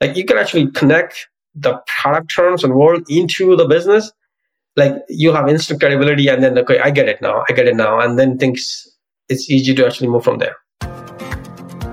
like 0.00 0.16
you 0.16 0.24
can 0.24 0.38
actually 0.38 0.70
connect 0.70 1.28
the 1.54 1.80
product 2.00 2.32
terms 2.34 2.62
and 2.64 2.74
world 2.74 3.02
into 3.08 3.56
the 3.56 3.66
business. 3.66 4.12
Like 4.76 4.94
you 5.08 5.32
have 5.32 5.48
instant 5.48 5.80
credibility, 5.80 6.28
and 6.28 6.42
then 6.42 6.56
okay, 6.58 6.78
I 6.78 6.90
get 6.90 7.08
it 7.08 7.20
now. 7.20 7.44
I 7.48 7.52
get 7.52 7.66
it 7.66 7.74
now, 7.74 7.98
and 7.98 8.18
then 8.18 8.38
things 8.38 8.86
it's 9.28 9.50
easy 9.50 9.74
to 9.74 9.86
actually 9.86 10.08
move 10.08 10.24
from 10.24 10.38
there. 10.38 10.56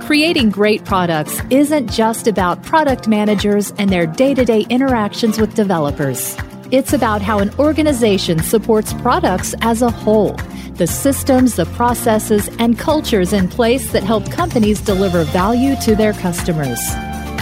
Creating 0.01 0.51
great 0.51 0.85
products 0.85 1.41
isn't 1.49 1.89
just 1.89 2.27
about 2.27 2.61
product 2.61 3.07
managers 3.07 3.73
and 3.79 3.89
their 3.89 4.05
day 4.05 4.35
to 4.35 4.45
day 4.45 4.65
interactions 4.69 5.39
with 5.39 5.55
developers. 5.55 6.37
It's 6.69 6.93
about 6.93 7.21
how 7.23 7.39
an 7.39 7.51
organization 7.57 8.39
supports 8.39 8.93
products 8.93 9.55
as 9.61 9.81
a 9.81 9.89
whole, 9.89 10.33
the 10.75 10.87
systems, 10.87 11.55
the 11.55 11.65
processes, 11.65 12.49
and 12.59 12.77
cultures 12.77 13.33
in 13.33 13.47
place 13.47 13.91
that 13.93 14.03
help 14.03 14.31
companies 14.31 14.79
deliver 14.79 15.23
value 15.23 15.75
to 15.81 15.95
their 15.95 16.13
customers. 16.13 16.79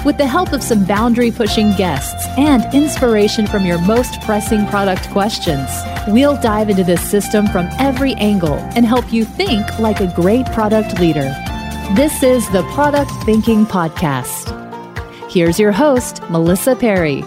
With 0.05 0.17
the 0.17 0.27
help 0.27 0.51
of 0.51 0.61
some 0.61 0.83
boundary 0.83 1.31
pushing 1.31 1.71
guests 1.75 2.27
and 2.37 2.61
inspiration 2.73 3.47
from 3.47 3.65
your 3.65 3.79
most 3.83 4.19
pressing 4.23 4.67
product 4.67 5.09
questions, 5.11 5.69
we'll 6.09 6.35
dive 6.41 6.69
into 6.69 6.83
this 6.83 7.01
system 7.09 7.47
from 7.47 7.69
every 7.79 8.13
angle 8.15 8.55
and 8.75 8.85
help 8.85 9.13
you 9.13 9.23
think 9.23 9.79
like 9.79 10.01
a 10.01 10.13
great 10.13 10.45
product 10.47 10.99
leader. 10.99 11.33
This 11.95 12.21
is 12.21 12.49
the 12.49 12.63
Product 12.73 13.09
Thinking 13.23 13.65
Podcast. 13.65 14.51
Here's 15.31 15.57
your 15.57 15.71
host, 15.71 16.21
Melissa 16.29 16.75
Perri. 16.75 17.23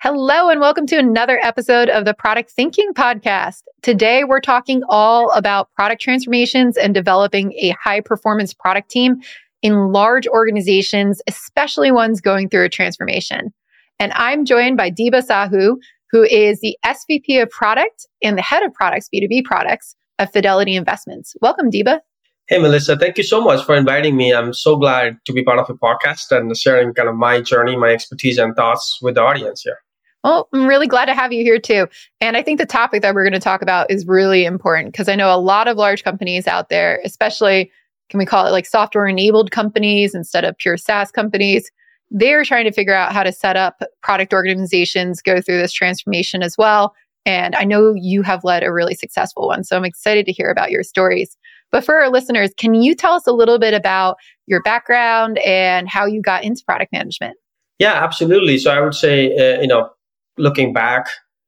Hello, 0.00 0.50
and 0.50 0.60
welcome 0.60 0.86
to 0.86 0.96
another 0.96 1.40
episode 1.42 1.88
of 1.88 2.04
the 2.04 2.14
Product 2.14 2.52
Thinking 2.52 2.94
Podcast. 2.94 3.64
Today, 3.82 4.22
we're 4.22 4.40
talking 4.40 4.82
all 4.88 5.32
about 5.32 5.74
product 5.74 6.00
transformations 6.00 6.76
and 6.76 6.94
developing 6.94 7.52
a 7.54 7.70
high 7.82 8.00
performance 8.00 8.54
product 8.54 8.92
team 8.92 9.20
in 9.62 9.92
large 9.92 10.26
organizations, 10.26 11.20
especially 11.26 11.90
ones 11.90 12.20
going 12.20 12.48
through 12.48 12.64
a 12.64 12.68
transformation. 12.68 13.52
And 13.98 14.12
I'm 14.14 14.44
joined 14.44 14.76
by 14.76 14.90
Deba 14.90 15.26
Sahu, 15.26 15.76
who 16.10 16.22
is 16.22 16.60
the 16.60 16.76
SVP 16.84 17.42
of 17.42 17.50
Product 17.50 18.06
and 18.22 18.38
the 18.38 18.42
head 18.42 18.62
of 18.62 18.72
products, 18.72 19.08
B2B 19.12 19.44
products 19.44 19.96
of 20.18 20.30
Fidelity 20.32 20.76
Investments. 20.76 21.34
Welcome, 21.40 21.70
Deba. 21.70 22.00
Hey, 22.46 22.58
Melissa, 22.58 22.96
thank 22.96 23.18
you 23.18 23.24
so 23.24 23.42
much 23.42 23.64
for 23.64 23.74
inviting 23.74 24.16
me. 24.16 24.32
I'm 24.32 24.54
so 24.54 24.76
glad 24.76 25.18
to 25.26 25.32
be 25.34 25.44
part 25.44 25.58
of 25.58 25.68
a 25.68 25.74
podcast 25.74 26.30
and 26.30 26.56
sharing 26.56 26.94
kind 26.94 27.08
of 27.08 27.14
my 27.14 27.42
journey, 27.42 27.76
my 27.76 27.90
expertise, 27.90 28.38
and 28.38 28.56
thoughts 28.56 28.98
with 29.02 29.16
the 29.16 29.22
audience 29.22 29.60
here. 29.62 29.78
Well, 30.24 30.48
I'm 30.54 30.66
really 30.66 30.86
glad 30.86 31.06
to 31.06 31.14
have 31.14 31.32
you 31.32 31.42
here 31.42 31.58
too. 31.58 31.88
And 32.20 32.36
I 32.36 32.42
think 32.42 32.58
the 32.58 32.66
topic 32.66 33.02
that 33.02 33.14
we're 33.14 33.22
going 33.22 33.32
to 33.34 33.38
talk 33.38 33.60
about 33.60 33.90
is 33.90 34.06
really 34.06 34.44
important 34.46 34.92
because 34.92 35.08
I 35.08 35.14
know 35.14 35.34
a 35.34 35.38
lot 35.38 35.68
of 35.68 35.76
large 35.76 36.02
companies 36.02 36.46
out 36.46 36.70
there, 36.70 37.00
especially 37.04 37.70
can 38.08 38.18
we 38.18 38.26
call 38.26 38.46
it 38.46 38.50
like 38.50 38.66
software 38.66 39.06
enabled 39.06 39.50
companies 39.50 40.14
instead 40.14 40.44
of 40.44 40.56
pure 40.58 40.76
SaaS 40.76 41.10
companies, 41.10 41.70
they're 42.10 42.44
trying 42.44 42.64
to 42.64 42.72
figure 42.72 42.94
out 42.94 43.12
how 43.12 43.22
to 43.22 43.32
set 43.32 43.56
up 43.56 43.82
product 44.02 44.32
organizations, 44.32 45.20
go 45.20 45.40
through 45.40 45.58
this 45.58 45.72
transformation 45.72 46.42
as 46.42 46.56
well. 46.56 46.94
And 47.26 47.54
I 47.54 47.64
know 47.64 47.92
you 47.94 48.22
have 48.22 48.44
led 48.44 48.62
a 48.62 48.72
really 48.72 48.94
successful 48.94 49.48
one. 49.48 49.62
So 49.64 49.76
I'm 49.76 49.84
excited 49.84 50.24
to 50.26 50.32
hear 50.32 50.48
about 50.48 50.70
your 50.70 50.82
stories. 50.82 51.36
But 51.70 51.84
for 51.84 52.00
our 52.00 52.08
listeners, 52.10 52.50
can 52.56 52.74
you 52.74 52.94
tell 52.94 53.12
us 53.12 53.26
a 53.26 53.32
little 53.32 53.58
bit 53.58 53.74
about 53.74 54.16
your 54.46 54.62
background 54.62 55.38
and 55.40 55.88
how 55.88 56.06
you 56.06 56.22
got 56.22 56.44
into 56.44 56.62
product 56.64 56.92
management? 56.92 57.36
Yeah, 57.78 58.02
absolutely. 58.02 58.56
So 58.56 58.70
I 58.70 58.80
would 58.80 58.94
say, 58.94 59.36
uh, 59.36 59.60
you 59.60 59.66
know, 59.66 59.90
looking 60.38 60.72
back, 60.72 61.06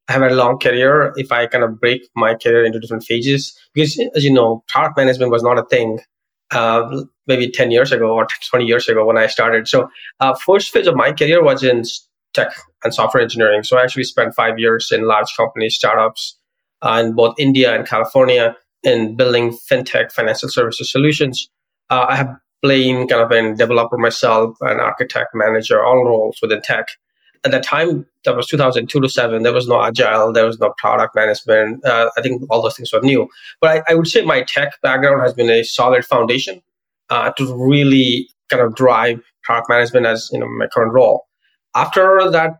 I 0.09 0.13
have 0.13 0.23
a 0.23 0.35
long 0.35 0.59
career. 0.59 1.15
If 1.17 1.33
I 1.33 1.47
kind 1.47 1.65
of 1.65 1.81
break 1.81 2.03
my 2.15 2.35
career 2.35 2.65
into 2.65 2.79
different 2.79 3.05
phases, 3.05 3.57
because 3.73 3.99
as 4.15 4.25
you 4.25 4.33
know, 4.33 4.63
product 4.69 4.99
management 4.99 5.31
was 5.31 5.43
not 5.43 5.59
a 5.59 5.65
thing 5.65 6.01
uh, 6.53 7.05
maybe 7.27 7.51
10 7.51 7.71
years 7.71 7.93
ago 7.93 8.15
or 8.15 8.27
20 8.51 8.65
years 8.65 8.89
ago 8.89 9.05
when 9.05 9.19
I 9.19 9.27
started. 9.27 9.69
So 9.69 9.89
uh, 10.21 10.35
first 10.35 10.73
phase 10.73 10.87
of 10.87 10.97
my 10.97 11.13
career 11.13 11.43
was 11.43 11.63
in 11.63 11.85
tech 12.35 12.53
and 12.85 12.95
software 12.95 13.23
engineering. 13.23 13.63
So 13.63 13.79
I 13.79 13.83
actually 13.83 14.05
spent 14.05 14.35
five 14.35 14.59
years 14.59 14.91
in 14.93 15.07
large 15.07 15.35
companies, 15.37 15.77
startups 15.77 16.39
uh, 16.83 17.03
in 17.05 17.15
both 17.15 17.35
India 17.39 17.75
and 17.75 17.87
California 17.87 18.57
in 18.83 19.17
building 19.17 19.57
fintech 19.71 20.11
financial 20.13 20.49
services 20.49 20.91
solutions. 20.91 21.49
Uh, 21.91 22.07
I 22.09 22.17
have 22.17 22.35
played 22.63 23.09
kind 23.09 23.23
of 23.23 23.31
a 23.31 23.55
developer 23.55 23.97
myself, 23.97 24.57
an 24.61 24.81
architect, 24.81 25.31
manager, 25.35 25.85
all 25.85 26.05
roles 26.05 26.39
within 26.41 26.63
tech. 26.63 26.87
At 27.43 27.53
that 27.53 27.63
time, 27.63 28.07
that 28.25 28.37
was 28.37 28.47
2002 28.49 29.01
to 29.01 29.09
7. 29.09 29.43
There 29.43 29.53
was 29.53 29.67
no 29.67 29.83
agile, 29.83 30.33
there 30.33 30.45
was 30.45 30.59
no 30.59 30.75
product 30.77 31.15
management. 31.15 31.85
Uh, 31.85 32.11
I 32.17 32.21
think 32.21 32.43
all 32.51 32.61
those 32.63 32.77
things 32.77 32.93
were 32.93 33.01
new. 33.01 33.29
But 33.61 33.71
I, 33.71 33.93
I, 33.93 33.95
would 33.95 34.09
say 34.09 34.23
my 34.23 34.43
tech 34.43 34.75
background 34.83 35.23
has 35.23 35.33
been 35.33 35.49
a 35.49 35.63
solid 35.63 36.05
foundation 36.05 36.63
uh, 37.09 37.31
to 37.39 37.57
really 37.57 38.29
kind 38.51 38.63
of 38.63 38.75
drive 38.75 39.23
product 39.43 39.71
management 39.71 40.05
as 40.05 40.29
you 40.33 40.39
know 40.39 40.49
my 40.49 40.67
current 40.67 40.93
role. 40.93 41.27
After 41.75 42.31
that 42.31 42.59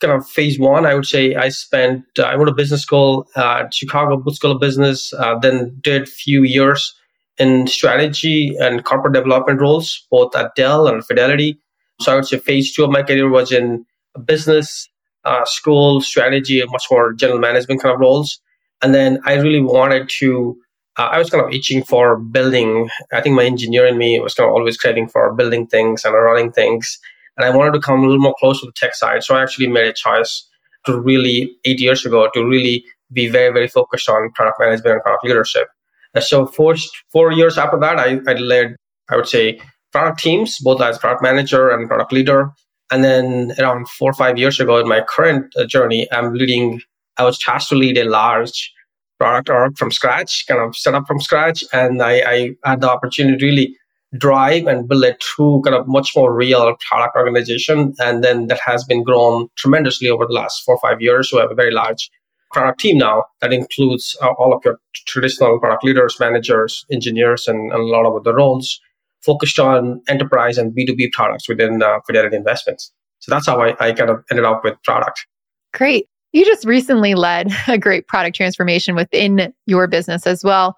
kind 0.00 0.12
of 0.12 0.26
phase 0.28 0.58
one, 0.58 0.86
I 0.86 0.94
would 0.94 1.06
say 1.06 1.34
I 1.34 1.48
spent, 1.48 2.04
uh, 2.18 2.22
I 2.22 2.36
went 2.36 2.48
to 2.48 2.54
business 2.54 2.82
school 2.82 3.26
uh, 3.36 3.64
at 3.64 3.74
Chicago 3.74 4.16
Booth 4.16 4.36
School 4.36 4.52
of 4.52 4.60
Business, 4.60 5.12
uh, 5.14 5.38
then 5.38 5.76
did 5.82 6.08
few 6.08 6.42
years 6.42 6.94
in 7.38 7.66
strategy 7.66 8.54
and 8.60 8.84
corporate 8.84 9.14
development 9.14 9.60
roles, 9.60 10.06
both 10.10 10.34
at 10.36 10.54
Dell 10.54 10.86
and 10.86 11.04
Fidelity. 11.04 11.58
So 12.00 12.12
I 12.12 12.14
would 12.16 12.26
say 12.26 12.38
phase 12.38 12.72
two 12.72 12.84
of 12.84 12.90
my 12.90 13.02
career 13.02 13.28
was 13.28 13.52
in 13.52 13.84
business, 14.24 14.88
uh, 15.24 15.44
school, 15.44 16.00
strategy, 16.00 16.62
much 16.66 16.84
more 16.90 17.12
general 17.12 17.38
management 17.38 17.82
kind 17.82 17.94
of 17.94 18.00
roles. 18.00 18.40
And 18.82 18.94
then 18.94 19.20
I 19.24 19.34
really 19.34 19.60
wanted 19.60 20.08
to, 20.18 20.56
uh, 20.98 21.08
I 21.10 21.18
was 21.18 21.30
kind 21.30 21.44
of 21.44 21.52
itching 21.52 21.82
for 21.82 22.18
building. 22.18 22.88
I 23.12 23.20
think 23.20 23.34
my 23.34 23.44
engineer 23.44 23.86
in 23.86 23.98
me 23.98 24.20
was 24.20 24.34
kind 24.34 24.48
of 24.48 24.54
always 24.54 24.76
craving 24.76 25.08
for 25.08 25.32
building 25.34 25.66
things 25.66 26.04
and 26.04 26.14
running 26.14 26.52
things 26.52 26.98
and 27.36 27.44
I 27.44 27.56
wanted 27.56 27.72
to 27.72 27.80
come 27.80 28.00
a 28.00 28.06
little 28.06 28.22
more 28.22 28.34
close 28.38 28.60
to 28.60 28.66
the 28.66 28.72
tech 28.72 28.94
side. 28.94 29.24
So 29.24 29.34
I 29.34 29.42
actually 29.42 29.66
made 29.66 29.86
a 29.86 29.92
choice 29.92 30.48
to 30.86 31.00
really 31.00 31.56
eight 31.64 31.80
years 31.80 32.04
ago 32.04 32.28
to 32.34 32.44
really 32.44 32.84
be 33.12 33.28
very 33.28 33.52
very 33.52 33.68
focused 33.68 34.08
on 34.08 34.30
product 34.32 34.60
management 34.60 34.94
and 34.94 35.02
product 35.02 35.24
leadership. 35.24 35.68
And 36.14 36.22
so 36.22 36.46
four 36.46 36.76
four 37.10 37.32
years 37.32 37.58
after 37.58 37.78
that, 37.80 37.98
I, 37.98 38.20
I 38.26 38.34
led 38.34 38.76
I 39.10 39.16
would 39.16 39.28
say 39.28 39.60
product 39.92 40.20
teams 40.20 40.58
both 40.58 40.80
as 40.80 40.98
product 40.98 41.22
manager 41.22 41.70
and 41.70 41.88
product 41.88 42.12
leader. 42.12 42.52
And 42.94 43.02
then 43.02 43.52
around 43.58 43.88
four 43.88 44.10
or 44.10 44.14
five 44.14 44.38
years 44.38 44.60
ago, 44.60 44.78
in 44.78 44.88
my 44.88 45.00
current 45.00 45.52
uh, 45.56 45.64
journey, 45.64 46.06
I'm 46.12 46.32
leading. 46.32 46.80
I 47.16 47.24
was 47.24 47.40
tasked 47.40 47.70
to 47.70 47.74
lead 47.74 47.98
a 47.98 48.08
large 48.08 48.72
product 49.18 49.50
org 49.50 49.76
from 49.76 49.90
scratch, 49.90 50.44
kind 50.46 50.60
of 50.60 50.76
set 50.76 50.94
up 50.94 51.04
from 51.08 51.20
scratch, 51.20 51.64
and 51.72 52.00
I, 52.00 52.12
I 52.20 52.50
had 52.64 52.82
the 52.82 52.90
opportunity 52.90 53.36
to 53.36 53.44
really 53.44 53.76
drive 54.16 54.68
and 54.68 54.88
build 54.88 55.02
a 55.02 55.16
true 55.16 55.60
kind 55.64 55.74
of 55.74 55.88
much 55.88 56.12
more 56.14 56.32
real 56.32 56.72
product 56.88 57.16
organization. 57.16 57.94
And 57.98 58.22
then 58.22 58.46
that 58.46 58.60
has 58.64 58.84
been 58.84 59.02
grown 59.02 59.48
tremendously 59.56 60.08
over 60.08 60.24
the 60.24 60.32
last 60.32 60.62
four 60.62 60.76
or 60.76 60.80
five 60.80 61.00
years. 61.00 61.32
We 61.32 61.40
have 61.40 61.50
a 61.50 61.56
very 61.56 61.72
large 61.72 62.08
product 62.52 62.78
team 62.78 62.98
now 62.98 63.24
that 63.40 63.52
includes 63.52 64.16
uh, 64.22 64.34
all 64.38 64.54
of 64.54 64.62
your 64.64 64.78
traditional 65.08 65.58
product 65.58 65.82
leaders, 65.82 66.20
managers, 66.20 66.86
engineers, 66.92 67.48
and, 67.48 67.72
and, 67.72 67.82
a 67.82 67.86
lot 67.86 68.06
of 68.06 68.14
other 68.14 68.36
roles 68.36 68.80
focused 69.24 69.58
on 69.58 70.02
enterprise 70.08 70.58
and 70.58 70.76
B2B 70.76 71.12
products 71.12 71.48
within 71.48 71.82
uh, 71.82 71.98
Fidelity 72.06 72.36
Investments. 72.36 72.92
So 73.20 73.30
that's 73.32 73.46
how 73.46 73.60
I, 73.60 73.74
I 73.80 73.92
kind 73.92 74.10
of 74.10 74.22
ended 74.30 74.44
up 74.44 74.62
with 74.64 74.74
product. 74.84 75.26
Great. 75.72 76.08
You 76.32 76.44
just 76.44 76.64
recently 76.64 77.14
led 77.14 77.50
a 77.68 77.78
great 77.78 78.06
product 78.06 78.36
transformation 78.36 78.94
within 78.94 79.52
your 79.66 79.86
business 79.86 80.26
as 80.26 80.44
well. 80.44 80.76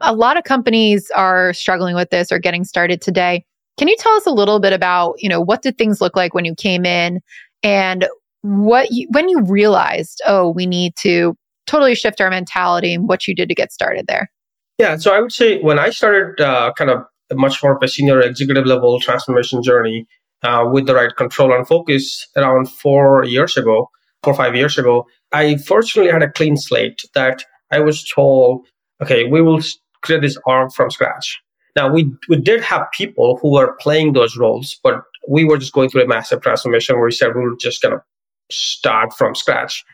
A 0.00 0.14
lot 0.14 0.36
of 0.36 0.44
companies 0.44 1.10
are 1.16 1.54
struggling 1.54 1.94
with 1.94 2.10
this 2.10 2.30
or 2.30 2.38
getting 2.38 2.64
started 2.64 3.00
today. 3.00 3.44
Can 3.78 3.88
you 3.88 3.96
tell 3.98 4.12
us 4.12 4.26
a 4.26 4.30
little 4.30 4.60
bit 4.60 4.72
about, 4.72 5.14
you 5.18 5.28
know, 5.28 5.40
what 5.40 5.62
did 5.62 5.78
things 5.78 6.00
look 6.00 6.16
like 6.16 6.34
when 6.34 6.44
you 6.44 6.54
came 6.54 6.84
in 6.84 7.20
and 7.62 8.06
what 8.42 8.90
you, 8.90 9.06
when 9.10 9.28
you 9.28 9.42
realized, 9.42 10.20
oh, 10.26 10.50
we 10.50 10.66
need 10.66 10.94
to 10.96 11.34
totally 11.66 11.94
shift 11.94 12.20
our 12.20 12.30
mentality 12.30 12.94
and 12.94 13.08
what 13.08 13.26
you 13.26 13.34
did 13.34 13.48
to 13.48 13.54
get 13.54 13.72
started 13.72 14.06
there? 14.06 14.30
Yeah, 14.78 14.96
so 14.96 15.14
I 15.14 15.20
would 15.20 15.32
say 15.32 15.60
when 15.62 15.78
I 15.78 15.90
started 15.90 16.40
uh, 16.40 16.72
kind 16.76 16.90
of 16.90 17.04
much 17.32 17.62
more 17.62 17.76
of 17.76 17.82
a 17.82 17.88
senior 17.88 18.20
executive 18.20 18.66
level 18.66 19.00
transformation 19.00 19.62
journey 19.62 20.06
uh, 20.42 20.64
with 20.70 20.86
the 20.86 20.94
right 20.94 21.14
control 21.16 21.52
and 21.52 21.66
focus 21.66 22.26
around 22.36 22.70
four 22.70 23.24
years 23.24 23.56
ago, 23.56 23.90
four 24.22 24.32
or 24.32 24.36
five 24.36 24.54
years 24.54 24.78
ago, 24.78 25.06
I 25.32 25.56
fortunately 25.56 26.12
had 26.12 26.22
a 26.22 26.30
clean 26.30 26.56
slate 26.56 27.02
that 27.14 27.44
I 27.72 27.80
was 27.80 28.08
told, 28.08 28.66
okay, 29.02 29.24
we 29.24 29.42
will 29.42 29.60
create 30.02 30.22
this 30.22 30.38
arm 30.46 30.70
from 30.70 30.90
scratch. 30.90 31.40
Now 31.74 31.92
we 31.92 32.10
we 32.28 32.40
did 32.40 32.62
have 32.62 32.86
people 32.92 33.38
who 33.42 33.52
were 33.52 33.76
playing 33.80 34.12
those 34.12 34.36
roles, 34.36 34.78
but 34.82 35.02
we 35.28 35.44
were 35.44 35.58
just 35.58 35.72
going 35.72 35.90
through 35.90 36.04
a 36.04 36.08
massive 36.08 36.40
transformation 36.40 36.96
where 36.96 37.04
we 37.04 37.12
said 37.12 37.34
we 37.34 37.42
were 37.42 37.56
just 37.60 37.82
going 37.82 37.94
to 37.96 38.02
start 38.50 39.12
from 39.12 39.34
scratch. 39.34 39.84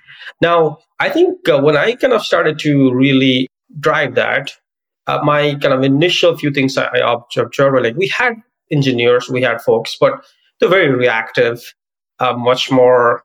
Now 0.40 0.78
I 1.00 1.08
think 1.08 1.48
uh, 1.48 1.60
when 1.60 1.76
I 1.76 1.94
kind 1.96 2.12
of 2.12 2.22
started 2.22 2.58
to 2.60 2.92
really 2.92 3.48
drive 3.80 4.14
that, 4.14 4.52
uh, 5.12 5.22
my 5.22 5.54
kind 5.56 5.74
of 5.74 5.82
initial 5.82 6.36
few 6.36 6.50
things 6.50 6.78
I, 6.78 6.86
I 6.86 7.12
observed 7.12 7.58
were 7.58 7.82
like 7.82 7.96
we 7.96 8.08
had 8.08 8.34
engineers, 8.70 9.28
we 9.28 9.42
had 9.42 9.60
folks, 9.60 9.96
but 10.00 10.24
they're 10.58 10.68
very 10.68 10.90
reactive, 10.90 11.74
uh, 12.18 12.34
much 12.34 12.70
more 12.70 13.22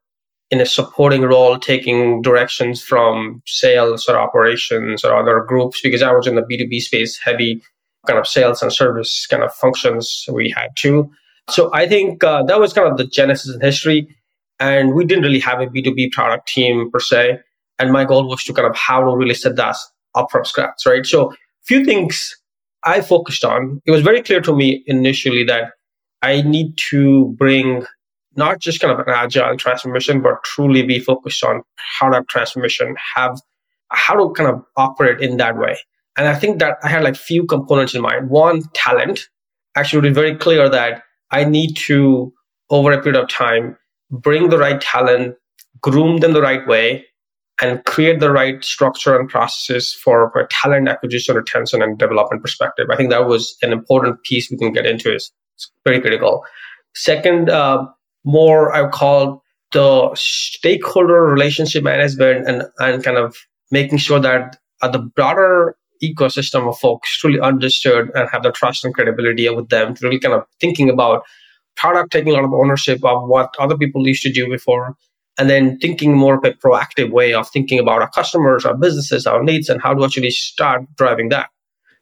in 0.50 0.60
a 0.62 0.66
supporting 0.66 1.22
role, 1.22 1.58
taking 1.60 2.22
directions 2.22 2.82
from 2.82 3.42
sales 3.46 4.08
or 4.08 4.18
operations 4.18 5.04
or 5.04 5.16
other 5.16 5.44
groups, 5.48 5.82
because 5.82 6.02
I 6.02 6.12
was 6.12 6.28
in 6.28 6.36
the 6.36 6.42
B2B 6.42 6.80
space, 6.82 7.18
heavy 7.18 7.62
kind 8.06 8.20
of 8.20 8.28
sales 8.28 8.62
and 8.62 8.72
service 8.72 9.28
kind 9.30 9.44
of 9.44 9.54
functions 9.54 10.26
we 10.32 10.50
had 10.50 10.70
too. 10.76 11.10
So 11.50 11.70
I 11.74 11.88
think 11.88 12.24
uh, 12.24 12.44
that 12.44 12.60
was 12.60 12.74
kind 12.74 12.90
of 12.90 12.98
the 12.98 13.06
genesis 13.06 13.54
in 13.54 13.62
history. 13.62 14.08
And 14.60 14.94
we 14.94 15.06
didn't 15.06 15.24
really 15.24 15.40
have 15.40 15.62
a 15.62 15.68
B2B 15.68 16.12
product 16.12 16.48
team 16.48 16.90
per 16.92 17.00
se. 17.00 17.40
And 17.80 17.92
my 17.92 18.06
goal 18.06 18.28
was 18.28 18.44
to 18.46 18.54
kind 18.54 18.68
of 18.68 18.76
how 18.76 19.02
to 19.02 19.16
really 19.16 19.36
set 19.36 19.56
that 19.56 19.76
up 20.16 20.32
from 20.32 20.46
scratch, 20.46 20.82
right? 20.86 21.06
So 21.06 21.34
few 21.68 21.86
things 21.86 22.36
I 22.84 23.02
focused 23.02 23.44
on. 23.44 23.82
It 23.86 23.92
was 23.92 24.02
very 24.02 24.22
clear 24.22 24.42
to 24.42 24.56
me 24.56 24.84
initially 24.88 25.44
that 25.46 25.72
I 26.22 26.42
need 26.42 26.78
to 26.90 27.36
bring 27.38 27.86
not 28.36 28.60
just 28.60 28.80
kind 28.80 28.94
of 28.94 29.00
an 29.00 29.14
agile 29.14 29.58
transformation, 29.58 30.22
but 30.22 30.44
truly 30.44 30.84
be 30.84 31.00
focused 31.00 31.44
on 31.44 31.64
product 31.98 32.30
transformation, 32.30 32.96
have 33.16 33.40
how 33.90 34.16
to 34.16 34.32
kind 34.34 34.50
of 34.50 34.62
operate 34.78 35.20
in 35.22 35.38
that 35.38 35.58
way. 35.58 35.76
And 36.18 36.28
I 36.28 36.36
think 36.36 36.60
that 36.60 36.78
I 36.84 36.88
had 36.88 37.04
like 37.04 37.16
few 37.16 37.46
components 37.46 37.94
in 37.94 38.02
mind. 38.02 38.30
One, 38.30 38.62
talent. 38.74 39.28
Actually, 39.76 40.10
was 40.10 40.16
very 40.16 40.36
clear 40.36 40.70
that 40.70 41.04
I 41.32 41.44
need 41.44 41.76
to, 41.88 42.34
over 42.70 42.92
a 42.92 43.02
period 43.02 43.22
of 43.22 43.30
time, 43.30 43.78
bring 44.12 44.50
the 44.50 44.58
right 44.58 44.80
talent, 44.80 45.36
groom 45.82 46.20
them 46.20 46.34
the 46.34 46.42
right 46.42 46.66
way, 46.68 47.06
and 47.62 47.84
create 47.86 48.20
the 48.20 48.32
right 48.32 48.64
structure 48.64 49.20
and 49.20 49.28
processes 49.28 49.94
for 49.94 50.32
a 50.38 50.48
talent 50.50 50.88
acquisition, 50.88 51.36
retention, 51.36 51.82
and 51.82 51.98
development 51.98 52.42
perspective. 52.42 52.88
I 52.92 52.96
think 52.96 53.10
that 53.10 53.28
was 53.28 53.58
an 53.62 53.72
important 53.72 54.22
piece 54.24 54.52
we 54.52 54.58
can 54.58 54.74
get 54.74 54.86
into. 54.86 55.14
Is 55.14 55.32
very 55.84 56.00
critical. 56.00 56.44
Second, 56.94 57.50
uh, 57.50 57.86
more 58.24 58.74
I 58.74 58.88
call 58.90 59.44
the 59.72 60.12
stakeholder 60.16 61.24
relationship 61.24 61.84
management 61.84 62.48
and 62.48 62.64
and 62.80 63.04
kind 63.04 63.18
of 63.18 63.36
making 63.72 63.98
sure 63.98 64.20
that 64.20 64.58
uh, 64.82 64.88
the 64.88 65.00
broader 65.00 65.76
ecosystem 66.04 66.70
of 66.70 66.78
folks 66.78 67.18
truly 67.18 67.40
understood 67.40 68.12
and 68.14 68.30
have 68.30 68.44
the 68.44 68.52
trust 68.52 68.86
and 68.86 68.94
credibility 68.94 69.50
with 69.50 69.70
them, 69.70 69.96
really 70.02 70.20
kind 70.20 70.36
of 70.36 70.44
thinking 70.62 70.90
about 70.90 71.24
product, 71.76 72.12
taking 72.12 72.34
a 72.34 72.36
lot 72.36 72.46
of 72.46 72.54
ownership 72.54 73.04
of 73.04 73.28
what 73.28 73.56
other 73.60 73.78
people 73.78 74.08
used 74.08 74.24
to 74.24 74.32
do 74.32 74.48
before, 74.48 74.96
and 75.38 75.50
then 75.50 75.78
thinking 75.80 76.16
more 76.16 76.36
of 76.36 76.44
a 76.44 76.52
proactive 76.52 77.12
way 77.12 77.34
of 77.34 77.50
thinking 77.50 77.80
about 77.80 78.02
our 78.02 78.10
customers, 78.10 78.66
our 78.66 78.76
businesses, 78.76 79.28
our 79.28 79.44
needs, 79.44 79.70
and 79.70 79.82
how 79.82 79.94
to 79.94 80.04
actually 80.04 80.32
start 80.32 80.84
driving 80.96 81.30
that. 81.30 81.50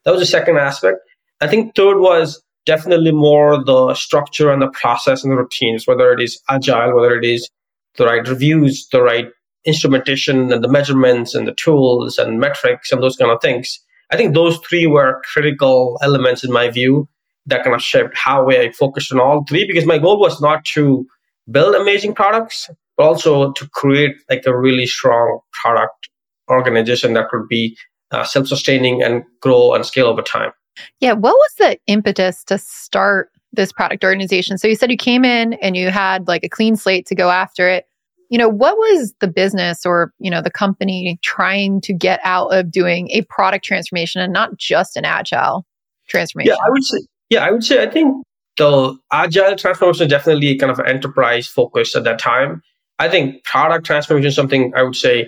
That 0.03 0.11
was 0.11 0.21
the 0.21 0.25
second 0.25 0.57
aspect. 0.57 0.99
I 1.41 1.47
think 1.47 1.75
third 1.75 1.99
was 1.99 2.41
definitely 2.65 3.11
more 3.11 3.63
the 3.63 3.93
structure 3.93 4.51
and 4.51 4.61
the 4.61 4.69
process 4.69 5.23
and 5.23 5.31
the 5.31 5.37
routines, 5.37 5.85
whether 5.85 6.11
it 6.13 6.21
is 6.21 6.41
agile, 6.49 6.95
whether 6.95 7.17
it 7.17 7.25
is 7.25 7.49
the 7.97 8.05
right 8.05 8.27
reviews, 8.27 8.87
the 8.91 9.01
right 9.01 9.27
instrumentation 9.65 10.51
and 10.51 10.63
the 10.63 10.69
measurements 10.69 11.33
and 11.35 11.47
the 11.47 11.53
tools 11.53 12.17
and 12.17 12.39
metrics 12.39 12.91
and 12.91 13.01
those 13.01 13.17
kind 13.17 13.31
of 13.31 13.41
things. 13.41 13.79
I 14.11 14.17
think 14.17 14.33
those 14.33 14.59
three 14.59 14.85
were 14.85 15.21
critical 15.33 15.97
elements 16.01 16.43
in 16.43 16.51
my 16.51 16.69
view 16.69 17.09
that 17.47 17.63
kind 17.63 17.75
of 17.75 17.81
shaped 17.81 18.15
how 18.15 18.49
I 18.49 18.71
focused 18.71 19.11
on 19.11 19.19
all 19.19 19.43
three 19.47 19.65
because 19.65 19.85
my 19.85 19.97
goal 19.97 20.19
was 20.19 20.41
not 20.41 20.65
to 20.73 21.05
build 21.49 21.75
amazing 21.75 22.15
products, 22.15 22.69
but 22.97 23.05
also 23.05 23.51
to 23.53 23.69
create 23.69 24.15
like 24.29 24.43
a 24.45 24.57
really 24.57 24.85
strong 24.85 25.39
product 25.61 26.09
organization 26.49 27.13
that 27.13 27.29
could 27.29 27.47
be 27.47 27.77
uh, 28.11 28.23
self-sustaining 28.23 29.01
and 29.01 29.23
grow 29.41 29.73
and 29.73 29.85
scale 29.85 30.07
over 30.07 30.21
time. 30.21 30.51
Yeah, 30.99 31.13
what 31.13 31.33
was 31.33 31.51
the 31.57 31.77
impetus 31.87 32.43
to 32.45 32.57
start 32.57 33.29
this 33.53 33.71
product 33.71 34.03
organization? 34.03 34.57
So 34.57 34.67
you 34.67 34.75
said 34.75 34.91
you 34.91 34.97
came 34.97 35.25
in 35.25 35.53
and 35.53 35.75
you 35.75 35.89
had 35.89 36.27
like 36.27 36.43
a 36.43 36.49
clean 36.49 36.75
slate 36.75 37.05
to 37.07 37.15
go 37.15 37.29
after 37.29 37.67
it 37.67 37.85
you 38.29 38.37
know 38.37 38.49
what 38.49 38.77
was 38.77 39.13
the 39.19 39.27
business 39.27 39.85
or 39.85 40.13
you 40.19 40.29
know 40.29 40.41
the 40.41 40.51
company 40.51 41.19
trying 41.21 41.81
to 41.81 41.93
get 41.93 42.19
out 42.23 42.47
of 42.47 42.71
doing 42.71 43.09
a 43.11 43.21
product 43.23 43.65
transformation 43.65 44.21
and 44.21 44.33
not 44.33 44.57
just 44.57 44.97
an 44.97 45.05
agile 45.05 45.65
transformation 46.07 46.53
yeah 46.53 46.65
i 46.65 46.69
would 46.69 46.83
say 46.83 46.97
yeah 47.29 47.45
i 47.45 47.51
would 47.51 47.63
say 47.63 47.83
i 47.83 47.89
think 47.89 48.23
the 48.57 48.97
agile 49.11 49.55
transformation 49.55 50.07
definitely 50.07 50.57
kind 50.57 50.71
of 50.71 50.79
enterprise 50.81 51.47
focused 51.47 51.95
at 51.95 52.03
that 52.03 52.19
time 52.19 52.61
i 52.99 53.09
think 53.09 53.43
product 53.43 53.85
transformation 53.85 54.27
is 54.27 54.35
something 54.35 54.73
i 54.75 54.83
would 54.83 54.95
say 54.95 55.27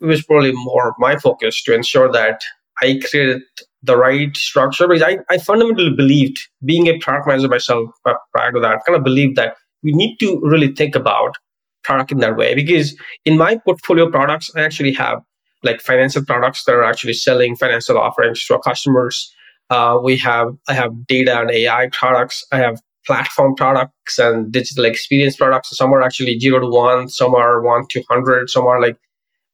was 0.00 0.24
probably 0.24 0.52
more 0.52 0.94
my 0.98 1.16
focus 1.16 1.62
to 1.62 1.74
ensure 1.74 2.10
that 2.10 2.40
i 2.82 3.00
created 3.08 3.42
the 3.82 3.96
right 3.96 4.36
structure. 4.36 4.88
Because 4.88 5.02
I, 5.02 5.18
I 5.30 5.38
fundamentally 5.38 5.94
believed 5.94 6.38
being 6.64 6.86
a 6.88 6.98
product 6.98 7.26
manager 7.26 7.48
myself 7.48 7.90
prior 8.32 8.52
to 8.52 8.60
that 8.60 8.84
kind 8.84 8.96
of 8.96 9.04
believed 9.04 9.36
that 9.36 9.56
we 9.82 9.92
need 9.92 10.16
to 10.18 10.40
really 10.42 10.72
think 10.72 10.96
about 10.96 11.36
product 11.84 12.12
in 12.12 12.18
that 12.18 12.36
way. 12.36 12.54
Because 12.54 12.96
in 13.24 13.38
my 13.38 13.56
portfolio 13.56 14.10
products 14.10 14.50
i 14.56 14.60
actually 14.60 14.92
have 14.92 15.22
like 15.62 15.80
financial 15.80 16.24
products 16.24 16.64
that 16.64 16.74
are 16.74 16.84
actually 16.84 17.12
selling 17.12 17.56
financial 17.56 17.98
offerings 17.98 18.44
to 18.46 18.54
our 18.54 18.60
customers. 18.60 19.32
Uh, 19.70 19.98
we 20.02 20.16
have 20.16 20.48
i 20.68 20.74
have 20.74 21.06
data 21.06 21.40
and 21.40 21.50
ai 21.50 21.88
products. 21.92 22.44
I 22.52 22.58
have 22.58 22.80
platform 23.08 23.54
products 23.56 24.18
and 24.18 24.52
digital 24.52 24.84
experience 24.84 25.36
products. 25.36 25.76
Some 25.76 25.92
are 25.92 26.02
actually 26.02 26.38
zero 26.38 26.60
to 26.60 26.68
one 26.68 27.08
some 27.08 27.34
are 27.34 27.62
one 27.62 27.86
to 27.90 28.04
hundred 28.08 28.50
some 28.50 28.66
are 28.66 28.80
like 28.80 28.96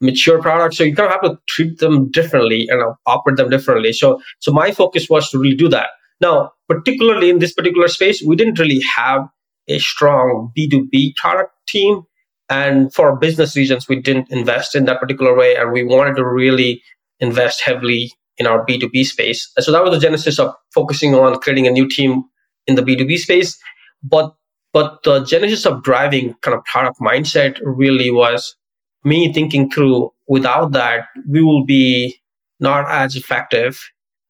mature 0.00 0.42
products. 0.42 0.76
So 0.76 0.84
you 0.84 0.94
kind 0.94 1.06
of 1.06 1.12
have 1.12 1.30
to 1.30 1.38
treat 1.48 1.78
them 1.78 2.10
differently 2.10 2.68
and 2.68 2.82
operate 3.06 3.38
them 3.38 3.48
differently. 3.48 3.92
So 3.92 4.20
so 4.40 4.52
my 4.52 4.72
focus 4.72 5.08
was 5.08 5.30
to 5.30 5.38
really 5.38 5.56
do 5.56 5.68
that. 5.68 5.90
Now 6.20 6.50
particularly 6.68 7.30
in 7.30 7.38
this 7.38 7.54
particular 7.54 7.88
space 7.88 8.22
we 8.22 8.36
didn't 8.36 8.58
really 8.58 8.82
have 8.96 9.22
a 9.68 9.78
strong 9.78 10.52
b2b 10.58 11.14
product 11.16 11.52
team. 11.68 12.02
And 12.50 12.92
for 12.92 13.16
business 13.16 13.56
reasons, 13.56 13.88
we 13.88 14.00
didn't 14.00 14.30
invest 14.30 14.74
in 14.74 14.84
that 14.84 15.00
particular 15.00 15.34
way. 15.34 15.56
And 15.56 15.72
we 15.72 15.82
wanted 15.82 16.16
to 16.16 16.26
really 16.26 16.82
invest 17.18 17.62
heavily 17.62 18.12
in 18.36 18.46
our 18.46 18.66
B2B 18.66 19.06
space. 19.06 19.50
So 19.58 19.72
that 19.72 19.82
was 19.82 19.94
the 19.94 20.00
genesis 20.00 20.38
of 20.38 20.54
focusing 20.74 21.14
on 21.14 21.38
creating 21.38 21.66
a 21.66 21.70
new 21.70 21.88
team 21.88 22.24
in 22.66 22.74
the 22.74 22.82
B2B 22.82 23.18
space. 23.18 23.58
But 24.02 24.34
but 24.72 25.02
the 25.04 25.24
genesis 25.24 25.66
of 25.66 25.82
driving 25.84 26.34
kind 26.42 26.56
of 26.56 26.64
product 26.64 26.98
mindset 27.00 27.60
really 27.62 28.10
was 28.10 28.56
me 29.04 29.32
thinking 29.32 29.70
through 29.70 30.12
without 30.26 30.72
that, 30.72 31.06
we 31.28 31.42
will 31.42 31.64
be 31.64 32.16
not 32.58 32.90
as 32.90 33.14
effective. 33.14 33.80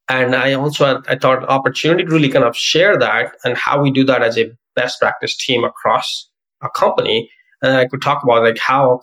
And 0.08 0.34
I 0.34 0.52
also 0.52 1.02
I 1.08 1.16
thought 1.16 1.48
opportunity 1.48 2.04
to 2.04 2.10
really 2.10 2.28
kind 2.28 2.44
of 2.44 2.56
share 2.56 2.98
that 2.98 3.36
and 3.44 3.56
how 3.56 3.82
we 3.82 3.90
do 3.90 4.04
that 4.04 4.22
as 4.22 4.36
a 4.38 4.50
best 4.76 5.00
practice 5.00 5.36
team 5.36 5.64
across 5.64 6.28
a 6.62 6.68
company 6.68 7.30
and 7.64 7.76
I 7.76 7.86
could 7.86 8.02
talk 8.02 8.22
about 8.22 8.42
like 8.42 8.58
how 8.58 9.00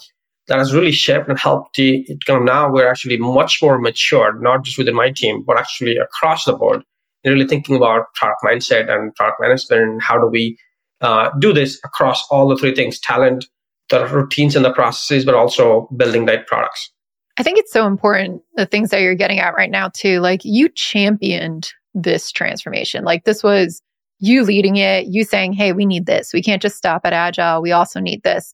that 0.48 0.60
has 0.60 0.74
really 0.74 0.92
shaped 0.92 1.28
and 1.28 1.39
helped 1.39 1.75
the 1.75 2.06
kind 2.25 2.39
of 2.39 2.45
now 2.45 2.72
we're 2.72 2.88
actually 2.88 3.18
much 3.18 3.60
more 3.62 3.80
mature, 3.80 4.39
not 4.39 4.63
just 4.63 4.78
within 4.78 4.95
my 4.95 5.12
team, 5.12 5.44
but 5.44 5.57
actually 5.57 5.98
across 5.98 6.45
the 6.45 6.54
board. 6.54 6.83
Really 7.23 7.47
thinking 7.47 7.75
about 7.75 8.13
product 8.15 8.41
mindset 8.44 8.89
and 8.89 9.13
product 9.15 9.39
management 9.39 9.81
and 9.81 10.01
how 10.01 10.19
do 10.19 10.27
we 10.27 10.57
uh, 11.01 11.29
do 11.39 11.53
this 11.53 11.79
across 11.83 12.25
all 12.31 12.47
the 12.47 12.56
three 12.56 12.73
things 12.73 13.00
talent, 13.00 13.45
the 13.89 14.07
routines 14.07 14.56
and 14.56 14.66
the 14.66 14.73
processes, 14.73 15.25
but 15.25 15.35
also 15.35 15.87
building 15.95 16.25
right 16.25 16.45
products. 16.47 16.92
I 17.37 17.44
think 17.44 17.57
it's 17.57 17.71
so 17.71 17.87
important 17.87 18.42
the 18.56 18.66
things 18.66 18.90
that 18.90 19.01
you're 19.01 19.16
getting 19.16 19.40
at 19.40 19.56
right 19.56 19.71
now, 19.71 19.90
too. 19.90 20.19
Like 20.19 20.42
you 20.44 20.69
championed 20.69 21.71
this 21.94 22.31
transformation. 22.31 23.04
Like 23.04 23.23
this 23.23 23.44
was 23.44 23.81
you 24.19 24.44
leading 24.44 24.75
it, 24.78 25.07
you 25.07 25.23
saying, 25.23 25.54
hey, 25.54 25.73
we 25.73 25.85
need 25.85 26.06
this. 26.06 26.31
We 26.33 26.44
can't 26.44 26.61
just 26.61 26.78
stop 26.78 27.01
at 27.06 27.13
Agile. 27.13 27.61
We 27.61 27.71
also 27.71 27.99
need 27.99 28.21
this. 28.23 28.54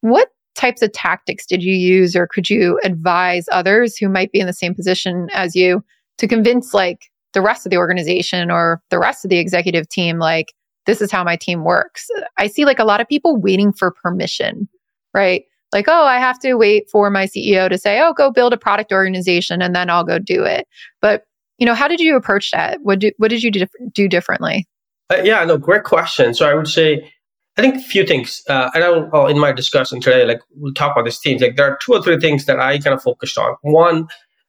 What 0.00 0.28
types 0.54 0.82
of 0.82 0.92
tactics 0.92 1.46
did 1.46 1.62
you 1.62 1.74
use, 1.74 2.16
or 2.16 2.26
could 2.26 2.48
you 2.48 2.80
advise 2.84 3.46
others 3.52 3.96
who 3.96 4.08
might 4.08 4.32
be 4.32 4.40
in 4.40 4.46
the 4.46 4.52
same 4.52 4.74
position 4.74 5.28
as 5.34 5.54
you 5.54 5.84
to 6.18 6.28
convince 6.28 6.72
like 6.72 7.10
the 7.34 7.42
rest 7.42 7.66
of 7.66 7.70
the 7.70 7.76
organization 7.76 8.50
or 8.50 8.80
the 8.90 8.98
rest 8.98 9.24
of 9.24 9.28
the 9.28 9.38
executive 9.38 9.88
team, 9.88 10.18
like, 10.18 10.54
this 10.86 11.00
is 11.00 11.10
how 11.10 11.24
my 11.24 11.36
team 11.36 11.64
works? 11.64 12.08
I 12.38 12.46
see 12.46 12.64
like 12.64 12.78
a 12.78 12.84
lot 12.84 13.00
of 13.00 13.08
people 13.08 13.40
waiting 13.40 13.72
for 13.72 13.90
permission, 14.02 14.68
right? 15.12 15.44
Like, 15.72 15.86
oh, 15.88 16.04
I 16.04 16.18
have 16.18 16.38
to 16.40 16.54
wait 16.54 16.88
for 16.90 17.10
my 17.10 17.26
CEO 17.26 17.68
to 17.68 17.78
say, 17.78 18.00
oh, 18.00 18.12
go 18.12 18.30
build 18.30 18.52
a 18.52 18.58
product 18.58 18.92
organization 18.92 19.60
and 19.60 19.74
then 19.74 19.90
I'll 19.90 20.04
go 20.04 20.18
do 20.18 20.44
it. 20.44 20.68
But, 21.00 21.22
you 21.58 21.66
know, 21.66 21.74
how 21.74 21.88
did 21.88 22.00
you 22.00 22.16
approach 22.16 22.50
that? 22.52 22.78
What, 22.82 23.00
do, 23.00 23.10
what 23.16 23.28
did 23.28 23.42
you 23.42 23.50
do 23.92 24.08
differently? 24.08 24.66
Uh, 25.10 25.22
yeah, 25.24 25.44
no, 25.44 25.58
great 25.58 25.84
question. 25.84 26.32
So 26.32 26.48
I 26.48 26.54
would 26.54 26.68
say, 26.68 27.10
I 27.56 27.62
think 27.62 27.76
a 27.76 27.80
few 27.80 28.06
things, 28.06 28.42
uh, 28.48 28.70
and 28.74 28.84
I 28.84 28.90
will, 28.90 29.10
uh, 29.14 29.26
in 29.26 29.38
my 29.38 29.52
discussion 29.52 30.00
today, 30.00 30.24
like 30.24 30.40
we'll 30.56 30.74
talk 30.74 30.92
about 30.92 31.04
these 31.04 31.18
themes. 31.18 31.40
Like 31.40 31.56
there 31.56 31.70
are 31.70 31.78
two 31.80 31.92
or 31.92 32.02
three 32.02 32.18
things 32.18 32.46
that 32.46 32.58
I 32.58 32.78
kind 32.78 32.94
of 32.94 33.02
focused 33.02 33.38
on. 33.38 33.56
One, 33.62 34.08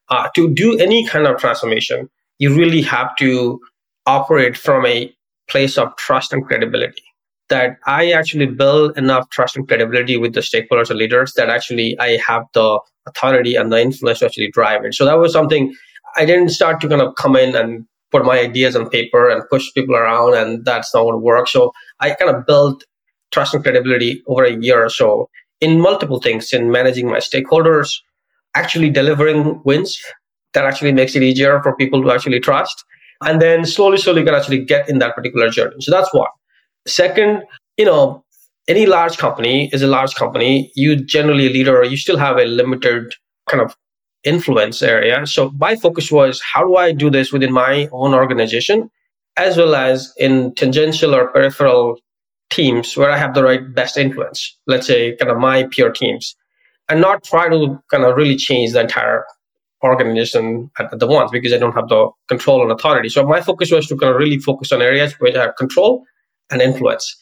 uh, 0.10 0.30
to 0.36 0.54
do 0.54 0.78
any 0.78 1.08
kind 1.08 1.26
of 1.28 1.38
transformation, 1.38 2.10
you 2.40 2.56
really 2.56 2.82
have 2.82 3.16
to 3.18 3.60
operate 4.06 4.58
from 4.58 4.86
a 4.86 5.14
place 5.48 5.78
of 5.78 5.96
trust 5.98 6.34
and 6.34 6.46
credibility. 6.46 7.02
That 7.50 7.78
I 7.86 8.12
actually 8.12 8.48
build 8.48 8.98
enough 8.98 9.30
trust 9.30 9.56
and 9.56 9.68
credibility 9.68 10.18
with 10.18 10.34
the 10.34 10.42
stakeholders 10.42 10.90
and 10.90 10.98
leaders 10.98 11.34
that 11.34 11.50
actually 11.50 11.98
I 12.00 12.18
have 12.26 12.44
the 12.54 12.80
authority 13.08 13.56
and 13.56 13.72
the 13.72 13.80
influence 13.80 14.20
to 14.20 14.26
actually 14.26 14.50
drive 14.52 14.84
it. 14.84 14.96
So 14.96 15.06
that 15.06 15.20
was 15.20 15.32
something 15.32 15.74
I 16.18 16.26
didn't 16.26 16.50
start 16.50 16.82
to 16.82 16.90
kind 16.90 17.02
of 17.02 17.14
come 17.16 17.36
in 17.36 17.56
and 17.56 17.86
put 18.12 18.26
my 18.26 18.40
ideas 18.40 18.76
on 18.76 18.90
paper 18.90 19.30
and 19.30 19.44
push 19.50 19.72
people 19.74 19.96
around, 19.96 20.36
and 20.36 20.66
that's 20.66 20.94
not 20.94 21.04
going 21.04 21.14
to 21.14 21.20
work. 21.20 21.48
So 21.48 21.72
I 22.00 22.16
kind 22.16 22.36
of 22.36 22.46
built 22.48 22.84
trust 23.32 23.54
and 23.54 23.64
credibility 23.64 24.24
over 24.28 24.44
a 24.44 24.56
year 24.56 24.84
or 24.84 24.90
so 24.90 25.30
in 25.62 25.82
multiple 25.82 26.20
things 26.20 26.54
in 26.54 26.72
managing 26.72 27.08
my 27.08 27.18
stakeholders, 27.18 28.00
actually 28.56 28.90
delivering 28.90 29.62
wins 29.66 30.02
that 30.56 30.66
actually 30.66 30.92
makes 30.92 31.16
it 31.16 31.22
easier 31.22 31.62
for 31.62 31.76
people 31.76 32.02
to 32.02 32.12
actually 32.12 32.40
trust. 32.40 32.84
And 33.22 33.42
then 33.42 33.64
slowly, 33.66 33.98
slowly 33.98 34.24
can 34.24 34.34
actually 34.34 34.66
get 34.66 34.90
in 34.90 34.98
that 35.00 35.16
particular 35.16 35.50
journey. 35.50 35.76
So 35.80 35.92
that's 35.92 36.12
one. 36.14 36.28
Second, 36.88 37.44
you 37.78 37.86
know, 37.86 38.24
any 38.68 38.88
large 38.88 39.18
company 39.18 39.70
is 39.72 39.84
a 39.84 39.88
large 39.88 40.16
company. 40.16 40.72
You 40.76 40.96
generally 40.96 41.46
a 41.46 41.50
leader, 41.52 41.84
you 41.84 41.98
still 41.98 42.18
have 42.18 42.38
a 42.38 42.46
limited 42.46 43.14
kind 43.48 43.62
of 43.62 43.76
influence 44.24 44.82
area. 44.82 45.26
So 45.28 45.52
my 45.60 45.76
focus 45.76 46.12
was 46.12 46.42
how 46.42 46.64
do 46.64 46.76
I 46.76 46.92
do 46.92 47.12
this 47.12 47.32
within 47.32 47.54
my 47.54 47.88
own 47.92 48.14
organization, 48.14 48.90
as 49.38 49.56
well 49.56 49.76
as 49.76 50.12
in 50.18 50.56
tangential 50.56 51.14
or 51.14 51.28
peripheral 51.28 52.00
teams 52.50 52.98
where 52.98 53.12
I 53.12 53.18
have 53.18 53.34
the 53.36 53.44
right 53.44 53.62
best 53.76 53.98
influence. 53.98 54.58
Let's 54.66 54.88
say 54.88 55.16
kind 55.18 55.32
of 55.32 55.38
my 55.38 55.64
peer 55.68 55.92
teams, 55.92 56.36
and 56.90 57.02
not 57.02 57.24
try 57.24 57.50
to 57.50 57.80
kind 57.92 58.04
of 58.04 58.16
really 58.16 58.36
change 58.36 58.74
the 58.74 58.82
entire 58.82 59.26
organization 59.86 60.70
at 60.80 60.98
the 61.00 61.08
once 61.08 61.32
because 61.32 61.54
I 61.54 61.58
don't 61.58 61.76
have 61.76 61.88
the 61.90 62.10
control 62.28 62.62
and 62.62 62.72
authority. 62.72 63.10
So 63.10 63.26
my 63.26 63.42
focus 63.42 63.72
was 63.72 63.88
to 63.88 63.98
kind 63.98 64.14
of 64.14 64.20
really 64.20 64.40
focus 64.40 64.72
on 64.72 64.82
areas 64.82 65.14
where 65.20 65.38
I 65.38 65.46
have 65.46 65.56
control 65.56 66.04
and 66.50 66.62
influence. 66.62 67.16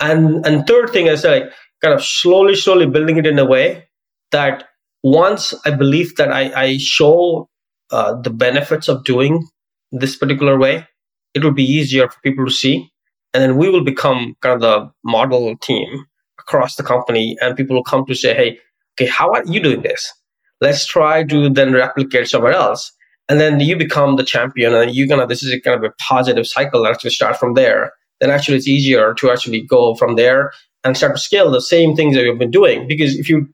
And 0.00 0.46
and 0.46 0.66
third 0.66 0.90
thing 0.90 1.06
is 1.06 1.24
like 1.24 1.44
kind 1.82 1.94
of 1.94 2.04
slowly, 2.04 2.54
slowly 2.54 2.86
building 2.86 3.16
it 3.18 3.26
in 3.26 3.38
a 3.38 3.44
way 3.44 3.88
that 4.32 4.64
once 5.02 5.54
I 5.64 5.70
believe 5.70 6.16
that 6.16 6.32
I, 6.32 6.52
I 6.54 6.78
show 6.78 7.48
uh, 7.90 8.20
the 8.20 8.30
benefits 8.30 8.88
of 8.88 9.04
doing 9.04 9.46
this 9.92 10.16
particular 10.16 10.58
way, 10.58 10.86
it 11.34 11.44
will 11.44 11.52
be 11.52 11.64
easier 11.64 12.08
for 12.08 12.20
people 12.22 12.44
to 12.44 12.52
see. 12.52 12.90
And 13.32 13.42
then 13.42 13.56
we 13.56 13.68
will 13.68 13.84
become 13.84 14.34
kind 14.40 14.54
of 14.54 14.60
the 14.60 14.90
model 15.04 15.56
team 15.58 16.06
across 16.40 16.76
the 16.76 16.82
company, 16.82 17.36
and 17.40 17.56
people 17.56 17.76
will 17.76 17.84
come 17.84 18.06
to 18.06 18.14
say, 18.14 18.34
hey, 18.34 18.58
okay, 18.94 19.10
how 19.10 19.30
are 19.32 19.44
you 19.46 19.60
doing 19.60 19.82
this? 19.82 20.12
Let's 20.60 20.86
try 20.86 21.24
to 21.24 21.48
then 21.48 21.72
replicate 21.72 22.28
somewhere 22.28 22.52
else. 22.52 22.92
And 23.28 23.40
then 23.40 23.60
you 23.60 23.76
become 23.76 24.16
the 24.16 24.24
champion, 24.24 24.74
and 24.74 24.94
you're 24.94 25.06
gonna, 25.06 25.26
this 25.26 25.42
is 25.42 25.52
a 25.52 25.60
kind 25.60 25.76
of 25.76 25.84
a 25.84 25.94
positive 26.08 26.46
cycle 26.46 26.82
that 26.82 26.92
actually 26.92 27.10
start 27.10 27.36
from 27.36 27.54
there. 27.54 27.92
Then 28.20 28.30
actually 28.30 28.56
it's 28.56 28.66
easier 28.66 29.14
to 29.14 29.30
actually 29.30 29.60
go 29.60 29.94
from 29.94 30.16
there 30.16 30.52
and 30.82 30.96
start 30.96 31.14
to 31.14 31.20
scale 31.20 31.50
the 31.50 31.60
same 31.60 31.94
things 31.94 32.14
that 32.14 32.24
you've 32.24 32.38
been 32.38 32.50
doing. 32.50 32.88
Because 32.88 33.16
if 33.16 33.28
you 33.28 33.48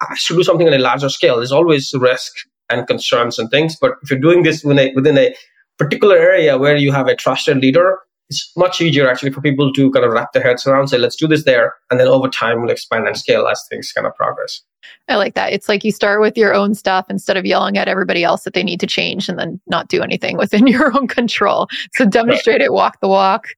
to 0.00 0.34
do 0.34 0.42
something 0.42 0.66
on 0.66 0.74
a 0.74 0.78
larger 0.78 1.08
scale, 1.08 1.36
there's 1.36 1.52
always 1.52 1.92
risk 1.94 2.32
and 2.70 2.86
concerns 2.86 3.38
and 3.38 3.50
things. 3.50 3.76
But 3.80 3.92
if 4.02 4.10
you're 4.10 4.20
doing 4.20 4.42
this 4.42 4.64
within 4.64 4.90
a, 4.90 4.94
within 4.94 5.18
a 5.18 5.34
particular 5.78 6.16
area 6.16 6.58
where 6.58 6.76
you 6.76 6.92
have 6.92 7.08
a 7.08 7.16
trusted 7.16 7.58
leader, 7.58 7.98
it's 8.28 8.52
much 8.56 8.80
easier 8.80 9.08
actually 9.08 9.30
for 9.30 9.40
people 9.40 9.72
to 9.72 9.90
kind 9.90 10.04
of 10.04 10.12
wrap 10.12 10.32
their 10.32 10.42
heads 10.42 10.66
around, 10.66 10.88
say, 10.88 10.98
let's 10.98 11.16
do 11.16 11.28
this 11.28 11.44
there. 11.44 11.74
And 11.90 12.00
then 12.00 12.08
over 12.08 12.28
time, 12.28 12.60
we'll 12.60 12.70
expand 12.70 13.06
and 13.06 13.16
scale 13.16 13.46
as 13.46 13.64
things 13.70 13.92
kind 13.92 14.06
of 14.06 14.14
progress. 14.16 14.62
I 15.08 15.16
like 15.16 15.34
that. 15.34 15.52
It's 15.52 15.68
like 15.68 15.84
you 15.84 15.92
start 15.92 16.20
with 16.20 16.36
your 16.36 16.54
own 16.54 16.74
stuff 16.74 17.06
instead 17.08 17.36
of 17.36 17.44
yelling 17.44 17.78
at 17.78 17.88
everybody 17.88 18.24
else 18.24 18.42
that 18.44 18.54
they 18.54 18.64
need 18.64 18.80
to 18.80 18.86
change 18.86 19.28
and 19.28 19.38
then 19.38 19.60
not 19.66 19.88
do 19.88 20.02
anything 20.02 20.36
within 20.38 20.66
your 20.66 20.96
own 20.96 21.06
control. 21.06 21.68
So 21.92 22.04
demonstrate 22.04 22.60
it, 22.60 22.72
walk 22.72 23.00
the 23.00 23.08
walk. 23.08 23.48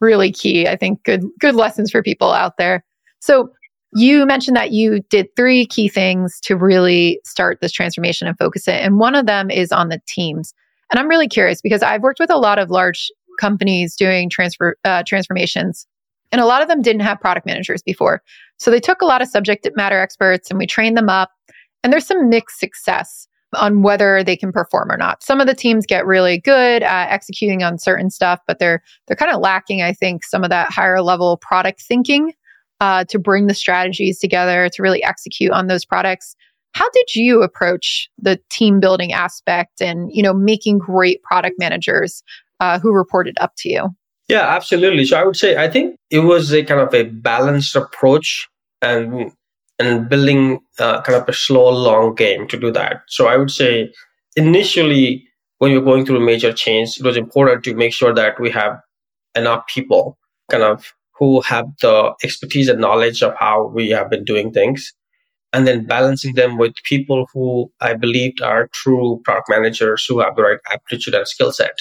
Really 0.00 0.32
key. 0.32 0.66
I 0.66 0.76
think 0.76 1.02
good, 1.04 1.22
good 1.38 1.54
lessons 1.54 1.90
for 1.90 2.02
people 2.02 2.32
out 2.32 2.56
there. 2.56 2.84
So 3.20 3.50
you 3.94 4.26
mentioned 4.26 4.56
that 4.56 4.72
you 4.72 5.00
did 5.08 5.28
three 5.36 5.66
key 5.66 5.88
things 5.88 6.40
to 6.40 6.56
really 6.56 7.20
start 7.24 7.60
this 7.60 7.72
transformation 7.72 8.26
and 8.26 8.36
focus 8.36 8.66
it. 8.66 8.80
And 8.80 8.98
one 8.98 9.14
of 9.14 9.26
them 9.26 9.50
is 9.50 9.70
on 9.70 9.88
the 9.88 10.00
teams. 10.06 10.52
And 10.90 10.98
I'm 10.98 11.08
really 11.08 11.28
curious 11.28 11.62
because 11.62 11.82
I've 11.82 12.02
worked 12.02 12.20
with 12.20 12.30
a 12.30 12.36
lot 12.36 12.58
of 12.58 12.70
large 12.70 13.10
companies 13.44 13.94
doing 13.96 14.30
transfer 14.30 14.76
uh, 14.84 15.02
transformations, 15.06 15.86
and 16.32 16.40
a 16.40 16.46
lot 16.46 16.62
of 16.62 16.68
them 16.68 16.82
didn't 16.82 17.02
have 17.02 17.20
product 17.20 17.46
managers 17.46 17.82
before. 17.82 18.22
So 18.58 18.70
they 18.70 18.80
took 18.80 19.02
a 19.02 19.06
lot 19.06 19.20
of 19.20 19.28
subject 19.28 19.68
matter 19.76 20.00
experts 20.00 20.50
and 20.50 20.58
we 20.58 20.66
trained 20.66 20.96
them 20.96 21.08
up. 21.08 21.30
And 21.82 21.92
there's 21.92 22.06
some 22.06 22.30
mixed 22.30 22.58
success 22.58 23.28
on 23.54 23.82
whether 23.82 24.24
they 24.24 24.36
can 24.36 24.50
perform 24.50 24.90
or 24.90 24.96
not. 24.96 25.22
Some 25.22 25.40
of 25.40 25.46
the 25.46 25.54
teams 25.54 25.86
get 25.86 26.06
really 26.06 26.40
good 26.40 26.82
at 26.82 27.12
executing 27.12 27.62
on 27.62 27.78
certain 27.78 28.10
stuff, 28.10 28.40
but 28.46 28.58
they're 28.58 28.82
they're 29.06 29.16
kind 29.16 29.32
of 29.32 29.40
lacking, 29.40 29.82
I 29.82 29.92
think, 29.92 30.24
some 30.24 30.42
of 30.42 30.50
that 30.50 30.70
higher 30.70 31.02
level 31.02 31.36
product 31.36 31.82
thinking 31.82 32.32
uh, 32.80 33.04
to 33.04 33.18
bring 33.18 33.46
the 33.46 33.54
strategies 33.54 34.18
together 34.18 34.68
to 34.72 34.82
really 34.82 35.04
execute 35.04 35.52
on 35.52 35.66
those 35.66 35.84
products. 35.84 36.34
How 36.72 36.90
did 36.90 37.14
you 37.14 37.42
approach 37.42 38.08
the 38.18 38.40
team 38.50 38.80
building 38.80 39.12
aspect 39.12 39.80
and 39.80 40.10
you 40.12 40.22
know 40.22 40.34
making 40.34 40.78
great 40.78 41.22
product 41.22 41.56
managers 41.58 42.22
uh, 42.60 42.78
who 42.78 42.92
reported 42.92 43.36
up 43.40 43.52
to 43.58 43.68
you? 43.68 43.88
Yeah, 44.28 44.46
absolutely. 44.48 45.04
So 45.04 45.18
I 45.18 45.24
would 45.24 45.36
say 45.36 45.56
I 45.56 45.68
think 45.68 45.96
it 46.10 46.20
was 46.20 46.52
a 46.52 46.64
kind 46.64 46.80
of 46.80 46.94
a 46.94 47.04
balanced 47.04 47.76
approach 47.76 48.48
and 48.80 49.32
and 49.78 50.08
building 50.08 50.60
uh, 50.78 51.02
kind 51.02 51.20
of 51.20 51.28
a 51.28 51.32
slow 51.32 51.68
long 51.70 52.14
game 52.14 52.46
to 52.48 52.58
do 52.58 52.70
that. 52.72 53.02
So 53.08 53.26
I 53.26 53.36
would 53.36 53.50
say 53.50 53.92
initially 54.36 55.26
when 55.58 55.72
you're 55.72 55.82
going 55.82 56.06
through 56.06 56.18
a 56.18 56.24
major 56.24 56.52
change, 56.52 56.98
it 56.98 57.04
was 57.04 57.16
important 57.16 57.64
to 57.64 57.74
make 57.74 57.92
sure 57.92 58.14
that 58.14 58.38
we 58.40 58.50
have 58.50 58.80
enough 59.34 59.66
people 59.66 60.16
kind 60.50 60.62
of 60.62 60.92
who 61.18 61.40
have 61.42 61.66
the 61.80 62.12
expertise 62.22 62.68
and 62.68 62.80
knowledge 62.80 63.22
of 63.22 63.34
how 63.38 63.66
we 63.66 63.90
have 63.90 64.10
been 64.10 64.24
doing 64.24 64.52
things 64.52 64.92
and 65.54 65.68
then 65.68 65.86
balancing 65.86 66.34
them 66.34 66.58
with 66.58 66.74
people 66.82 67.26
who 67.32 67.70
I 67.80 67.94
believed 67.94 68.42
are 68.42 68.68
true 68.72 69.20
product 69.24 69.48
managers 69.48 70.04
who 70.04 70.18
have 70.18 70.34
the 70.34 70.42
right 70.42 70.58
aptitude 70.70 71.14
and 71.14 71.26
skill 71.28 71.52
set. 71.52 71.78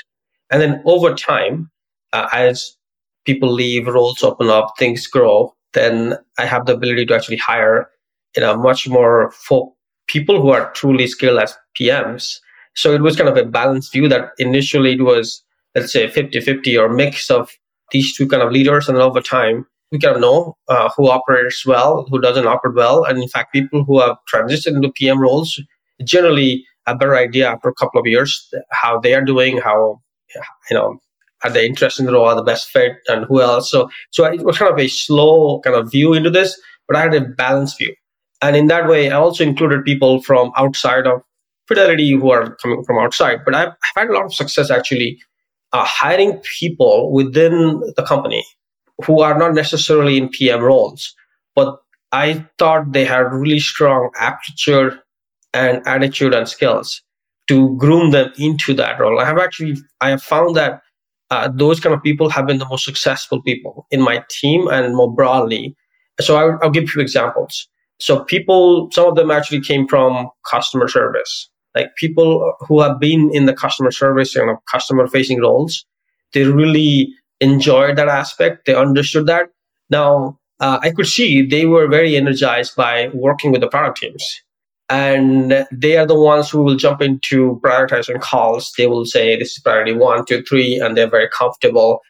And 0.54 0.62
then 0.62 0.84
over 0.86 1.16
time, 1.16 1.72
uh, 2.14 2.30
as 2.32 2.78
people 3.26 3.52
leave, 3.52 3.88
roles 3.88 4.22
open 4.22 4.50
up, 4.50 4.74
things 4.78 5.08
grow, 5.08 5.52
then 5.74 6.16
I 6.38 6.46
have 6.46 6.68
the 6.68 6.76
ability 6.76 7.08
to 7.08 7.16
actually 7.16 7.38
hire, 7.38 7.90
you 8.36 8.42
know, 8.42 8.56
much 8.56 8.88
more 8.88 9.32
folk 9.32 9.74
people 10.08 10.40
who 10.40 10.52
are 10.52 10.72
truly 10.74 11.08
skilled 11.08 11.40
as 11.40 11.58
PMs. 11.80 12.38
So 12.76 12.94
it 12.94 13.02
was 13.02 13.16
kind 13.16 13.30
of 13.30 13.36
a 13.36 13.46
balanced 13.46 13.94
view 13.94 14.08
that 14.10 14.30
initially 14.38 14.94
it 14.94 15.02
was, 15.02 15.44
let's 15.74 15.92
say 15.92 16.08
50 16.08 16.40
50 16.40 16.78
or 16.78 16.90
mix 16.90 17.32
of 17.32 17.50
these 17.92 18.16
two 18.16 18.28
kind 18.28 18.44
of 18.44 18.52
leaders, 18.52 18.88
and 18.88 18.98
over 19.00 19.22
time, 19.22 19.66
we 19.92 19.98
kind 19.98 20.16
of 20.16 20.22
know 20.22 20.56
uh, 20.68 20.90
who 20.96 21.10
operates 21.10 21.66
well, 21.66 22.06
who 22.12 22.22
doesn't 22.22 22.46
operate 22.46 22.76
well, 22.76 23.06
and 23.06 23.18
in 23.24 23.28
fact, 23.28 23.54
people 23.54 23.84
who 23.86 24.00
have 24.00 24.18
transitioned 24.32 24.76
into 24.76 24.92
PM 24.92 25.20
roles 25.20 25.60
generally 26.04 26.64
a 26.86 26.96
better 26.96 27.16
idea 27.16 27.48
after 27.48 27.70
a 27.70 27.74
couple 27.74 28.00
of 28.00 28.06
years 28.06 28.54
how 28.72 29.00
they 29.00 29.16
are 29.16 29.24
doing, 29.24 29.58
how 29.58 30.00
you 30.70 30.78
know 30.78 31.00
are 31.44 31.50
they 31.50 31.66
interested 31.66 32.04
in 32.04 32.06
the 32.06 32.14
role, 32.14 32.26
are 32.26 32.36
the 32.36 32.44
best 32.44 32.70
fit, 32.70 32.94
and 33.08 33.26
who 33.26 33.42
else. 33.42 33.70
So, 33.70 33.90
so 34.12 34.24
it 34.24 34.44
was 34.44 34.58
kind 34.58 34.72
of 34.72 34.80
a 34.80 34.88
slow 34.88 35.60
kind 35.60 35.76
of 35.76 35.92
view 35.92 36.14
into 36.14 36.30
this, 36.30 36.60
but 36.88 36.96
I 36.96 37.02
had 37.02 37.14
a 37.14 37.22
balanced 37.22 37.78
view, 37.78 37.94
and 38.42 38.56
in 38.56 38.68
that 38.68 38.88
way, 38.88 39.10
I 39.10 39.16
also 39.16 39.44
included 39.44 39.84
people 39.84 40.22
from 40.22 40.52
outside 40.56 41.08
of 41.08 41.22
Fidelity 41.68 42.12
who 42.12 42.30
are 42.30 42.56
coming 42.58 42.84
from 42.84 42.98
outside. 42.98 43.40
But 43.46 43.56
I've, 43.56 43.74
had 43.96 44.10
a 44.10 44.14
lot 44.14 44.26
of 44.26 44.34
success 44.34 44.70
actually 44.70 45.18
uh, 45.72 45.86
hiring 45.86 46.42
people 46.60 47.12
within 47.14 47.82
the 47.96 48.04
company 48.04 48.46
who 49.06 49.22
are 49.22 49.38
not 49.38 49.54
necessarily 49.54 50.18
in 50.18 50.30
PM 50.30 50.62
roles, 50.62 51.16
but 51.56 51.78
I 52.12 52.46
thought 52.60 52.92
they 52.92 53.06
had 53.06 53.32
really 53.32 53.60
strong 53.60 54.12
aptitude 54.20 55.00
and 55.54 55.86
attitude 55.88 56.34
and 56.34 56.48
skills 56.48 57.02
to 57.48 57.76
groom 57.78 58.12
them 58.12 58.32
into 58.38 58.74
that 58.76 59.00
role. 59.00 59.20
I 59.20 59.26
have 59.26 59.38
actually 59.38 59.78
I 60.02 60.10
have 60.10 60.24
found 60.24 60.56
that 60.56 60.82
uh, 61.30 61.50
those 61.54 61.80
kind 61.80 61.96
of 61.96 62.04
people 62.04 62.30
have 62.30 62.48
been 62.48 62.60
the 62.60 62.68
most 62.68 62.86
successful 62.86 63.42
people 63.42 63.88
in 63.92 64.02
my 64.02 64.24
team 64.30 64.68
and 64.68 64.96
more 64.96 65.14
broadly. 65.14 65.76
So 66.22 66.36
I, 66.36 66.58
I'll 66.64 66.70
give 66.70 66.94
you 66.94 67.02
examples. 67.02 67.68
So 68.00 68.24
people, 68.24 68.90
some 68.92 69.08
of 69.08 69.16
them 69.16 69.32
actually 69.32 69.62
came 69.62 69.88
from 69.88 70.30
customer 70.50 70.88
service 70.88 71.50
like 71.76 71.96
people 71.96 72.54
who 72.68 72.82
have 72.82 73.00
been 73.00 73.32
in 73.34 73.46
the 73.46 73.54
customer 73.54 73.92
service, 73.92 74.36
you 74.36 74.46
know, 74.46 74.62
customer 74.72 75.08
facing 75.08 75.42
roles, 75.42 75.86
they 76.34 76.44
really 76.44 77.14
enjoyed 77.42 77.98
that 77.98 78.08
aspect. 78.08 78.66
They 78.66 78.76
understood 78.76 79.28
that. 79.28 79.48
Now, 79.90 80.40
uh, 80.60 80.80
I 80.82 80.92
could 80.92 81.08
see 81.08 81.46
they 81.46 81.66
were 81.66 81.88
very 81.88 82.16
energized 82.16 82.76
by 82.76 83.10
working 83.14 83.52
with 83.52 83.62
the 83.62 83.68
product 83.68 84.00
teams. 84.00 84.42
And 84.90 85.66
they 85.72 85.98
are 85.98 86.06
the 86.06 86.20
ones 86.20 86.50
who 86.50 86.62
will 86.62 86.76
jump 86.76 87.02
into 87.02 87.60
prioritizing 87.64 88.22
calls. 88.22 88.74
They 88.78 88.88
will 88.88 89.06
say, 89.06 89.38
this 89.38 89.54
is 89.54 89.60
priority 89.60 89.94
one, 89.94 90.26
two, 90.26 90.44
three, 90.44 90.80
and 90.80 90.96
they're 90.96 91.10
very 91.10 91.30
comfortable. 91.30 92.02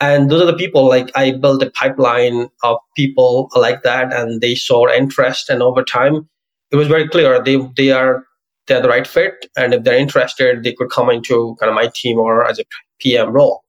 And 0.00 0.30
those 0.30 0.42
are 0.42 0.46
the 0.46 0.56
people, 0.56 0.88
like 0.88 1.10
I 1.14 1.32
built 1.32 1.62
a 1.62 1.70
pipeline 1.70 2.48
of 2.62 2.78
people 2.96 3.50
like 3.54 3.82
that, 3.82 4.14
and 4.14 4.40
they 4.40 4.54
saw 4.54 4.90
interest. 4.90 5.50
And 5.50 5.62
over 5.62 5.82
time, 5.82 6.28
it 6.70 6.76
was 6.76 6.88
very 6.88 7.08
clear 7.08 7.42
they, 7.42 7.58
they 7.76 7.90
are 7.90 8.24
they're 8.70 8.80
the 8.80 8.88
right 8.88 9.06
fit. 9.06 9.46
And 9.56 9.74
if 9.74 9.82
they're 9.82 9.98
interested, 9.98 10.62
they 10.62 10.72
could 10.72 10.90
come 10.90 11.10
into 11.10 11.56
kind 11.58 11.68
of 11.68 11.74
my 11.74 11.90
team 11.94 12.18
or 12.18 12.46
as 12.46 12.58
a 12.60 12.64
PM 13.00 13.32
role. 13.32 13.64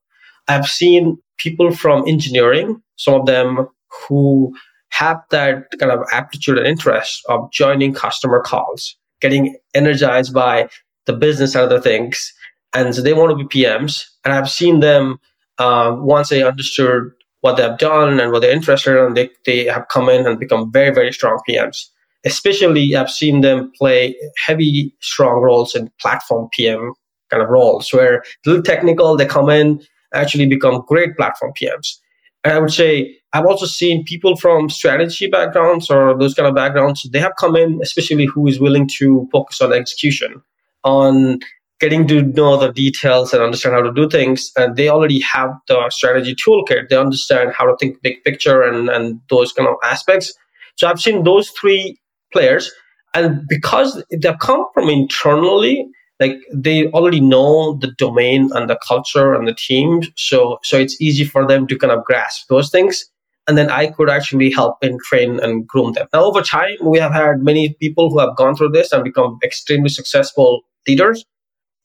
I've 0.48 0.68
seen 0.68 1.18
people 1.38 1.74
from 1.74 2.08
engineering, 2.08 2.82
some 2.98 3.16
of 3.16 3.26
them 3.26 3.68
who 4.08 4.54
have 4.92 5.18
that 5.32 5.68
kind 5.80 5.92
of 5.92 6.06
aptitude 6.12 6.58
and 6.58 6.68
interest 6.68 7.22
of 7.30 7.52
joining 7.52 7.94
customer 7.94 8.42
calls, 8.42 8.96
getting 9.20 9.58
energized 9.74 10.34
by 10.34 10.70
the 11.06 11.14
business 11.14 11.56
and 11.56 11.64
other 11.64 11.82
things. 11.82 12.34
And 12.74 12.96
so 12.96 13.02
they 13.02 13.14
want 13.14 13.38
to 13.38 13.46
be 13.46 13.64
PMs. 13.64 14.04
And 14.24 14.34
I've 14.34 14.50
seen 14.50 14.80
them 14.80 15.20
uh, 15.58 15.96
once 15.98 16.30
they 16.30 16.44
understood 16.44 17.12
what 17.42 17.58
they've 17.58 17.78
done 17.78 18.20
and 18.20 18.32
what 18.32 18.42
they're 18.42 18.52
interested 18.52 19.04
in, 19.04 19.16
they, 19.16 19.30
they 19.46 19.66
have 19.66 19.88
come 19.90 20.10
in 20.10 20.28
and 20.28 20.40
become 20.40 20.72
very, 20.72 20.94
very 20.94 21.12
strong 21.12 21.40
PMs 21.50 21.88
especially 22.24 22.96
I've 22.96 23.10
seen 23.10 23.42
them 23.42 23.72
play 23.78 24.16
heavy, 24.46 24.96
strong 25.02 25.42
roles 25.42 25.76
in 25.76 25.92
platform 26.00 26.50
PM 26.52 26.94
kind 27.30 27.42
of 27.42 27.50
roles 27.50 27.92
where 27.94 28.24
little 28.46 28.62
technical, 28.62 29.16
they 29.16 29.26
come 29.26 29.50
in, 29.50 29.82
actually 30.14 30.46
become 30.48 30.84
great 30.88 31.16
platform 31.16 31.54
PMs. 31.60 31.98
And 32.44 32.54
I 32.54 32.60
would 32.60 32.74
say 32.74 33.18
I've 33.34 33.46
also 33.46 33.66
seen 33.66 34.04
people 34.04 34.36
from 34.36 34.70
strategy 34.70 35.28
backgrounds 35.28 35.90
or 35.90 36.18
those 36.18 36.34
kind 36.34 36.48
of 36.48 36.56
backgrounds. 36.56 37.08
They 37.12 37.20
have 37.20 37.34
come 37.40 37.56
in, 37.56 37.80
especially 37.82 38.26
who 38.26 38.48
is 38.48 38.60
willing 38.60 38.88
to 39.00 39.28
focus 39.32 39.62
on 39.62 39.74
execution, 39.74 40.42
on 40.84 41.40
getting 41.80 42.08
to 42.08 42.22
know 42.22 42.58
the 42.58 42.72
details 42.72 43.34
and 43.34 43.42
understand 43.42 43.76
how 43.76 43.82
to 43.82 43.94
do 43.94 44.10
things. 44.10 44.52
And 44.56 44.76
they 44.76 44.90
already 44.90 45.20
have 45.22 45.50
the 45.68 45.90
strategy 45.90 46.36
toolkit. 46.36 46.90
They 46.90 46.98
understand 46.98 47.54
how 47.58 47.66
to 47.66 47.76
think 47.78 48.02
big 48.02 48.24
picture 48.24 48.62
and, 48.62 48.90
and 48.90 49.20
those 49.30 49.54
kind 49.54 49.68
of 49.70 49.76
aspects. 49.84 50.34
So 50.76 50.88
I've 50.88 51.00
seen 51.00 51.24
those 51.24 51.50
three 51.50 51.98
players. 52.34 52.72
And 53.14 53.48
because 53.48 54.04
they 54.12 54.34
come 54.40 54.66
from 54.74 54.90
internally, 54.90 55.88
like 56.22 56.38
they 56.54 56.88
already 56.92 57.20
know 57.20 57.78
the 57.82 57.92
domain 57.98 58.50
and 58.54 58.70
the 58.70 58.80
culture 58.88 59.34
and 59.34 59.48
the 59.48 59.56
team. 59.56 60.02
So 60.16 60.60
so 60.64 60.78
it's 60.78 61.02
easy 61.02 61.26
for 61.26 61.46
them 61.46 61.68
to 61.68 61.78
kind 61.78 61.92
of 61.92 62.06
grasp 62.06 62.48
those 62.48 62.70
things. 62.70 63.06
And 63.48 63.58
then 63.58 63.70
I 63.72 63.88
could 63.88 64.10
actually 64.10 64.52
help 64.52 64.78
and 64.84 65.00
train 65.02 65.40
and 65.40 65.68
groom 65.68 65.94
them. 65.94 66.08
Now 66.14 66.24
over 66.26 66.42
time, 66.42 66.78
we 66.84 67.00
have 67.00 67.12
had 67.12 67.42
many 67.42 67.76
people 67.82 68.12
who 68.12 68.20
have 68.20 68.36
gone 68.38 68.56
through 68.56 68.70
this 68.70 68.92
and 68.92 69.04
become 69.04 69.40
extremely 69.44 69.90
successful 69.90 70.62
leaders. 70.88 71.26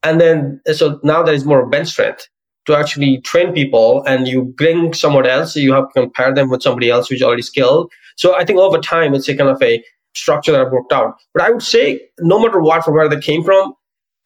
And 0.02 0.20
then 0.20 0.60
so 0.72 1.00
now 1.02 1.22
there 1.22 1.34
is 1.34 1.46
more 1.46 1.66
bench 1.66 1.88
strength 1.88 2.28
to 2.66 2.76
actually 2.76 3.20
train 3.22 3.54
people 3.54 4.04
and 4.06 4.28
you 4.28 4.42
bring 4.42 4.92
someone 4.92 5.26
else, 5.26 5.56
you 5.56 5.72
have 5.72 5.88
to 5.92 6.02
compare 6.02 6.34
them 6.34 6.50
with 6.50 6.62
somebody 6.62 6.90
else 6.90 7.08
who's 7.08 7.22
already 7.22 7.42
skilled. 7.42 7.90
So 8.16 8.36
I 8.36 8.44
think 8.44 8.58
over 8.58 8.78
time 8.78 9.14
it's 9.14 9.28
a 9.28 9.36
kind 9.36 9.48
of 9.48 9.62
a 9.62 9.82
structure 10.14 10.52
that 10.52 10.60
I've 10.60 10.72
worked 10.72 10.92
out. 10.92 11.14
But 11.32 11.44
I 11.44 11.50
would 11.50 11.62
say 11.62 12.00
no 12.20 12.38
matter 12.38 12.60
what 12.60 12.84
from 12.84 12.94
where 12.94 13.08
they 13.08 13.20
came 13.20 13.42
from, 13.42 13.72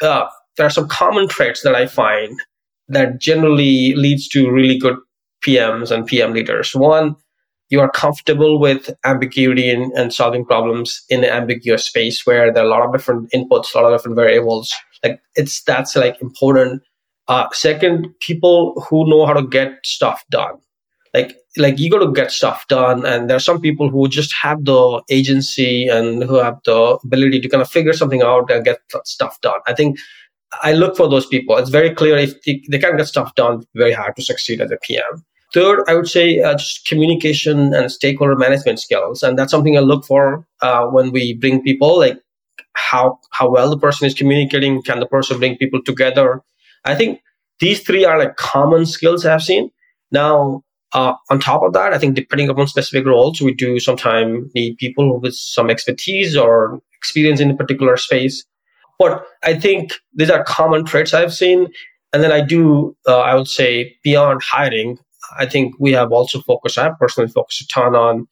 uh, 0.02 0.26
there 0.56 0.66
are 0.66 0.70
some 0.70 0.88
common 0.88 1.28
traits 1.28 1.62
that 1.62 1.74
I 1.74 1.86
find 1.86 2.38
that 2.88 3.20
generally 3.20 3.94
leads 3.94 4.28
to 4.28 4.50
really 4.50 4.78
good 4.78 4.96
PMs 5.44 5.90
and 5.90 6.06
PM 6.06 6.32
leaders. 6.32 6.74
One, 6.74 7.16
you 7.70 7.80
are 7.80 7.90
comfortable 7.90 8.58
with 8.58 8.90
ambiguity 9.04 9.70
and, 9.70 9.92
and 9.92 10.12
solving 10.12 10.44
problems 10.44 11.02
in 11.08 11.24
an 11.24 11.30
ambiguous 11.30 11.84
space 11.86 12.26
where 12.26 12.52
there 12.52 12.64
are 12.64 12.66
a 12.66 12.68
lot 12.68 12.84
of 12.84 12.92
different 12.92 13.30
inputs, 13.32 13.74
a 13.74 13.78
lot 13.78 13.92
of 13.92 13.98
different 13.98 14.16
variables. 14.16 14.72
Like 15.04 15.20
it's 15.36 15.62
that's 15.62 15.96
like 15.96 16.20
important. 16.20 16.82
Uh, 17.28 17.46
second, 17.52 18.08
people 18.20 18.84
who 18.88 19.08
know 19.08 19.24
how 19.24 19.32
to 19.32 19.46
get 19.46 19.78
stuff 19.84 20.24
done. 20.30 20.56
Like 21.14 21.36
like 21.56 21.78
you 21.78 21.90
got 21.90 21.98
to 21.98 22.12
get 22.12 22.30
stuff 22.30 22.66
done, 22.68 23.04
and 23.04 23.28
there 23.28 23.36
are 23.36 23.40
some 23.40 23.60
people 23.60 23.90
who 23.90 24.08
just 24.08 24.32
have 24.34 24.64
the 24.64 25.02
agency 25.10 25.88
and 25.88 26.22
who 26.22 26.36
have 26.36 26.58
the 26.64 26.98
ability 27.04 27.40
to 27.40 27.48
kind 27.48 27.62
of 27.62 27.68
figure 27.68 27.92
something 27.92 28.22
out 28.22 28.50
and 28.50 28.64
get 28.64 28.78
stuff 29.04 29.40
done. 29.40 29.58
I 29.66 29.74
think 29.74 29.98
I 30.62 30.72
look 30.72 30.96
for 30.96 31.08
those 31.08 31.26
people. 31.26 31.56
It's 31.56 31.70
very 31.70 31.94
clear 31.94 32.16
if 32.16 32.40
they, 32.42 32.62
they 32.70 32.78
can't 32.78 32.96
get 32.96 33.06
stuff 33.06 33.34
done, 33.34 33.62
very 33.74 33.92
hard 33.92 34.16
to 34.16 34.22
succeed 34.22 34.60
as 34.60 34.70
a 34.70 34.78
PM. 34.82 35.24
Third, 35.52 35.82
I 35.88 35.94
would 35.94 36.08
say 36.08 36.40
uh, 36.40 36.56
just 36.56 36.86
communication 36.86 37.74
and 37.74 37.90
stakeholder 37.90 38.36
management 38.36 38.78
skills, 38.78 39.22
and 39.22 39.36
that's 39.36 39.50
something 39.50 39.76
I 39.76 39.80
look 39.80 40.04
for 40.04 40.46
uh, 40.62 40.86
when 40.86 41.10
we 41.10 41.34
bring 41.34 41.62
people. 41.62 41.98
Like 41.98 42.20
how 42.74 43.18
how 43.30 43.50
well 43.50 43.70
the 43.70 43.78
person 43.78 44.06
is 44.06 44.14
communicating, 44.14 44.82
can 44.82 45.00
the 45.00 45.06
person 45.06 45.38
bring 45.38 45.56
people 45.56 45.82
together? 45.82 46.42
I 46.84 46.94
think 46.94 47.20
these 47.58 47.82
three 47.82 48.04
are 48.04 48.18
like 48.18 48.36
common 48.36 48.86
skills 48.86 49.26
I've 49.26 49.42
seen. 49.42 49.70
Now, 50.12 50.62
uh, 50.92 51.14
on 51.30 51.38
top 51.38 51.62
of 51.62 51.72
that, 51.72 51.92
I 51.92 51.98
think 51.98 52.14
depending 52.14 52.48
upon 52.48 52.66
specific 52.66 53.06
roles, 53.06 53.40
we 53.40 53.54
do 53.54 53.78
sometimes 53.78 54.50
need 54.54 54.76
people 54.78 55.20
with 55.20 55.34
some 55.34 55.70
expertise 55.70 56.36
or 56.36 56.80
experience 56.96 57.40
in 57.40 57.50
a 57.50 57.56
particular 57.56 57.96
space. 57.96 58.44
But 58.98 59.24
I 59.42 59.58
think 59.58 59.94
these 60.14 60.30
are 60.30 60.44
common 60.44 60.84
traits 60.84 61.14
I've 61.14 61.32
seen. 61.32 61.68
And 62.12 62.22
then 62.22 62.32
I 62.32 62.40
do, 62.40 62.96
uh, 63.06 63.20
I 63.20 63.34
would 63.34 63.48
say, 63.48 63.96
beyond 64.02 64.42
hiring, 64.42 64.98
I 65.38 65.46
think 65.46 65.74
we 65.78 65.92
have 65.92 66.12
also 66.12 66.40
focused, 66.40 66.76
I 66.76 66.90
personally 66.98 67.30
focused 67.30 67.60
a 67.62 67.66
ton 67.68 67.94
on 67.94 68.26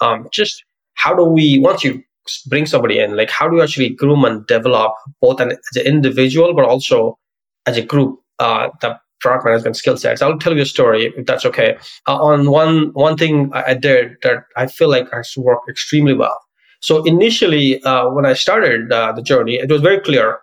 um, 0.00 0.28
just 0.32 0.64
how 0.94 1.14
do 1.14 1.24
we, 1.24 1.58
once 1.58 1.82
you 1.82 2.02
bring 2.46 2.64
somebody 2.64 3.00
in, 3.00 3.16
like 3.16 3.30
how 3.30 3.48
do 3.48 3.56
you 3.56 3.62
actually 3.62 3.90
groom 3.90 4.24
and 4.24 4.46
develop 4.46 4.94
both 5.20 5.40
an, 5.40 5.50
as 5.50 5.76
an 5.76 5.86
individual, 5.86 6.54
but 6.54 6.64
also 6.64 7.18
as 7.66 7.76
a 7.76 7.82
group, 7.82 8.20
uh, 8.38 8.68
the 8.80 8.98
product 9.24 9.46
management 9.46 9.76
skill 9.76 9.96
sets. 9.96 10.20
I'll 10.20 10.38
tell 10.38 10.54
you 10.54 10.62
a 10.62 10.66
story 10.66 11.12
if 11.16 11.24
that's 11.24 11.46
okay. 11.46 11.78
Uh, 12.06 12.22
on 12.30 12.50
one, 12.50 12.90
one 12.92 13.16
thing 13.16 13.50
I 13.54 13.72
did 13.72 14.16
that 14.22 14.44
I 14.54 14.66
feel 14.66 14.90
like 14.90 15.10
has 15.12 15.32
worked 15.36 15.66
extremely 15.68 16.12
well. 16.12 16.38
So 16.80 17.02
initially, 17.04 17.82
uh, 17.84 18.10
when 18.10 18.26
I 18.26 18.34
started 18.34 18.92
uh, 18.92 19.12
the 19.12 19.22
journey, 19.22 19.54
it 19.54 19.70
was 19.70 19.80
very 19.80 20.00
clear 20.00 20.40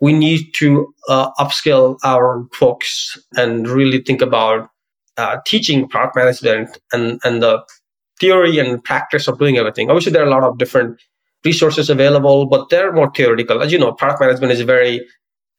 we 0.00 0.12
need 0.12 0.52
to 0.54 0.92
uh, 1.08 1.30
upskill 1.38 1.96
our 2.02 2.44
folks 2.52 3.16
and 3.36 3.68
really 3.68 4.02
think 4.02 4.20
about 4.20 4.68
uh, 5.16 5.36
teaching 5.46 5.88
product 5.88 6.16
management 6.16 6.76
and, 6.92 7.20
and 7.22 7.40
the 7.40 7.62
theory 8.18 8.58
and 8.58 8.82
practice 8.82 9.28
of 9.28 9.38
doing 9.38 9.56
everything. 9.58 9.88
Obviously, 9.88 10.10
there 10.10 10.24
are 10.24 10.26
a 10.26 10.30
lot 10.30 10.42
of 10.42 10.58
different 10.58 11.00
resources 11.44 11.88
available, 11.88 12.46
but 12.46 12.68
they're 12.70 12.92
more 12.92 13.12
theoretical. 13.14 13.62
As 13.62 13.70
you 13.70 13.78
know, 13.78 13.92
product 13.92 14.20
management 14.20 14.52
is 14.52 14.60
very 14.62 15.00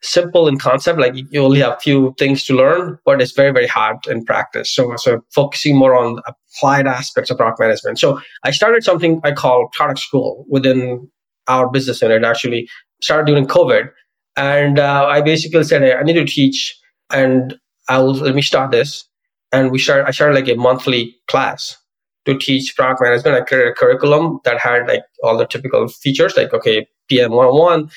simple 0.05 0.47
in 0.47 0.57
concept. 0.57 0.99
Like 0.99 1.13
you 1.15 1.41
only 1.41 1.59
have 1.59 1.81
few 1.81 2.13
things 2.17 2.43
to 2.45 2.55
learn, 2.55 2.97
but 3.05 3.21
it's 3.21 3.31
very, 3.31 3.51
very 3.51 3.67
hard 3.67 3.97
in 4.07 4.23
practice. 4.23 4.73
So, 4.73 4.95
so 4.97 5.21
focusing 5.33 5.77
more 5.77 5.95
on 5.95 6.19
applied 6.27 6.87
aspects 6.87 7.29
of 7.31 7.37
product 7.37 7.59
management. 7.59 7.99
So 7.99 8.19
I 8.43 8.51
started 8.51 8.83
something 8.83 9.19
I 9.23 9.31
call 9.31 9.69
product 9.73 9.99
school 9.99 10.45
within 10.49 11.09
our 11.47 11.69
business 11.69 12.01
unit. 12.01 12.23
Actually, 12.23 12.67
started 13.01 13.27
during 13.27 13.45
COVID, 13.45 13.89
and 14.35 14.79
uh, 14.79 15.05
I 15.05 15.21
basically 15.21 15.63
said, 15.63 15.81
hey, 15.81 15.93
I 15.93 16.03
need 16.03 16.13
to 16.13 16.25
teach, 16.25 16.77
and 17.11 17.55
I'll 17.87 18.13
let 18.13 18.35
me 18.35 18.41
start 18.41 18.71
this 18.71 19.07
and 19.55 19.71
we 19.71 19.79
started, 19.79 20.05
I 20.05 20.11
started 20.11 20.35
like 20.35 20.49
a 20.49 20.59
monthly 20.59 21.15
class 21.27 21.77
to 22.25 22.37
teach 22.37 22.75
product 22.75 23.01
management. 23.01 23.37
I 23.37 23.41
created 23.41 23.69
a 23.69 23.73
curriculum 23.73 24.39
that 24.43 24.59
had 24.59 24.87
like 24.87 25.03
all 25.23 25.37
the 25.37 25.45
typical 25.45 25.87
features, 25.87 26.35
like, 26.35 26.53
okay, 26.53 26.87
PM 27.07 27.31
101, 27.31 27.83
uh, 27.83 27.87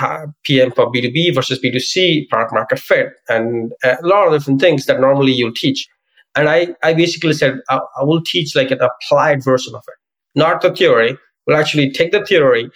Uh, 0.00 0.26
PM 0.44 0.70
for 0.70 0.92
B2B 0.92 1.34
versus 1.34 1.58
B2C, 1.60 2.28
product 2.28 2.52
market 2.52 2.78
fit, 2.78 3.08
and 3.28 3.72
a 3.82 3.96
lot 4.02 4.28
of 4.28 4.32
different 4.32 4.60
things 4.60 4.86
that 4.86 5.00
normally 5.00 5.32
you'll 5.32 5.52
teach. 5.52 5.88
And 6.36 6.48
I, 6.48 6.68
I 6.84 6.94
basically 6.94 7.32
said, 7.32 7.58
I, 7.68 7.80
I 8.00 8.04
will 8.04 8.22
teach 8.22 8.54
like 8.54 8.70
an 8.70 8.78
applied 8.80 9.42
version 9.42 9.74
of 9.74 9.82
it, 9.88 10.38
not 10.38 10.60
the 10.60 10.72
theory. 10.72 11.18
We'll 11.46 11.56
actually 11.56 11.90
take 11.90 12.12
the 12.12 12.24
theory 12.24 12.70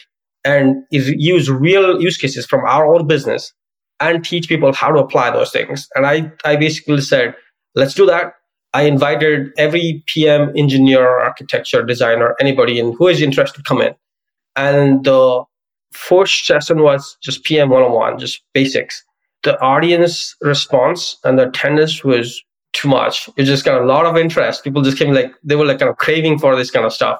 and 0.45 0.83
use 0.91 1.49
real 1.49 2.01
use 2.03 2.17
cases 2.17 2.45
from 2.45 2.65
our 2.65 2.93
own 2.93 3.07
business 3.07 3.53
and 4.01 4.25
teach 4.25 4.49
people 4.49 4.73
how 4.73 4.91
to 4.91 4.99
apply 4.99 5.31
those 5.31 5.53
things. 5.53 5.87
And 5.95 6.07
I, 6.07 6.33
I 6.45 6.57
basically 6.57 7.03
said, 7.03 7.37
let's 7.77 7.95
do 7.95 8.05
that. 8.07 8.35
I 8.75 8.83
invited 8.83 9.51
every 9.59 10.03
PM, 10.07 10.53
engineer, 10.57 11.21
architecture, 11.21 11.85
designer, 11.85 12.35
anybody 12.41 12.81
in 12.81 12.95
who 12.99 13.07
is 13.07 13.21
interested 13.21 13.65
come 13.65 13.81
in. 13.81 13.95
And 14.57 15.05
the 15.05 15.45
first 15.92 16.46
session 16.46 16.83
was 16.83 17.16
just 17.22 17.44
PM 17.44 17.70
101, 17.70 18.18
just 18.18 18.42
basics. 18.52 19.05
The 19.42 19.61
audience 19.61 20.37
response 20.40 21.16
and 21.24 21.38
the 21.38 21.48
attendance 21.48 22.05
was 22.05 22.42
too 22.72 22.88
much. 22.88 23.28
It 23.37 23.44
just 23.44 23.64
got 23.64 23.81
a 23.81 23.85
lot 23.85 24.07
of 24.07 24.16
interest. 24.16 24.64
People 24.64 24.83
just 24.83 24.98
came 24.98 25.12
like, 25.12 25.35
they 25.42 25.57
were 25.57 25.66
like 25.66 25.78
kind 25.78 25.90
of 25.90 25.96
craving 25.96 26.38
for 26.38 26.57
this 26.57 26.70
kind 26.70 26.87
of 26.87 26.92
stuff. 26.92 27.18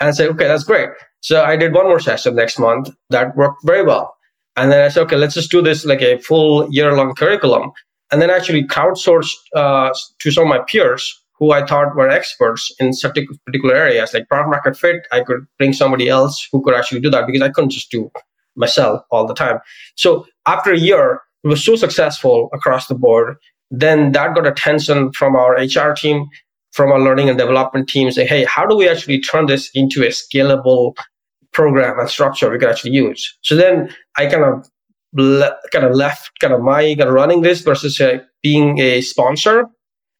And 0.00 0.08
I 0.08 0.12
said, 0.12 0.28
okay, 0.30 0.48
that's 0.48 0.64
great. 0.64 0.88
So 1.20 1.42
I 1.44 1.56
did 1.56 1.72
one 1.72 1.86
more 1.86 2.00
session 2.00 2.34
next 2.34 2.58
month 2.58 2.90
that 3.10 3.36
worked 3.36 3.64
very 3.64 3.84
well. 3.84 4.14
And 4.56 4.70
then 4.70 4.84
I 4.84 4.88
said, 4.88 5.04
okay, 5.04 5.16
let's 5.16 5.34
just 5.34 5.50
do 5.50 5.62
this 5.62 5.84
like 5.84 6.02
a 6.02 6.18
full 6.18 6.68
year 6.70 6.94
long 6.94 7.14
curriculum 7.14 7.72
and 8.10 8.20
then 8.20 8.30
actually 8.30 8.64
crowdsourced 8.64 9.34
uh, 9.56 9.92
to 10.18 10.30
some 10.30 10.44
of 10.44 10.48
my 10.48 10.60
peers 10.66 11.21
who 11.42 11.50
I 11.50 11.66
thought 11.66 11.96
were 11.96 12.08
experts 12.08 12.72
in 12.78 12.92
certain 12.92 13.26
particular 13.44 13.74
areas, 13.74 14.14
like 14.14 14.28
product 14.28 14.50
market 14.50 14.76
fit. 14.76 15.08
I 15.10 15.24
could 15.24 15.44
bring 15.58 15.72
somebody 15.72 16.08
else 16.08 16.46
who 16.52 16.62
could 16.62 16.72
actually 16.72 17.00
do 17.00 17.10
that 17.10 17.26
because 17.26 17.42
I 17.42 17.48
couldn't 17.48 17.70
just 17.70 17.90
do 17.90 18.12
myself 18.54 19.02
all 19.10 19.26
the 19.26 19.34
time. 19.34 19.58
So 19.96 20.24
after 20.46 20.72
a 20.72 20.78
year, 20.78 21.20
it 21.42 21.48
was 21.48 21.64
so 21.64 21.74
successful 21.74 22.48
across 22.52 22.86
the 22.86 22.94
board. 22.94 23.38
Then 23.72 24.12
that 24.12 24.36
got 24.36 24.46
attention 24.46 25.10
from 25.14 25.34
our 25.34 25.54
HR 25.54 25.94
team, 25.94 26.28
from 26.70 26.92
our 26.92 27.00
learning 27.00 27.28
and 27.28 27.36
development 27.36 27.88
team, 27.88 28.12
say, 28.12 28.24
hey, 28.24 28.44
how 28.44 28.64
do 28.64 28.76
we 28.76 28.88
actually 28.88 29.20
turn 29.20 29.46
this 29.46 29.68
into 29.74 30.04
a 30.04 30.10
scalable 30.10 30.94
program 31.50 31.98
and 31.98 32.08
structure 32.08 32.50
we 32.50 32.58
could 32.60 32.68
actually 32.68 32.92
use? 32.92 33.36
So 33.42 33.56
then 33.56 33.92
I 34.16 34.26
kind 34.26 34.44
of 34.44 34.68
kind 35.72 35.84
of 35.84 35.96
left 35.96 36.30
kind 36.38 36.54
of 36.54 36.60
my 36.60 36.94
kind 36.94 37.08
of 37.08 37.14
running 37.14 37.42
this 37.42 37.62
versus 37.62 38.00
uh, 38.00 38.18
being 38.44 38.78
a 38.78 39.00
sponsor 39.00 39.66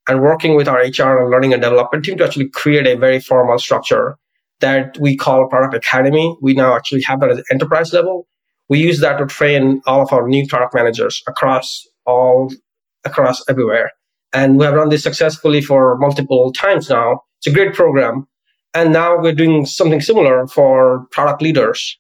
and 0.09 0.21
working 0.21 0.57
with 0.57 0.69
our 0.69 0.79
HR 0.79 1.19
and 1.19 1.31
learning 1.31 1.53
and 1.53 1.63
development 1.63 2.05
team 2.05 2.19
to 2.19 2.25
actually 2.25 2.49
create 2.49 2.87
a 2.87 2.97
very 2.97 3.21
formal 3.21 3.59
structure 3.59 4.17
that 4.61 4.97
we 4.99 5.17
call 5.17 5.49
product 5.49 5.75
academy. 5.75 6.37
We 6.41 6.55
now 6.55 6.75
actually 6.75 7.03
have 7.03 7.21
that 7.21 7.31
at 7.31 7.45
enterprise 7.51 7.93
level. 7.93 8.27
We 8.69 8.79
use 8.79 9.01
that 9.01 9.19
to 9.19 9.27
train 9.27 9.83
all 9.87 10.03
of 10.03 10.13
our 10.13 10.27
new 10.27 10.47
product 10.47 10.75
managers 10.75 11.23
across 11.27 11.87
all 12.07 12.51
across 13.05 13.43
everywhere. 13.49 13.93
And 14.33 14.59
we 14.59 14.65
have 14.65 14.75
run 14.75 14.89
this 14.89 15.03
successfully 15.03 15.61
for 15.61 15.99
multiple 15.99 16.53
times 16.53 16.89
now. 16.89 17.23
It's 17.39 17.49
a 17.49 17.53
great 17.53 17.75
program. 17.75 18.27
And 18.75 18.93
now 18.93 19.21
we're 19.21 19.35
doing 19.35 19.67
something 19.67 20.01
similar 20.01 20.47
for 20.47 21.07
product 21.11 21.43
leaders 21.43 21.99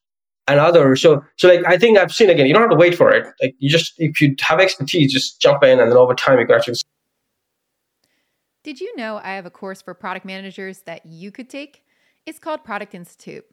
and 0.48 0.58
others. 0.58 1.02
So, 1.02 1.22
so 1.36 1.48
like 1.48 1.64
I 1.66 1.76
think 1.76 1.98
I've 1.98 2.12
seen 2.12 2.30
again, 2.30 2.46
you 2.46 2.54
don't 2.54 2.62
have 2.62 2.70
to 2.70 2.76
wait 2.76 2.96
for 2.96 3.10
it. 3.12 3.26
Like 3.42 3.54
you 3.58 3.68
just 3.68 3.92
if 3.98 4.20
you 4.20 4.34
have 4.40 4.60
expertise, 4.60 5.12
just 5.12 5.40
jump 5.40 5.62
in, 5.62 5.78
and 5.80 5.90
then 5.90 5.98
over 5.98 6.14
time 6.14 6.38
you 6.38 6.46
can 6.46 6.56
actually. 6.56 6.76
Did 8.64 8.80
you 8.80 8.94
know 8.96 9.20
I 9.24 9.34
have 9.34 9.44
a 9.44 9.50
course 9.50 9.82
for 9.82 9.92
product 9.92 10.24
managers 10.24 10.82
that 10.82 11.04
you 11.04 11.32
could 11.32 11.50
take? 11.50 11.84
It's 12.26 12.38
called 12.38 12.62
Product 12.62 12.94
Institute. 12.94 13.44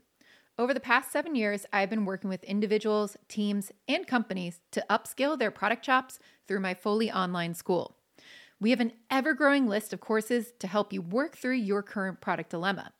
Over 0.60 0.72
the 0.72 0.80
past 0.80 1.12
seven 1.12 1.34
years, 1.34 1.66
I've 1.74 1.90
been 1.90 2.06
working 2.06 2.30
with 2.30 2.44
individuals, 2.44 3.18
teams, 3.28 3.72
and 3.88 4.06
companies 4.06 4.60
to 4.70 4.86
upskill 4.88 5.40
their 5.40 5.50
product 5.50 5.84
chops 5.84 6.20
through 6.48 6.60
my 6.60 6.76
fully 6.76 7.12
online 7.12 7.56
school. 7.56 7.96
We 8.62 8.70
have 8.70 8.82
an 8.82 8.94
ever 9.10 9.34
growing 9.34 9.68
list 9.68 9.94
of 9.94 10.00
courses 10.00 10.54
to 10.60 10.68
help 10.68 10.94
you 10.94 11.02
work 11.02 11.36
through 11.36 11.56
your 11.56 11.82
current 11.82 12.22
product 12.22 12.52
dilemma. 12.52 12.92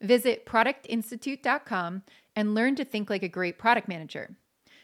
Visit 0.00 0.46
productinstitute.com 0.46 2.02
and 2.34 2.54
learn 2.56 2.74
to 2.74 2.84
think 2.84 3.08
like 3.08 3.22
a 3.22 3.28
great 3.28 3.58
product 3.58 3.86
manager. 3.86 4.34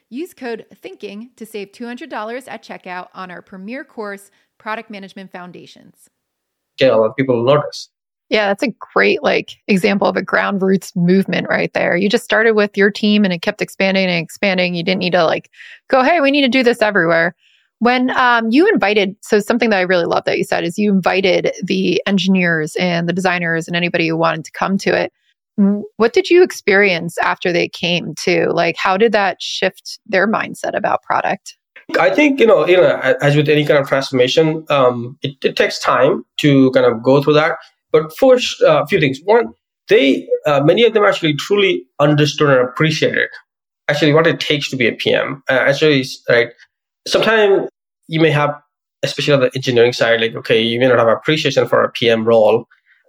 Use 0.09 0.35
code 0.35 0.67
THINKING 0.73 1.31
to 1.35 1.45
save 1.45 1.73
$200 1.73 2.47
at 2.47 2.63
checkout 2.63 3.09
on 3.13 3.33
our 3.33 3.43
premier 3.43 3.83
course, 3.83 4.31
Product 4.57 4.89
Management 4.89 5.33
Foundations. 5.33 6.11
Yeah, 6.81 6.95
a 6.95 6.97
lot 6.97 7.11
of 7.11 7.17
people 7.17 7.45
notice. 7.45 7.89
Yeah, 8.31 8.47
that's 8.47 8.63
a 8.63 8.73
great 8.95 9.23
like 9.23 9.57
example 9.67 10.07
of 10.07 10.17
a 10.17 10.23
ground 10.23 10.63
roots 10.63 10.95
movement 10.95 11.49
right 11.49 11.73
there. 11.73 11.97
You 11.97 12.09
just 12.09 12.25
started 12.25 12.53
with 12.53 12.77
your 12.77 12.91
team 12.91 13.25
and 13.25 13.33
it 13.33 13.43
kept 13.43 13.61
expanding 13.61 14.09
and 14.09 14.23
expanding. 14.23 14.75
You 14.75 14.85
didn't 14.85 15.01
need 15.01 15.13
to 15.13 15.25
like 15.25 15.51
go, 15.89 16.03
hey, 16.03 16.21
we 16.21 16.31
need 16.31 16.43
to 16.43 16.49
do 16.49 16.63
this 16.63 16.81
everywhere. 16.81 17.35
When 17.81 18.11
um, 18.11 18.51
you 18.51 18.69
invited, 18.69 19.17
so 19.23 19.41
something 19.41 19.71
that 19.71 19.79
I 19.79 19.83
really 19.83 20.05
love 20.05 20.25
that 20.27 20.39
you 20.39 20.45
said 20.45 20.65
is 20.65 20.79
you 20.79 20.93
invited 20.93 21.51
the 21.65 22.01
engineers 22.07 22.77
and 22.77 23.09
the 23.09 23.13
designers 23.13 23.67
and 23.67 23.75
anybody 23.77 24.07
who 24.07 24.17
wanted 24.17 24.45
to 24.45 24.53
come 24.53 24.79
to 24.79 24.91
it. 24.97 25.13
What 25.97 26.13
did 26.13 26.31
you 26.31 26.43
experience 26.43 27.19
after 27.19 27.53
they 27.53 27.69
came 27.69 28.15
to? 28.23 28.51
Like, 28.51 28.77
how 28.79 28.97
did 28.97 29.13
that 29.13 29.43
shift 29.43 29.99
their 30.07 30.27
mindset 30.27 30.75
about 30.75 31.03
product? 31.03 31.57
I 31.99 32.15
think 32.15 32.41
you 32.41 32.47
know, 32.47 32.67
you 32.67 32.77
know, 32.77 32.99
as 33.21 33.37
with 33.37 33.49
any 33.49 33.65
kind 33.65 33.79
of 33.79 33.89
transformation, 33.89 34.65
um, 34.69 35.19
it, 35.23 35.37
it 35.45 35.57
takes 35.57 35.79
time 35.79 36.25
to 36.39 36.71
kind 36.73 36.87
of 36.87 37.03
go 37.03 37.23
through 37.23 37.35
that. 37.35 37.59
But 37.93 38.17
first, 38.17 38.63
uh, 38.63 38.83
a 38.83 38.87
few 38.87 39.01
things. 39.01 39.21
One, 39.25 39.53
they 39.89 40.29
uh, 40.47 40.63
many 40.63 40.85
of 40.85 40.95
them 40.95 41.05
actually 41.05 41.35
truly 41.35 41.85
understood 41.99 42.51
and 42.51 42.69
appreciated 42.69 43.29
actually 43.91 44.13
what 44.13 44.27
it 44.27 44.41
takes 44.41 44.71
to 44.71 44.77
be 44.77 44.87
a 44.87 44.93
PM. 44.93 45.43
Uh, 45.51 45.55
actually, 45.55 46.05
right. 46.29 46.51
Sometimes 47.07 47.69
you 48.07 48.21
may 48.21 48.31
have, 48.31 48.55
especially 49.03 49.35
on 49.35 49.41
the 49.41 49.51
engineering 49.55 49.93
side, 49.93 50.21
like 50.21 50.35
okay, 50.35 50.61
you 50.61 50.79
may 50.79 50.89
not 50.89 50.99
have 50.99 51.09
appreciation 51.09 51.67
for 51.67 51.83
a 51.83 51.91
PM 51.91 52.25
role, 52.25 52.67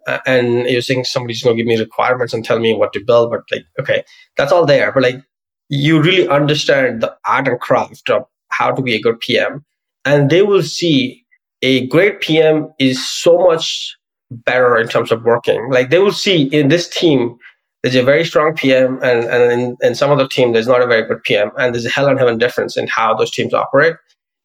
uh, 0.08 0.20
and 0.26 0.68
you're 0.68 0.82
saying 0.82 1.06
somebody's 1.06 1.44
going 1.44 1.56
to 1.56 1.64
give 1.64 1.68
me 1.68 1.80
requirements 1.80 2.34
and 2.34 2.44
tell 2.44 2.60
me 2.60 2.74
what 2.74 2.94
to 2.94 3.00
build. 3.00 3.32
But 3.32 3.42
like, 3.52 3.66
okay, 3.80 4.04
that's 4.36 4.52
all 4.52 4.66
there. 4.66 4.92
But 4.92 5.04
like, 5.04 5.22
you 5.70 6.02
really 6.02 6.28
understand 6.28 7.02
the 7.02 7.16
art 7.26 7.48
and 7.48 7.60
craft 7.60 8.10
of 8.10 8.26
how 8.52 8.72
to 8.72 8.82
be 8.82 8.96
a 8.96 9.02
good 9.02 9.20
PM, 9.20 9.64
and 10.06 10.30
they 10.30 10.42
will 10.42 10.64
see 10.64 11.24
a 11.62 11.88
great 11.88 12.22
PM 12.22 12.70
is 12.80 13.06
so 13.08 13.38
much 13.38 13.96
better 14.32 14.78
in 14.78 14.88
terms 14.88 15.12
of 15.12 15.24
working. 15.24 15.70
Like 15.72 15.90
they 15.90 16.00
will 16.00 16.14
see 16.14 16.44
in 16.44 16.70
this 16.70 16.90
team, 16.90 17.38
there's 17.84 17.96
a 17.96 18.04
very 18.04 18.26
strong 18.26 18.56
PM, 18.56 19.00
and 19.04 19.26
and 19.26 19.52
in, 19.52 19.78
in 19.82 19.96
some 19.96 20.12
other 20.12 20.28
team, 20.28 20.54
there's 20.54 20.68
not 20.68 20.82
a 20.82 20.88
very 20.88 21.08
good 21.08 21.24
PM, 21.24 21.52
and 21.58 21.74
there's 21.74 21.86
a 21.86 21.90
hell 21.90 22.08
and 22.08 22.20
heaven 22.20 22.38
difference 22.38 22.78
in 22.78 22.88
how 22.88 23.14
those 23.14 23.32
teams 23.32 23.54
operate. 23.54 23.96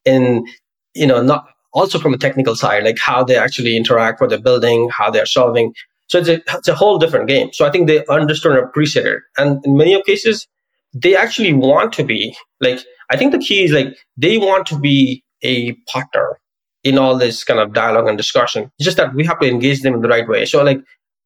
In 0.04 0.46
you 0.94 1.06
know, 1.06 1.22
not 1.22 1.46
also 1.76 1.98
from 1.98 2.12
the 2.12 2.18
technical 2.18 2.56
side, 2.56 2.84
like 2.84 2.98
how 2.98 3.22
they 3.22 3.36
actually 3.36 3.76
interact 3.76 4.20
with 4.20 4.30
the 4.30 4.38
building, 4.38 4.88
how 4.90 5.10
they're 5.10 5.26
solving. 5.26 5.74
So 6.08 6.18
it's 6.18 6.28
a, 6.28 6.40
it's 6.56 6.68
a 6.68 6.74
whole 6.74 6.98
different 6.98 7.28
game. 7.28 7.50
So 7.52 7.66
I 7.66 7.70
think 7.70 7.86
they 7.86 8.04
understood 8.06 8.56
and 8.56 8.64
appreciated. 8.64 9.20
And 9.36 9.64
in 9.64 9.76
many 9.76 10.00
cases, 10.02 10.46
they 10.94 11.14
actually 11.14 11.52
want 11.52 11.92
to 11.94 12.04
be 12.04 12.34
like, 12.60 12.80
I 13.10 13.16
think 13.16 13.32
the 13.32 13.38
key 13.38 13.64
is 13.64 13.72
like, 13.72 13.96
they 14.16 14.38
want 14.38 14.66
to 14.68 14.78
be 14.78 15.24
a 15.42 15.72
partner 15.92 16.38
in 16.84 16.98
all 16.98 17.16
this 17.16 17.44
kind 17.44 17.60
of 17.60 17.72
dialogue 17.72 18.08
and 18.08 18.16
discussion. 18.16 18.70
It's 18.78 18.84
just 18.84 18.96
that 18.96 19.14
we 19.14 19.24
have 19.24 19.40
to 19.40 19.48
engage 19.48 19.82
them 19.82 19.94
in 19.94 20.02
the 20.02 20.08
right 20.08 20.28
way. 20.28 20.44
So, 20.44 20.62
like, 20.62 20.80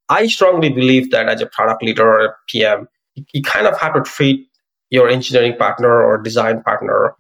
I 0.08 0.26
strongly 0.26 0.70
believe 0.70 1.10
that 1.10 1.28
as 1.28 1.40
a 1.40 1.46
product 1.46 1.82
leader 1.82 2.06
or 2.06 2.24
a 2.26 2.34
PM, 2.48 2.88
you 3.32 3.42
kind 3.42 3.66
of 3.66 3.78
have 3.78 3.94
to 3.94 4.00
treat 4.02 4.46
your 4.90 5.08
engineering 5.08 5.56
partner 5.56 6.02
or 6.02 6.18
design 6.18 6.62
partner 6.62 7.14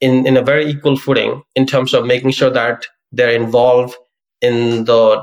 in, 0.00 0.26
in 0.26 0.36
a 0.36 0.42
very 0.42 0.66
equal 0.66 0.96
footing 0.96 1.42
in 1.54 1.66
terms 1.66 1.92
of 1.92 2.06
making 2.06 2.30
sure 2.30 2.50
that 2.50 2.86
they're 3.12 3.30
involved 3.30 3.94
in 4.40 4.84
the 4.84 5.22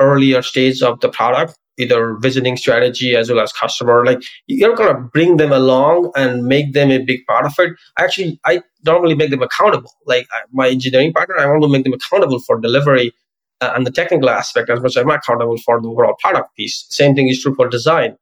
earlier 0.00 0.42
stage 0.42 0.82
of 0.82 1.00
the 1.00 1.08
product 1.08 1.56
either 1.78 2.16
visiting 2.20 2.56
strategy 2.56 3.16
as 3.16 3.30
well 3.30 3.40
as 3.40 3.52
customer. 3.52 4.04
Like 4.04 4.22
you're 4.46 4.76
gonna 4.76 5.00
bring 5.00 5.36
them 5.36 5.52
along 5.52 6.12
and 6.16 6.44
make 6.44 6.72
them 6.72 6.90
a 6.90 6.98
big 6.98 7.24
part 7.26 7.46
of 7.46 7.54
it. 7.58 7.72
Actually, 7.98 8.40
I 8.44 8.62
normally 8.84 9.14
make 9.14 9.30
them 9.30 9.42
accountable. 9.42 9.90
Like 10.06 10.26
my 10.52 10.68
engineering 10.68 11.12
partner, 11.12 11.38
I 11.38 11.46
want 11.46 11.62
to 11.62 11.68
make 11.68 11.84
them 11.84 11.92
accountable 11.92 12.40
for 12.40 12.60
delivery 12.60 13.12
uh, 13.60 13.72
and 13.74 13.86
the 13.86 13.90
technical 13.90 14.30
aspect 14.30 14.70
as 14.70 14.80
much 14.80 14.96
as 14.96 14.98
I'm 14.98 15.10
accountable 15.10 15.58
for 15.58 15.80
the 15.80 15.88
overall 15.88 16.14
product 16.20 16.54
piece. 16.56 16.86
Same 16.90 17.14
thing 17.14 17.28
is 17.28 17.42
true 17.42 17.54
for 17.54 17.68
design. 17.68 18.16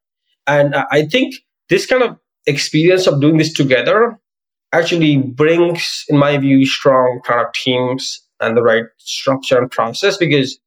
And 0.47 0.75
uh, 0.75 0.87
I 0.91 1.07
think 1.07 1.35
this 1.69 1.87
kind 1.87 2.03
of 2.03 2.17
experience 2.47 3.07
of 3.07 3.21
doing 3.21 3.39
this 3.39 3.53
together 3.53 4.19
actually 4.73 5.17
brings, 5.17 6.05
in 6.09 6.19
my 6.19 6.37
view, 6.39 6.65
strong 6.65 7.21
product 7.25 7.57
teams 7.57 8.23
and 8.41 8.57
the 8.57 8.63
right 8.63 8.85
structure 8.99 9.59
and 9.59 9.71
process 9.71 10.17
because 10.17 10.59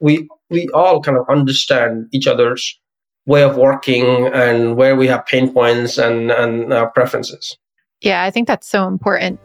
we 0.00 0.28
we 0.50 0.68
all 0.74 1.00
kind 1.00 1.18
of 1.18 1.24
understand 1.28 2.06
each 2.12 2.26
other's 2.26 2.78
way 3.26 3.42
of 3.42 3.56
working 3.56 4.26
and 4.32 4.76
where 4.76 4.94
we 4.96 5.06
have 5.08 5.26
pain 5.26 5.52
points 5.52 5.98
and 5.98 6.30
and 6.30 6.70
preferences. 6.94 7.56
Yeah, 8.00 8.22
I 8.22 8.30
think 8.30 8.46
that's 8.46 8.68
so 8.68 8.86
important. 8.86 9.40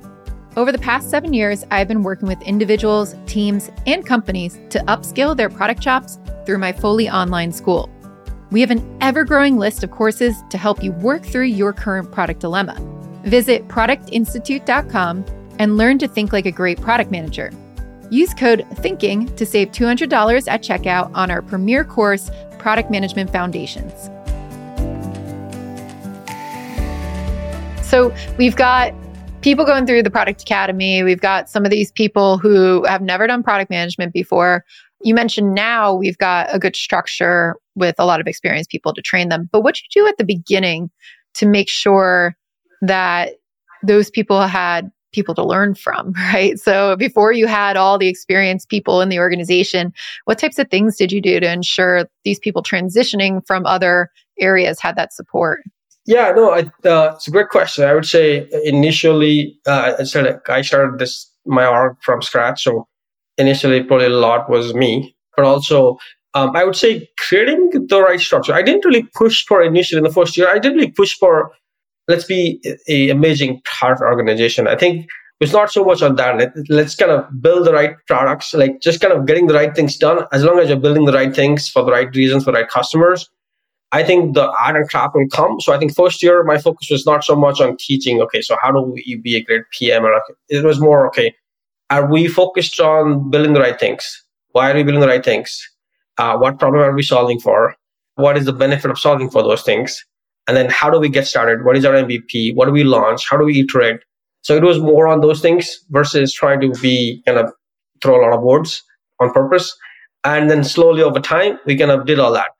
Over 0.57 0.71
the 0.71 0.79
past 0.79 1.11
seven 1.11 1.33
years, 1.33 1.63
I've 1.69 1.87
been 1.87 2.01
working 2.01 2.27
with 2.27 2.41
individuals, 2.41 3.15
teams, 3.27 3.69
and 3.85 4.03
companies 4.03 4.59
to 4.71 4.79
upskill 4.85 5.37
their 5.37 5.49
product 5.49 5.81
chops 5.81 6.17
through 6.45 6.57
my 6.57 6.71
fully 6.71 7.07
online 7.07 7.51
school. 7.51 7.87
We 8.53 8.61
have 8.61 8.69
an 8.69 8.97
ever 9.01 9.23
growing 9.23 9.57
list 9.57 9.83
of 9.83 9.89
courses 9.89 10.43
to 10.51 10.59
help 10.59 10.83
you 10.83 10.91
work 10.91 11.25
through 11.25 11.45
your 11.45 11.73
current 11.73 12.11
product 12.11 12.39
dilemma. 12.39 12.77
Visit 13.23 13.67
productinstitute.com 13.67 15.25
and 15.57 15.75
learn 15.75 15.97
to 15.97 16.07
think 16.07 16.31
like 16.31 16.45
a 16.45 16.51
great 16.51 16.79
product 16.79 17.09
manager. 17.09 17.51
Use 18.11 18.31
code 18.35 18.63
THINKING 18.75 19.35
to 19.37 19.45
save 19.47 19.71
$200 19.71 20.47
at 20.47 20.61
checkout 20.61 21.09
on 21.15 21.31
our 21.31 21.41
premier 21.41 21.83
course, 21.83 22.29
Product 22.59 22.91
Management 22.91 23.31
Foundations. 23.31 23.91
So 27.81 28.13
we've 28.37 28.55
got 28.55 28.93
people 29.41 29.65
going 29.65 29.87
through 29.87 30.03
the 30.03 30.11
Product 30.11 30.43
Academy. 30.43 31.01
We've 31.01 31.19
got 31.19 31.49
some 31.49 31.65
of 31.65 31.71
these 31.71 31.91
people 31.91 32.37
who 32.37 32.85
have 32.85 33.01
never 33.01 33.25
done 33.25 33.41
product 33.41 33.71
management 33.71 34.13
before. 34.13 34.63
You 35.01 35.15
mentioned 35.15 35.55
now 35.55 35.95
we've 35.95 36.19
got 36.19 36.53
a 36.53 36.59
good 36.59 36.75
structure 36.75 37.57
with 37.75 37.95
a 37.99 38.05
lot 38.05 38.19
of 38.19 38.27
experienced 38.27 38.69
people 38.69 38.93
to 38.93 39.01
train 39.01 39.29
them. 39.29 39.49
But 39.51 39.61
what 39.61 39.79
you 39.79 39.87
do 39.91 40.07
at 40.07 40.17
the 40.17 40.23
beginning 40.23 40.89
to 41.35 41.45
make 41.45 41.69
sure 41.69 42.35
that 42.81 43.33
those 43.81 44.09
people 44.09 44.41
had 44.41 44.91
people 45.13 45.35
to 45.35 45.43
learn 45.43 45.75
from, 45.75 46.13
right? 46.33 46.59
So 46.59 46.95
before 46.95 47.31
you 47.31 47.47
had 47.47 47.77
all 47.77 47.97
the 47.97 48.07
experienced 48.07 48.69
people 48.69 49.01
in 49.01 49.09
the 49.09 49.19
organization, 49.19 49.93
what 50.25 50.39
types 50.39 50.59
of 50.59 50.69
things 50.69 50.97
did 50.97 51.11
you 51.11 51.21
do 51.21 51.39
to 51.39 51.51
ensure 51.51 52.07
these 52.23 52.39
people 52.39 52.63
transitioning 52.63 53.45
from 53.47 53.65
other 53.65 54.09
areas 54.39 54.79
had 54.79 54.95
that 54.95 55.13
support? 55.13 55.61
Yeah, 56.05 56.33
no, 56.35 56.51
I, 56.51 56.59
uh, 56.87 57.13
it's 57.15 57.27
a 57.29 57.31
great 57.31 57.47
question. 57.47 57.85
I 57.85 57.93
would 57.93 58.05
say 58.05 58.49
initially, 58.65 59.57
uh, 59.65 59.93
I 59.99 60.03
said 60.03 60.25
like, 60.25 60.49
I 60.49 60.61
started 60.61 60.99
this 60.99 61.29
my 61.45 61.65
org 61.65 61.95
from 62.01 62.21
scratch, 62.21 62.63
so 62.63 62.87
initially 63.37 63.83
probably 63.83 64.07
a 64.07 64.09
lot 64.09 64.49
was 64.49 64.73
me, 64.73 65.15
but 65.35 65.45
also 65.45 65.97
um, 66.33 66.55
I 66.55 66.63
would 66.63 66.75
say 66.75 67.09
creating 67.17 67.69
the 67.87 68.01
right 68.01 68.19
structure. 68.19 68.53
I 68.53 68.61
didn't 68.61 68.85
really 68.85 69.03
push 69.15 69.45
for 69.45 69.61
initially 69.61 69.99
in 69.99 70.03
the 70.03 70.11
first 70.11 70.35
year. 70.37 70.47
I 70.47 70.59
didn't 70.59 70.77
really 70.77 70.91
push 70.91 71.17
for 71.17 71.51
let's 72.07 72.25
be 72.25 72.61
a 72.87 73.09
amazing 73.09 73.61
product 73.63 74.01
organization. 74.01 74.67
I 74.67 74.75
think 74.75 75.07
it's 75.39 75.53
not 75.53 75.71
so 75.71 75.83
much 75.83 76.01
on 76.01 76.15
that. 76.15 76.53
Let, 76.69 76.85
us 76.85 76.95
kind 76.95 77.11
of 77.11 77.25
build 77.41 77.65
the 77.65 77.73
right 77.73 77.95
products, 78.07 78.53
like 78.53 78.81
just 78.81 79.01
kind 79.01 79.13
of 79.13 79.25
getting 79.25 79.47
the 79.47 79.53
right 79.53 79.75
things 79.75 79.97
done. 79.97 80.25
As 80.31 80.43
long 80.43 80.59
as 80.59 80.69
you're 80.69 80.79
building 80.79 81.05
the 81.05 81.13
right 81.13 81.35
things 81.35 81.69
for 81.69 81.83
the 81.83 81.91
right 81.91 82.13
reasons 82.15 82.43
for 82.43 82.51
the 82.51 82.59
right 82.59 82.69
customers, 82.69 83.29
I 83.91 84.03
think 84.03 84.33
the 84.33 84.49
art 84.49 84.75
and 84.75 84.89
craft 84.89 85.15
will 85.15 85.27
come. 85.31 85.59
So 85.59 85.73
I 85.73 85.77
think 85.77 85.93
first 85.93 86.23
year 86.23 86.43
my 86.43 86.57
focus 86.57 86.89
was 86.89 87.05
not 87.05 87.23
so 87.23 87.35
much 87.35 87.61
on 87.61 87.77
teaching. 87.77 88.21
Okay, 88.21 88.41
so 88.41 88.57
how 88.61 88.71
do 88.71 88.93
you 88.95 89.21
be 89.21 89.35
a 89.35 89.43
great 89.43 89.63
PM? 89.71 90.05
Or 90.05 90.19
it 90.49 90.63
was 90.63 90.79
more 90.79 91.07
okay 91.07 91.33
are 91.93 92.09
we 92.09 92.27
focused 92.27 92.79
on 92.79 93.29
building 93.29 93.53
the 93.53 93.59
right 93.59 93.79
things? 93.79 94.23
Why 94.51 94.71
are 94.71 94.73
we 94.73 94.83
building 94.83 95.01
the 95.01 95.07
right 95.07 95.23
things? 95.23 95.69
Uh, 96.17 96.37
what 96.37 96.59
problem 96.59 96.81
are 96.81 96.93
we 96.93 97.03
solving 97.03 97.39
for? 97.39 97.75
What 98.15 98.37
is 98.37 98.45
the 98.45 98.53
benefit 98.53 98.91
of 98.91 98.99
solving 98.99 99.29
for 99.29 99.41
those 99.41 99.63
things? 99.63 100.05
And 100.47 100.57
then 100.57 100.69
how 100.69 100.89
do 100.89 100.99
we 100.99 101.09
get 101.09 101.25
started? 101.25 101.65
What 101.65 101.77
is 101.77 101.85
our 101.85 101.93
MVP? 101.93 102.55
What 102.55 102.65
do 102.65 102.71
we 102.71 102.83
launch? 102.83 103.27
How 103.29 103.37
do 103.37 103.45
we 103.45 103.61
iterate? 103.61 104.01
So 104.41 104.55
it 104.55 104.63
was 104.63 104.79
more 104.79 105.07
on 105.07 105.21
those 105.21 105.41
things 105.41 105.79
versus 105.89 106.33
trying 106.33 106.59
to 106.61 106.71
be 106.81 107.23
kind 107.25 107.39
of 107.39 107.51
throw 108.01 108.19
a 108.19 108.21
lot 108.21 108.37
of 108.37 108.43
words 108.43 108.83
on 109.19 109.31
purpose. 109.31 109.75
And 110.25 110.49
then 110.49 110.63
slowly 110.63 111.01
over 111.01 111.19
time, 111.19 111.59
we 111.65 111.77
kind 111.77 111.91
of 111.91 112.05
did 112.05 112.19
all 112.19 112.33
that 112.33 112.51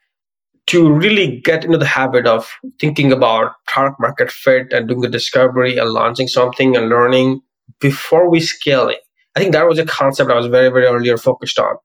to 0.68 0.92
really 0.92 1.42
get 1.42 1.66
into 1.66 1.78
the 1.78 1.86
habit 1.86 2.26
of 2.26 2.50
thinking 2.80 3.12
about 3.12 3.52
product 3.68 4.00
market 4.00 4.32
fit 4.32 4.72
and 4.72 4.88
doing 4.88 5.02
the 5.02 5.10
discovery 5.10 5.78
and 5.78 5.90
launching 5.90 6.28
something 6.28 6.76
and 6.76 6.88
learning 6.88 7.42
before 7.82 8.30
we 8.30 8.40
scale 8.40 8.88
it. 8.88 9.00
I 9.36 9.40
think 9.40 9.52
that 9.54 9.68
was 9.68 9.80
a 9.80 9.86
concept 9.86 10.32
I 10.32 10.36
was 10.36 10.48
very, 10.48 10.70
very 10.70 10.86
earlier 10.86 11.18
focused 11.18 11.60
on. 11.60 11.76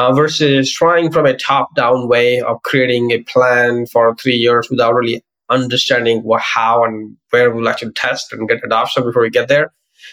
Uh, 0.00 0.14
versus 0.14 0.72
trying 0.72 1.12
from 1.12 1.26
a 1.26 1.36
top 1.36 1.74
down 1.76 2.08
way 2.08 2.40
of 2.40 2.62
creating 2.62 3.10
a 3.10 3.22
plan 3.24 3.84
for 3.84 4.14
three 4.14 4.34
years 4.34 4.66
without 4.70 4.94
really 4.94 5.22
understanding 5.50 6.22
what, 6.22 6.40
how 6.40 6.82
and 6.82 7.14
where 7.28 7.50
we'll 7.50 7.68
actually 7.68 7.92
test 7.92 8.32
and 8.32 8.48
get 8.48 8.64
adoption 8.64 9.04
before 9.04 9.20
we 9.20 9.28
get 9.28 9.48
there. 9.48 9.70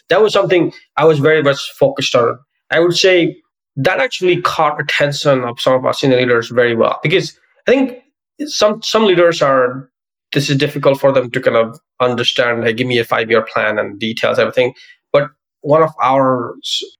That 0.09 0.21
was 0.21 0.33
something 0.33 0.73
I 0.97 1.05
was 1.05 1.19
very 1.19 1.41
much 1.41 1.71
focused 1.79 2.15
on. 2.15 2.37
I 2.69 2.81
would 2.81 2.97
say 2.97 3.37
that 3.77 4.01
actually 4.01 4.41
caught 4.41 4.81
attention 4.81 5.45
of 5.45 5.61
some 5.61 5.75
of 5.75 5.85
our 5.85 5.93
senior 5.93 6.17
leaders 6.17 6.49
very 6.49 6.75
well 6.75 6.99
because 7.01 7.39
I 7.65 7.71
think 7.71 7.99
some 8.47 8.81
some 8.81 9.05
leaders 9.05 9.41
are 9.41 9.89
this 10.33 10.49
is 10.49 10.57
difficult 10.57 10.99
for 10.99 11.13
them 11.13 11.31
to 11.31 11.39
kind 11.39 11.55
of 11.55 11.79
understand. 12.01 12.65
Hey, 12.65 12.73
give 12.73 12.87
me 12.87 12.99
a 12.99 13.05
five 13.05 13.29
year 13.29 13.41
plan 13.41 13.79
and 13.79 13.97
details 13.97 14.37
everything. 14.37 14.73
But 15.13 15.29
one 15.61 15.81
of 15.81 15.91
our 16.01 16.55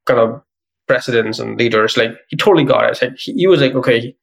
kind 0.05 0.21
of 0.21 0.41
presidents 0.87 1.39
and 1.39 1.57
leaders, 1.59 1.97
like 1.97 2.11
he 2.29 2.35
totally 2.35 2.63
got 2.63 2.89
it. 2.89 3.01
Like, 3.01 3.17
he 3.17 3.47
was 3.47 3.61
like, 3.61 3.75
okay, 3.75 4.15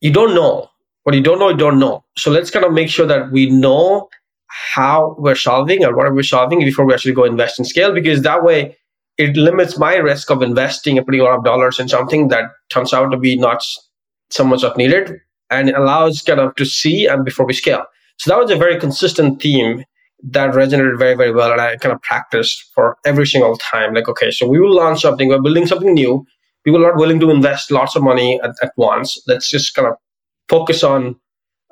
you 0.00 0.12
don't 0.12 0.34
know 0.34 0.68
what 1.04 1.14
you 1.14 1.22
don't 1.22 1.38
know, 1.38 1.48
you 1.48 1.56
don't 1.56 1.78
know. 1.78 2.04
So 2.16 2.30
let's 2.30 2.50
kind 2.50 2.64
of 2.64 2.72
make 2.72 2.88
sure 2.88 3.06
that 3.06 3.32
we 3.32 3.48
know 3.50 4.08
how 4.46 5.14
we're 5.18 5.34
solving 5.34 5.84
or 5.84 5.96
what 5.96 6.06
we're 6.06 6.14
we 6.14 6.22
solving 6.22 6.60
before 6.60 6.84
we 6.84 6.92
actually 6.92 7.14
go 7.14 7.24
invest 7.24 7.58
in 7.58 7.64
scale, 7.64 7.92
because 7.92 8.22
that 8.22 8.42
way 8.42 8.76
it 9.16 9.36
limits 9.36 9.78
my 9.78 9.96
risk 9.96 10.30
of 10.30 10.42
investing 10.42 10.98
and 10.98 11.08
a 11.08 11.22
lot 11.22 11.38
of 11.38 11.44
dollars 11.44 11.78
in 11.78 11.88
something 11.88 12.28
that 12.28 12.44
turns 12.68 12.92
out 12.92 13.10
to 13.10 13.16
be 13.16 13.36
not 13.36 13.62
so 14.30 14.44
much 14.44 14.64
of 14.64 14.76
needed 14.76 15.12
and 15.50 15.70
allows 15.70 16.22
kind 16.22 16.40
of 16.40 16.54
to 16.56 16.64
see 16.64 17.06
and 17.06 17.24
before 17.24 17.46
we 17.46 17.52
scale. 17.52 17.84
So 18.18 18.30
that 18.30 18.38
was 18.38 18.50
a 18.50 18.56
very 18.56 18.78
consistent 18.78 19.40
theme 19.40 19.84
that 20.22 20.50
resonated 20.50 20.98
very, 20.98 21.14
very 21.14 21.32
well. 21.32 21.52
And 21.52 21.60
I 21.60 21.76
kind 21.76 21.94
of 21.94 22.02
practiced 22.02 22.70
for 22.74 22.96
every 23.04 23.26
single 23.26 23.56
time. 23.56 23.94
Like, 23.94 24.08
okay, 24.08 24.30
so 24.30 24.46
we 24.46 24.60
will 24.60 24.74
launch 24.74 25.02
something, 25.02 25.28
we're 25.28 25.40
building 25.40 25.66
something 25.66 25.94
new. 25.94 26.24
People 26.64 26.84
are 26.84 26.90
not 26.90 26.98
willing 26.98 27.20
to 27.20 27.30
invest 27.30 27.70
lots 27.70 27.96
of 27.96 28.02
money 28.02 28.40
at, 28.42 28.50
at 28.62 28.72
once. 28.76 29.20
Let's 29.26 29.48
just 29.50 29.74
kind 29.74 29.88
of 29.88 29.94
focus 30.48 30.82
on 30.82 31.16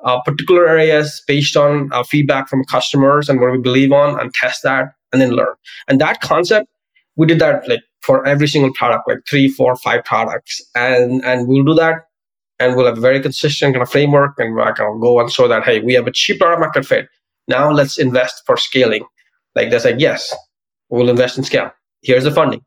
uh, 0.03 0.21
particular 0.21 0.67
areas 0.67 1.21
based 1.27 1.55
on 1.55 1.89
uh, 1.91 2.03
feedback 2.03 2.47
from 2.47 2.63
customers 2.65 3.29
and 3.29 3.39
what 3.39 3.51
we 3.51 3.59
believe 3.59 3.91
on 3.91 4.19
and 4.19 4.33
test 4.33 4.63
that 4.63 4.93
and 5.11 5.21
then 5.21 5.31
learn. 5.31 5.53
And 5.87 5.99
that 6.01 6.21
concept, 6.21 6.67
we 7.15 7.27
did 7.27 7.39
that 7.39 7.67
like 7.67 7.81
for 8.01 8.25
every 8.25 8.47
single 8.47 8.73
product, 8.73 9.07
like 9.07 9.19
three, 9.29 9.49
four, 9.49 9.75
five 9.75 10.05
products. 10.05 10.61
And, 10.75 11.23
and 11.25 11.47
we'll 11.47 11.65
do 11.65 11.73
that 11.75 12.05
and 12.59 12.75
we'll 12.75 12.85
have 12.85 12.97
a 12.97 13.01
very 13.01 13.21
consistent 13.21 13.73
kind 13.73 13.83
of 13.83 13.89
framework 13.89 14.33
and 14.37 14.59
I 14.59 14.71
can 14.71 14.99
go 14.99 15.19
and 15.19 15.31
show 15.31 15.47
that, 15.47 15.63
hey, 15.63 15.79
we 15.79 15.93
have 15.93 16.07
a 16.07 16.11
cheap 16.11 16.39
product 16.39 16.61
market 16.61 16.85
fit. 16.85 17.09
Now 17.49 17.71
let's 17.71 17.97
invest 17.97 18.43
for 18.45 18.55
scaling. 18.55 19.03
Like 19.55 19.71
they 19.71 19.79
said, 19.79 19.99
yes, 19.99 20.33
we'll 20.89 21.09
invest 21.09 21.37
in 21.37 21.43
scale. 21.43 21.71
Here's 22.01 22.23
the 22.23 22.31
funding. 22.31 22.63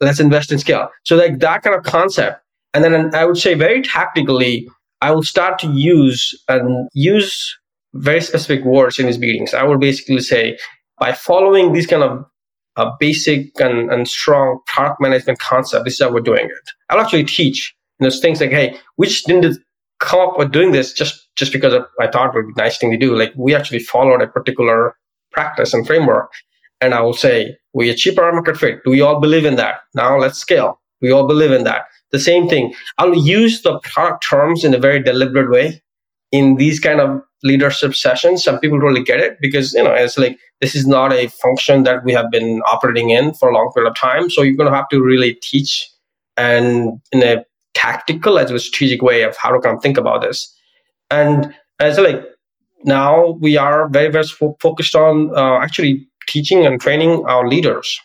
Let's 0.00 0.18
invest 0.18 0.50
in 0.50 0.58
scale. 0.58 0.88
So 1.04 1.14
like 1.16 1.38
that 1.38 1.62
kind 1.62 1.76
of 1.76 1.84
concept. 1.84 2.40
And 2.72 2.82
then 2.82 3.14
I 3.14 3.24
would 3.24 3.38
say 3.38 3.54
very 3.54 3.82
tactically, 3.82 4.68
I 5.00 5.12
will 5.12 5.22
start 5.22 5.58
to 5.60 5.68
use 5.68 6.34
and 6.48 6.88
use 6.94 7.56
very 7.94 8.20
specific 8.20 8.64
words 8.64 8.98
in 8.98 9.06
these 9.06 9.18
meetings. 9.18 9.54
I 9.54 9.62
will 9.62 9.78
basically 9.78 10.20
say, 10.20 10.58
by 10.98 11.12
following 11.12 11.72
these 11.72 11.86
kind 11.86 12.02
of 12.02 12.24
basic 12.98 13.52
and, 13.60 13.92
and 13.92 14.08
strong 14.08 14.60
product 14.66 15.00
management 15.00 15.38
concept, 15.38 15.84
this 15.84 15.94
is 15.94 16.00
how 16.00 16.12
we're 16.12 16.20
doing 16.20 16.46
it. 16.46 16.70
I'll 16.90 17.00
actually 17.00 17.24
teach 17.24 17.74
you 18.00 18.08
know, 18.08 18.10
things 18.10 18.40
like, 18.40 18.50
hey, 18.50 18.76
just 19.00 19.26
didn't 19.26 19.58
come 20.00 20.20
up 20.20 20.38
with 20.38 20.52
doing 20.52 20.72
this 20.72 20.92
just 20.92 21.28
just 21.36 21.52
because 21.52 21.74
I 22.00 22.08
thought 22.08 22.34
it 22.34 22.34
would 22.34 22.54
be 22.54 22.60
a 22.60 22.64
nice 22.64 22.78
thing 22.78 22.90
to 22.90 22.96
do. 22.96 23.16
Like 23.16 23.32
we 23.36 23.54
actually 23.54 23.80
followed 23.80 24.22
a 24.22 24.26
particular 24.26 24.96
practice 25.32 25.74
and 25.74 25.86
framework. 25.86 26.32
And 26.80 26.94
I 26.94 27.00
will 27.00 27.14
say, 27.14 27.56
we 27.72 27.88
achieve 27.88 28.18
our 28.18 28.32
market 28.32 28.56
fit. 28.56 28.84
Do 28.84 28.90
we 28.90 29.00
all 29.00 29.20
believe 29.20 29.44
in 29.44 29.56
that? 29.56 29.80
Now 29.94 30.18
let's 30.18 30.38
scale. 30.38 30.80
We 31.00 31.10
all 31.10 31.26
believe 31.26 31.50
in 31.50 31.64
that. 31.64 31.86
The 32.12 32.18
same 32.18 32.48
thing. 32.48 32.74
I'll 32.98 33.16
use 33.16 33.62
the 33.62 33.78
product 33.80 34.24
terms 34.28 34.64
in 34.64 34.74
a 34.74 34.78
very 34.78 35.02
deliberate 35.02 35.50
way 35.50 35.82
in 36.30 36.56
these 36.56 36.78
kind 36.78 37.00
of 37.00 37.22
leadership 37.42 37.94
sessions. 37.94 38.44
Some 38.44 38.58
people 38.58 38.78
really 38.78 39.02
get 39.02 39.20
it 39.20 39.38
because, 39.40 39.72
you 39.74 39.82
know, 39.82 39.92
it's 39.92 40.18
like 40.18 40.38
this 40.60 40.74
is 40.74 40.86
not 40.86 41.12
a 41.12 41.28
function 41.28 41.84
that 41.84 42.04
we 42.04 42.12
have 42.12 42.30
been 42.30 42.60
operating 42.62 43.10
in 43.10 43.34
for 43.34 43.50
a 43.50 43.54
long 43.54 43.70
period 43.74 43.90
of 43.90 43.96
time. 43.96 44.30
So 44.30 44.42
you're 44.42 44.56
going 44.56 44.70
to 44.70 44.76
have 44.76 44.88
to 44.90 45.02
really 45.02 45.34
teach 45.42 45.88
and 46.36 47.00
in 47.12 47.22
a 47.22 47.44
tactical 47.74 48.38
as 48.38 48.50
a 48.50 48.58
strategic 48.58 49.02
way 49.02 49.22
of 49.22 49.36
how 49.36 49.50
to 49.50 49.60
kind 49.60 49.76
of 49.76 49.82
think 49.82 49.98
about 49.98 50.22
this. 50.22 50.52
And 51.10 51.54
as 51.80 51.98
like 51.98 52.24
now 52.84 53.30
we 53.40 53.56
are 53.56 53.88
very, 53.88 54.10
very 54.10 54.26
focused 54.60 54.94
on 54.94 55.36
uh, 55.36 55.58
actually 55.58 56.06
teaching 56.26 56.64
and 56.64 56.80
training 56.80 57.24
our 57.26 57.48
leaders 57.48 58.00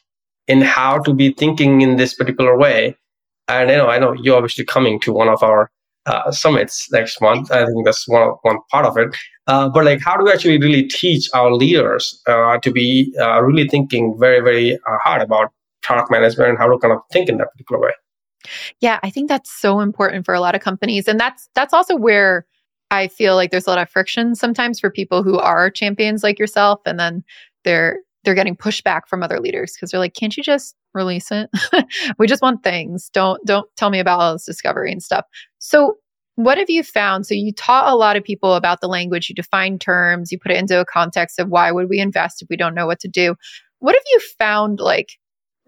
in 0.47 0.61
how 0.61 0.99
to 0.99 1.13
be 1.13 1.31
thinking 1.33 1.81
in 1.81 1.97
this 1.97 2.13
particular 2.15 2.57
way 2.57 2.95
and 3.49 3.69
you 3.69 3.77
know, 3.77 3.87
I 3.87 3.97
know 3.97 4.13
you're 4.13 4.37
obviously 4.37 4.63
coming 4.63 4.99
to 5.01 5.11
one 5.11 5.27
of 5.27 5.41
our 5.41 5.71
uh, 6.05 6.31
summits 6.31 6.87
next 6.91 7.19
month. 7.19 7.51
I 7.51 7.65
think 7.65 7.83
that's 7.83 8.07
one 8.07 8.29
one 8.43 8.59
part 8.71 8.85
of 8.85 8.97
it. 8.97 9.15
Uh, 9.47 9.67
but 9.69 9.85
like, 9.85 10.01
how 10.01 10.15
do 10.15 10.23
we 10.23 10.31
actually 10.31 10.59
really 10.59 10.83
teach 10.83 11.27
our 11.33 11.51
leaders 11.51 12.21
uh, 12.27 12.59
to 12.59 12.71
be 12.71 13.13
uh, 13.19 13.41
really 13.41 13.67
thinking 13.67 14.15
very, 14.19 14.39
very 14.39 14.75
uh, 14.75 14.97
hard 15.03 15.23
about 15.23 15.51
product 15.81 16.11
management 16.11 16.51
and 16.51 16.57
how 16.59 16.69
to 16.69 16.77
kind 16.77 16.93
of 16.93 16.99
think 17.11 17.27
in 17.27 17.37
that 17.37 17.51
particular 17.51 17.81
way? 17.81 17.91
Yeah, 18.79 18.99
I 19.03 19.09
think 19.09 19.27
that's 19.27 19.51
so 19.51 19.79
important 19.79 20.25
for 20.25 20.33
a 20.33 20.39
lot 20.39 20.55
of 20.55 20.61
companies, 20.61 21.07
and 21.07 21.19
that's 21.19 21.49
that's 21.55 21.73
also 21.73 21.95
where 21.95 22.45
I 22.91 23.07
feel 23.07 23.35
like 23.35 23.51
there's 23.51 23.67
a 23.67 23.69
lot 23.69 23.79
of 23.79 23.89
friction 23.89 24.35
sometimes 24.35 24.79
for 24.79 24.89
people 24.89 25.23
who 25.23 25.37
are 25.37 25.69
champions 25.69 26.23
like 26.23 26.39
yourself, 26.39 26.81
and 26.85 26.99
then 26.99 27.23
they're 27.63 27.99
they're 28.23 28.35
getting 28.35 28.55
pushback 28.55 29.01
from 29.07 29.23
other 29.23 29.39
leaders 29.39 29.73
because 29.73 29.91
they're 29.91 29.99
like, 29.99 30.13
can't 30.13 30.35
you 30.35 30.43
just 30.43 30.75
release 30.93 31.31
it? 31.31 31.49
we 32.17 32.27
just 32.27 32.41
want 32.41 32.63
things. 32.63 33.09
Don't 33.13 33.43
don't 33.45 33.69
tell 33.75 33.89
me 33.89 33.99
about 33.99 34.19
all 34.19 34.33
this 34.33 34.45
discovery 34.45 34.91
and 34.91 35.03
stuff. 35.03 35.25
So 35.59 35.97
what 36.35 36.57
have 36.57 36.69
you 36.69 36.83
found? 36.83 37.25
So 37.25 37.33
you 37.33 37.51
taught 37.51 37.91
a 37.91 37.97
lot 37.97 38.15
of 38.15 38.23
people 38.23 38.53
about 38.53 38.79
the 38.79 38.87
language, 38.87 39.27
you 39.27 39.35
define 39.35 39.77
terms, 39.77 40.31
you 40.31 40.39
put 40.39 40.53
it 40.53 40.57
into 40.57 40.79
a 40.79 40.85
context 40.85 41.37
of 41.37 41.49
why 41.49 41.69
would 41.71 41.89
we 41.89 41.99
invest 41.99 42.41
if 42.41 42.47
we 42.49 42.55
don't 42.55 42.73
know 42.73 42.87
what 42.87 43.01
to 43.01 43.09
do. 43.09 43.35
What 43.79 43.93
have 43.93 44.03
you 44.09 44.21
found 44.37 44.79
like 44.79 45.09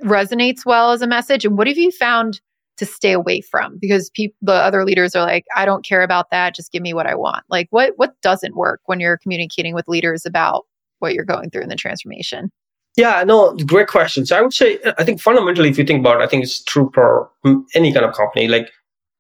resonates 0.02 0.66
well 0.66 0.92
as 0.92 1.02
a 1.02 1.08
message? 1.08 1.44
And 1.44 1.58
what 1.58 1.68
have 1.68 1.78
you 1.78 1.92
found 1.92 2.40
to 2.82 2.86
stay 2.86 3.12
away 3.12 3.42
from? 3.42 3.78
Because 3.80 4.10
people 4.10 4.36
the 4.42 4.54
other 4.54 4.84
leaders 4.84 5.16
are 5.16 5.24
like, 5.24 5.46
I 5.56 5.66
don't 5.66 5.86
care 5.86 6.02
about 6.02 6.32
that, 6.32 6.56
just 6.56 6.72
give 6.72 6.82
me 6.82 6.94
what 6.94 7.06
I 7.06 7.16
want. 7.16 7.46
Like 7.48 7.68
what 7.70 7.94
what 7.98 8.20
doesn't 8.22 8.56
work 8.56 8.82
when 8.86 9.00
you're 9.00 9.18
communicating 9.18 9.76
with 9.76 9.88
leaders 9.88 10.26
about 10.26 10.66
what 11.00 11.14
you're 11.14 11.24
going 11.26 11.52
through 11.52 11.62
in 11.62 11.70
the 11.70 11.76
transformation? 11.76 12.52
Yeah, 12.98 13.24
no, 13.24 13.56
great 13.56 13.88
question. 13.88 14.26
So 14.26 14.38
I 14.38 14.42
would 14.42 14.54
say, 14.54 14.80
I 14.98 15.04
think 15.06 15.22
fundamentally, 15.22 15.70
if 15.70 15.78
you 15.78 15.86
think 15.86 16.00
about 16.02 16.20
it, 16.20 16.24
I 16.24 16.28
think 16.28 16.44
it's 16.44 16.62
true 16.64 16.92
for 16.94 17.30
any 17.74 17.94
kind 17.94 18.06
of 18.06 18.14
company. 18.16 18.48
Like 18.48 18.70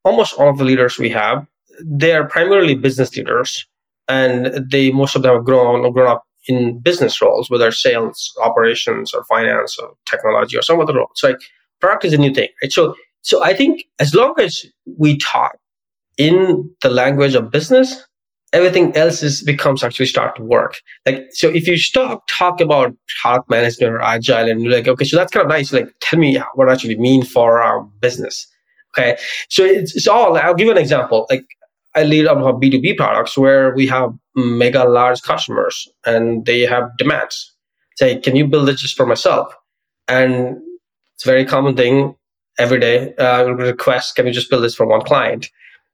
almost 0.04 0.34
all 0.34 0.50
of 0.50 0.58
the 0.58 0.65
leaders 0.65 0.97
we 0.97 1.10
have, 1.10 1.45
they 1.84 2.13
are 2.13 2.28
primarily 2.28 2.76
business 2.76 3.15
leaders, 3.15 3.65
and 4.08 4.47
they 4.69 4.91
most 4.91 5.15
of 5.15 5.21
them 5.21 5.36
have 5.36 5.45
grown 5.45 5.89
grown 5.93 6.08
up 6.10 6.24
in 6.47 6.80
business 6.80 7.21
roles, 7.21 7.50
whether 7.50 7.71
sales, 7.71 8.34
operations, 8.41 9.13
or 9.13 9.24
finance, 9.26 9.78
or 9.78 9.93
technology, 10.06 10.58
or 10.58 10.62
some 10.62 10.80
other 10.80 10.95
role. 10.95 11.12
So 11.13 11.30
like, 11.30 11.39
product 11.80 12.06
is 12.06 12.13
a 12.13 12.17
new 12.17 12.34
thing, 12.34 12.50
right? 12.62 12.71
So, 12.71 12.95
so 13.22 13.44
I 13.44 13.54
think 13.54 13.84
as 14.00 14.14
long 14.14 14.34
as 14.40 14.66
we 14.98 15.18
talk 15.18 15.58
in 16.18 16.70
the 16.82 16.90
language 16.90 17.36
of 17.36 17.52
business, 17.52 18.06
everything 18.54 18.96
else 18.96 19.24
is 19.24 19.44
becomes 19.44 19.84
actually 19.84 20.08
start 20.08 20.36
to 20.36 20.44
work. 20.44 20.80
Like, 21.06 21.28
so 21.32 21.50
if 21.50 21.68
you 21.68 21.78
stop 21.78 22.24
talk 22.28 22.60
about 22.60 22.94
product 23.22 23.50
management 23.50 23.94
or 23.94 24.02
agile 24.02 24.50
and 24.50 24.62
you're 24.62 24.74
like, 24.74 24.88
okay, 24.88 25.06
so 25.06 25.18
that's 25.18 25.32
kind 25.32 25.46
of 25.46 25.50
nice. 25.50 25.72
Like, 25.72 25.90
tell 26.02 26.20
me 26.20 26.42
what 26.56 26.70
actually 26.70 26.98
mean 26.98 27.24
for 27.24 27.62
our 27.62 27.84
business. 28.02 28.48
Okay. 28.98 29.18
So 29.50 29.64
it's, 29.64 29.96
it's 29.96 30.08
all, 30.08 30.38
I'll 30.38 30.54
give 30.54 30.66
you 30.66 30.72
an 30.72 30.78
example. 30.78 31.26
Like 31.30 31.46
I 31.96 32.04
lead 32.04 32.28
up 32.28 32.38
B2B 32.38 32.98
products 32.98 33.38
where 33.38 33.74
we 33.74 33.88
have 33.88 34.12
mega 34.36 34.84
large 34.84 35.22
customers 35.22 35.88
and 36.06 36.46
they 36.46 36.62
have 36.62 36.90
demands. 36.98 37.54
Say, 37.96 38.20
can 38.20 38.36
you 38.36 38.48
build 38.48 38.68
it 38.70 38.78
just 38.78 38.98
for 38.98 39.06
myself? 39.06 39.54
And 40.08 40.58
it's 41.16 41.26
a 41.26 41.30
very 41.30 41.46
common 41.46 41.76
thing 41.76 42.16
every 42.58 42.80
day. 42.80 43.14
Uh, 43.16 43.46
request, 43.54 44.16
can 44.16 44.28
you 44.28 44.34
just 44.34 44.50
build 44.50 44.64
this 44.64 44.76
for 44.76 44.86
one 44.86 45.02
client? 45.02 45.50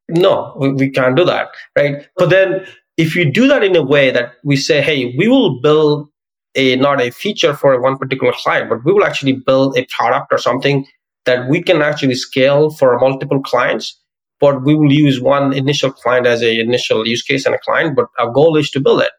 No, 0.10 0.56
we, 0.58 0.72
we 0.72 0.90
can't 0.90 1.16
do 1.16 1.26
that, 1.26 1.50
right? 1.78 2.08
But 2.16 2.30
then 2.30 2.66
if 2.98 3.16
you 3.16 3.32
do 3.32 3.48
that 3.48 3.64
in 3.64 3.76
a 3.76 3.84
way 3.84 4.12
that 4.12 4.34
we 4.44 4.56
say, 4.56 4.82
hey, 4.82 5.16
we 5.18 5.28
will 5.28 5.62
build 5.62 6.10
a 6.56 6.76
not 6.78 7.00
a 7.02 7.12
feature 7.12 7.54
for 7.54 7.80
one 7.82 7.98
particular 7.98 8.34
client, 8.36 8.70
but 8.70 8.84
we 8.84 8.94
will 8.94 9.04
actually 9.04 9.34
build 9.34 9.78
a 9.78 9.86
product 9.96 10.28
or 10.32 10.38
something 10.38 10.86
that 11.26 11.48
we 11.50 11.62
can 11.62 11.82
actually 11.82 12.16
scale 12.16 12.72
for 12.72 12.98
multiple 13.00 13.42
clients, 13.42 14.00
but 14.40 14.64
we 14.64 14.74
will 14.74 14.92
use 14.92 15.22
one 15.22 15.54
initial 15.54 15.92
client 15.92 16.26
as 16.26 16.42
a 16.42 16.60
initial 16.60 17.08
use 17.08 17.22
case 17.22 17.46
and 17.46 17.54
a 17.54 17.60
client, 17.60 17.96
but 17.96 18.08
our 18.18 18.32
goal 18.32 18.58
is 18.58 18.72
to 18.72 18.80
build 18.80 19.02
it. 19.02 19.12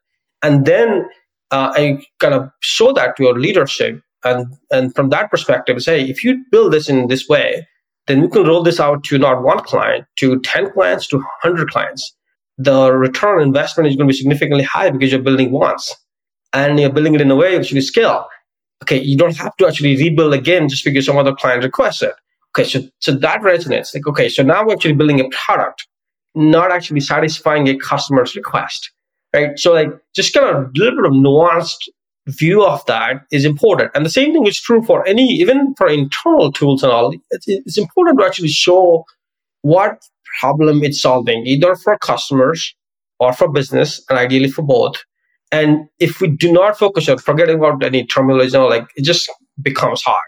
And 0.42 0.66
then 0.66 1.06
uh, 1.50 1.72
I 1.74 2.02
kind 2.18 2.34
of 2.34 2.50
show 2.60 2.92
that 2.94 3.16
to 3.16 3.24
your 3.24 3.38
leadership. 3.38 4.00
And, 4.24 4.56
and 4.70 4.94
from 4.94 5.10
that 5.10 5.30
perspective, 5.30 5.80
say, 5.82 6.02
if 6.02 6.24
you 6.24 6.44
build 6.50 6.72
this 6.72 6.88
in 6.88 7.08
this 7.08 7.28
way, 7.28 7.66
then 8.06 8.22
we 8.22 8.28
can 8.28 8.44
roll 8.44 8.62
this 8.62 8.80
out 8.80 9.04
to 9.04 9.18
not 9.18 9.42
one 9.42 9.60
client, 9.60 10.06
to 10.16 10.40
10 10.40 10.72
clients, 10.72 11.06
to 11.08 11.16
100 11.16 11.70
clients. 11.70 12.14
The 12.56 12.92
return 12.92 13.40
on 13.40 13.46
investment 13.46 13.88
is 13.88 13.96
going 13.96 14.08
to 14.08 14.12
be 14.12 14.16
significantly 14.16 14.64
high 14.64 14.90
because 14.90 15.12
you're 15.12 15.22
building 15.22 15.52
once 15.52 15.94
and 16.52 16.80
you're 16.80 16.92
building 16.92 17.14
it 17.14 17.20
in 17.20 17.30
a 17.30 17.36
way 17.36 17.56
which 17.56 17.70
you 17.70 17.80
scale. 17.80 18.26
Okay, 18.82 19.00
you 19.00 19.16
don't 19.16 19.36
have 19.36 19.56
to 19.56 19.66
actually 19.66 19.96
rebuild 19.96 20.34
again 20.34 20.68
just 20.68 20.84
because 20.84 21.06
some 21.06 21.18
other 21.18 21.34
client 21.34 21.62
requests 21.62 22.02
it. 22.02 22.14
Okay, 22.50 22.68
so, 22.68 22.80
so 23.00 23.12
that 23.12 23.40
resonates. 23.42 23.94
Like, 23.94 24.06
okay, 24.06 24.28
so 24.28 24.42
now 24.42 24.66
we're 24.66 24.72
actually 24.72 24.94
building 24.94 25.20
a 25.20 25.28
product, 25.28 25.86
not 26.34 26.72
actually 26.72 27.00
satisfying 27.00 27.68
a 27.68 27.76
customer's 27.76 28.34
request 28.34 28.90
right? 29.34 29.58
So 29.58 29.72
like 29.72 29.90
just 30.14 30.34
kind 30.34 30.46
of 30.46 30.64
a 30.64 30.70
little 30.74 31.02
bit 31.02 31.06
of 31.06 31.12
nuanced 31.12 31.88
view 32.28 32.64
of 32.64 32.84
that 32.86 33.22
is 33.32 33.44
important. 33.44 33.90
And 33.94 34.04
the 34.04 34.10
same 34.10 34.32
thing 34.32 34.46
is 34.46 34.60
true 34.60 34.82
for 34.82 35.06
any, 35.06 35.26
even 35.34 35.74
for 35.76 35.88
internal 35.88 36.52
tools 36.52 36.82
and 36.82 36.92
all. 36.92 37.14
It's, 37.30 37.46
it's 37.48 37.78
important 37.78 38.18
to 38.18 38.26
actually 38.26 38.48
show 38.48 39.04
what 39.62 40.02
problem 40.40 40.84
it's 40.84 41.00
solving, 41.00 41.46
either 41.46 41.74
for 41.74 41.98
customers 41.98 42.74
or 43.18 43.32
for 43.32 43.50
business, 43.50 44.04
and 44.08 44.18
ideally 44.18 44.50
for 44.50 44.62
both. 44.62 44.96
And 45.50 45.88
if 45.98 46.20
we 46.20 46.28
do 46.28 46.52
not 46.52 46.78
focus 46.78 47.08
on 47.08 47.18
forgetting 47.18 47.58
about 47.58 47.82
any 47.82 48.06
terminology, 48.06 48.56
like 48.56 48.86
it 48.96 49.04
just 49.04 49.30
becomes 49.60 50.02
hard. 50.02 50.22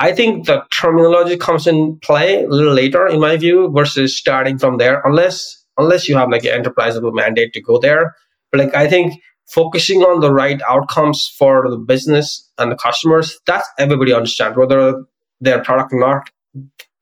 I 0.00 0.12
think 0.12 0.46
the 0.46 0.62
terminology 0.70 1.36
comes 1.36 1.66
in 1.66 1.98
play 2.02 2.44
a 2.44 2.48
little 2.48 2.74
later, 2.74 3.06
in 3.06 3.20
my 3.20 3.36
view, 3.36 3.70
versus 3.74 4.16
starting 4.16 4.58
from 4.58 4.78
there, 4.78 5.00
unless 5.04 5.64
unless 5.76 6.08
you 6.08 6.16
have 6.16 6.30
like 6.30 6.44
an 6.44 6.62
enterpriseable 6.62 7.14
mandate 7.14 7.52
to 7.52 7.62
go 7.62 7.78
there. 7.78 8.14
But 8.50 8.60
like 8.60 8.74
I 8.74 8.88
think 8.88 9.14
focusing 9.48 10.02
on 10.02 10.20
the 10.20 10.32
right 10.32 10.60
outcomes 10.68 11.28
for 11.38 11.68
the 11.70 11.76
business 11.76 12.48
and 12.58 12.70
the 12.70 12.76
customers, 12.76 13.38
that's 13.46 13.68
everybody 13.78 14.12
understands, 14.12 14.56
whether 14.56 15.04
their 15.40 15.62
product 15.62 15.92
or 15.92 16.00
not, 16.00 16.30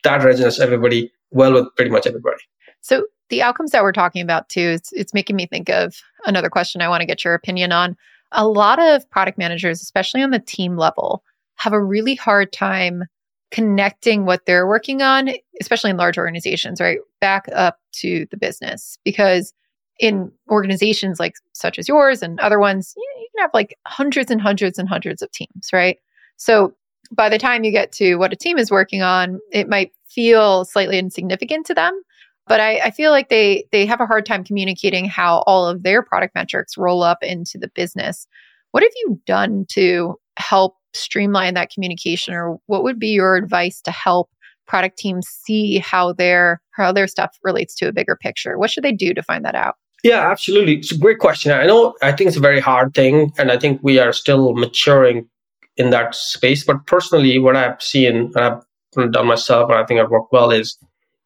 that 0.05 0.21
resonates 0.21 0.61
everybody 0.61 1.13
well 1.31 1.53
with 1.53 1.75
pretty 1.75 1.91
much 1.91 2.07
everybody. 2.07 2.39
So 2.81 3.07
the 3.31 3.43
outcomes 3.43 3.73
that 3.73 3.83
we're 3.83 3.93
talking 3.93 4.23
about 4.23 4.49
too, 4.49 4.61
it's, 4.61 4.93
it's 4.93 5.13
making 5.13 5.37
me 5.37 5.47
think 5.47 5.69
of 5.69 5.97
another 6.25 6.49
question 6.49 6.81
I 6.81 6.89
want 6.89 7.01
to 7.01 7.07
get 7.07 7.25
your 7.25 7.35
opinion 7.35 7.73
on. 7.73 7.97
A 8.33 8.47
lot 8.47 8.79
of 8.79 9.09
product 9.11 9.39
managers, 9.39 9.83
especially 9.83 10.23
on 10.23 10.31
the 10.31 10.39
team 10.39 10.77
level, 10.77 11.25
have 11.57 11.73
a 11.73 11.83
really 11.83 12.15
hard 12.15 12.53
time 12.53 13.05
connecting 13.51 14.27
what 14.27 14.45
they're 14.47 14.67
working 14.67 15.03
on, 15.03 15.31
especially 15.61 15.91
in 15.91 15.97
large 15.97 16.19
organizations, 16.19 16.81
right? 16.81 16.99
Back 17.21 17.47
up 17.53 17.79
to 17.95 18.27
the 18.31 18.37
business 18.37 18.99
because 19.05 19.53
in 19.99 20.31
organizations 20.51 21.19
like 21.19 21.35
such 21.53 21.79
as 21.79 21.89
yours 21.89 22.23
and 22.23 22.39
other 22.41 22.59
ones, 22.59 22.95
you 22.97 23.29
can 23.35 23.43
have 23.43 23.51
like 23.55 23.79
hundreds 23.87 24.31
and 24.31 24.41
hundreds 24.41 24.79
and 24.79 24.89
hundreds 24.89 25.23
of 25.23 25.31
teams, 25.33 25.71
right? 25.73 25.99
So 26.37 26.75
by 27.13 27.29
the 27.29 27.39
time 27.39 27.65
you 27.65 27.71
get 27.71 27.93
to 27.93 28.17
what 28.17 28.33
a 28.33 28.37
team 28.37 28.59
is 28.59 28.71
working 28.71 29.03
on, 29.03 29.41
it 29.53 29.69
might 29.69 29.93
feel 30.09 30.65
slightly 30.65 30.99
insignificant 30.99 31.67
to 31.67 31.75
them. 31.75 32.01
But 32.49 32.61
I, 32.61 32.79
I 32.79 32.91
feel 32.91 33.11
like 33.11 33.29
they 33.29 33.65
they 33.73 33.87
have 33.87 34.01
a 34.01 34.07
hard 34.07 34.25
time 34.25 34.45
communicating 34.45 35.05
how 35.07 35.43
all 35.47 35.67
of 35.67 35.83
their 35.83 36.03
product 36.03 36.35
metrics 36.35 36.77
roll 36.77 37.03
up 37.03 37.23
into 37.23 37.59
the 37.59 37.69
business. 37.69 38.27
What 38.71 38.83
have 38.83 38.93
you 38.97 39.21
done 39.27 39.67
to 39.71 40.17
help 40.39 40.77
streamline 40.95 41.55
that 41.55 41.71
communication, 41.71 42.35
or 42.35 42.59
what 42.67 42.85
would 42.85 42.99
be 42.99 43.09
your 43.09 43.37
advice 43.37 43.81
to 43.83 43.91
help 43.91 44.31
product 44.67 44.99
teams 44.99 45.27
see 45.29 45.79
how 45.79 46.13
their 46.13 46.61
how 46.73 46.93
their 46.93 47.09
stuff 47.09 47.37
relates 47.43 47.75
to 47.77 47.89
a 47.89 47.93
bigger 47.93 48.17
picture? 48.17 48.59
What 48.59 48.71
should 48.71 48.85
they 48.85 48.93
do 48.93 49.13
to 49.15 49.23
find 49.23 49.45
that 49.45 49.55
out? 49.57 49.77
Yeah, 50.07 50.31
absolutely. 50.31 50.77
It's 50.77 50.93
a 50.93 50.99
great 50.99 51.19
question. 51.19 51.51
I 51.51 51.67
know, 51.67 51.97
I 52.01 52.13
think 52.13 52.29
it's 52.29 52.37
a 52.37 52.49
very 52.49 52.61
hard 52.61 52.95
thing, 52.95 53.33
and 53.39 53.51
I 53.51 53.59
think 53.59 53.81
we 53.83 53.99
are 53.99 54.13
still 54.13 54.55
maturing 54.55 55.29
in 55.77 55.91
that 55.91 56.15
space. 56.15 56.63
But 56.63 56.87
personally, 56.87 57.41
what 57.41 57.57
I've 57.57 57.83
seen 57.83 58.15
and 58.15 58.37
I've 58.37 58.63
done 59.11 59.27
myself, 59.27 59.69
and 59.69 59.81
I 59.81 59.85
think 59.85 59.99
I've 59.99 60.11
worked 60.11 60.33
well, 60.33 60.53
is 60.53 60.79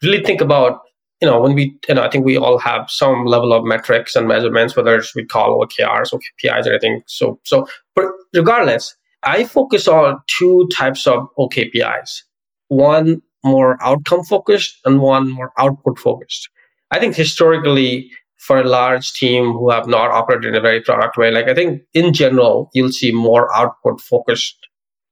really 0.02 0.24
think 0.24 0.40
about, 0.40 0.80
you 1.20 1.28
know, 1.28 1.38
when 1.38 1.54
we, 1.54 1.78
you 1.90 1.94
know, 1.94 2.02
I 2.02 2.08
think 2.08 2.24
we 2.24 2.38
all 2.38 2.56
have 2.56 2.90
some 2.90 3.26
level 3.26 3.52
of 3.52 3.64
metrics 3.64 4.16
and 4.16 4.26
measurements, 4.26 4.74
whether 4.74 4.96
it's 4.96 5.14
we 5.14 5.26
call 5.26 5.60
OKRs 5.60 6.14
or 6.14 6.20
KPIs 6.42 6.64
or 6.64 6.70
anything. 6.70 7.02
So, 7.06 7.38
so, 7.44 7.66
but 7.94 8.06
regardless, 8.32 8.96
I 9.24 9.44
focus 9.44 9.88
on 9.88 10.22
two 10.26 10.66
types 10.72 11.06
of 11.06 11.28
OKPIs. 11.38 12.22
One 12.68 13.20
more 13.44 13.76
outcome 13.82 14.24
focused 14.24 14.78
and 14.86 15.00
one 15.02 15.28
more 15.28 15.52
output 15.58 15.98
focused. 15.98 16.48
I 16.90 16.98
think 16.98 17.14
historically, 17.14 18.10
for 18.40 18.58
a 18.58 18.64
large 18.64 19.12
team 19.12 19.52
who 19.52 19.70
have 19.70 19.86
not 19.86 20.10
operated 20.10 20.46
in 20.46 20.54
a 20.54 20.60
very 20.60 20.80
product 20.80 21.16
way. 21.16 21.30
Like 21.30 21.48
I 21.48 21.54
think 21.54 21.82
in 21.94 22.12
general, 22.12 22.70
you'll 22.72 22.90
see 22.90 23.12
more 23.12 23.54
output 23.54 24.00
focused 24.00 24.56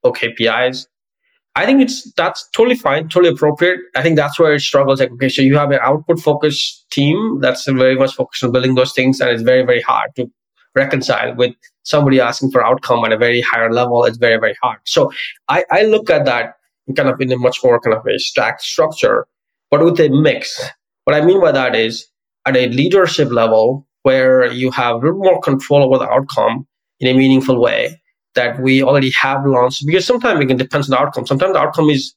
KPIs. 0.05 0.87
I 1.55 1.67
think 1.67 1.83
it's 1.83 2.11
that's 2.13 2.49
totally 2.51 2.77
fine, 2.77 3.09
totally 3.09 3.35
appropriate. 3.35 3.81
I 3.95 4.03
think 4.03 4.17
that's 4.17 4.39
where 4.39 4.55
it 4.55 4.61
struggles. 4.61 5.01
Like, 5.01 5.11
okay, 5.13 5.29
so 5.29 5.43
you 5.43 5.59
have 5.59 5.71
an 5.71 5.81
output 5.83 6.21
focused 6.21 6.89
team 6.91 7.39
that's 7.41 7.67
very 7.67 7.97
much 7.97 8.15
focused 8.15 8.45
on 8.45 8.53
building 8.53 8.75
those 8.75 8.93
things, 8.93 9.21
and 9.21 9.31
it's 9.31 9.43
very, 9.43 9.63
very 9.63 9.83
hard 9.83 10.11
to 10.17 10.31
reconcile 10.75 11.35
with 11.35 11.55
somebody 11.83 12.21
asking 12.21 12.53
for 12.53 12.65
outcome 12.65 13.05
at 13.05 13.13
a 13.13 13.19
very 13.19 13.41
higher 13.41 13.73
level. 13.73 14.05
It's 14.05 14.17
very, 14.17 14.39
very 14.39 14.57
hard. 14.63 14.79
So 14.87 15.13
I, 15.49 15.65
I 15.71 15.83
look 15.83 16.09
at 16.09 16.25
that 16.27 16.55
kind 16.97 17.09
of 17.09 17.21
in 17.21 17.33
a 17.33 17.37
much 17.37 17.59
more 17.63 17.81
kind 17.81 17.97
of 17.97 18.07
a 18.07 18.19
stacked 18.19 18.63
structure, 18.63 19.27
but 19.71 19.85
with 19.85 20.01
a 20.01 20.09
mix. 20.09 20.63
What 21.05 21.17
I 21.17 21.25
mean 21.25 21.41
by 21.41 21.53
that 21.53 21.75
is 21.75 22.08
at 22.49 22.57
a 22.57 22.69
leadership 22.69 23.31
level 23.31 23.87
where 24.03 24.51
you 24.51 24.71
have 24.71 25.03
more 25.03 25.41
control 25.41 25.83
over 25.83 25.99
the 25.99 26.11
outcome 26.11 26.67
in 27.01 27.15
a 27.15 27.19
meaningful 27.19 27.61
way 27.61 28.01
that 28.35 28.61
we 28.61 28.83
already 28.83 29.11
have 29.11 29.45
launched 29.45 29.85
because 29.87 30.07
sometimes 30.07 30.41
it 30.41 30.57
depends 30.57 30.91
on 30.91 30.97
the 30.97 31.01
outcome. 31.01 31.27
Sometimes 31.27 31.53
the 31.53 31.59
outcome 31.59 31.91
is 31.91 32.15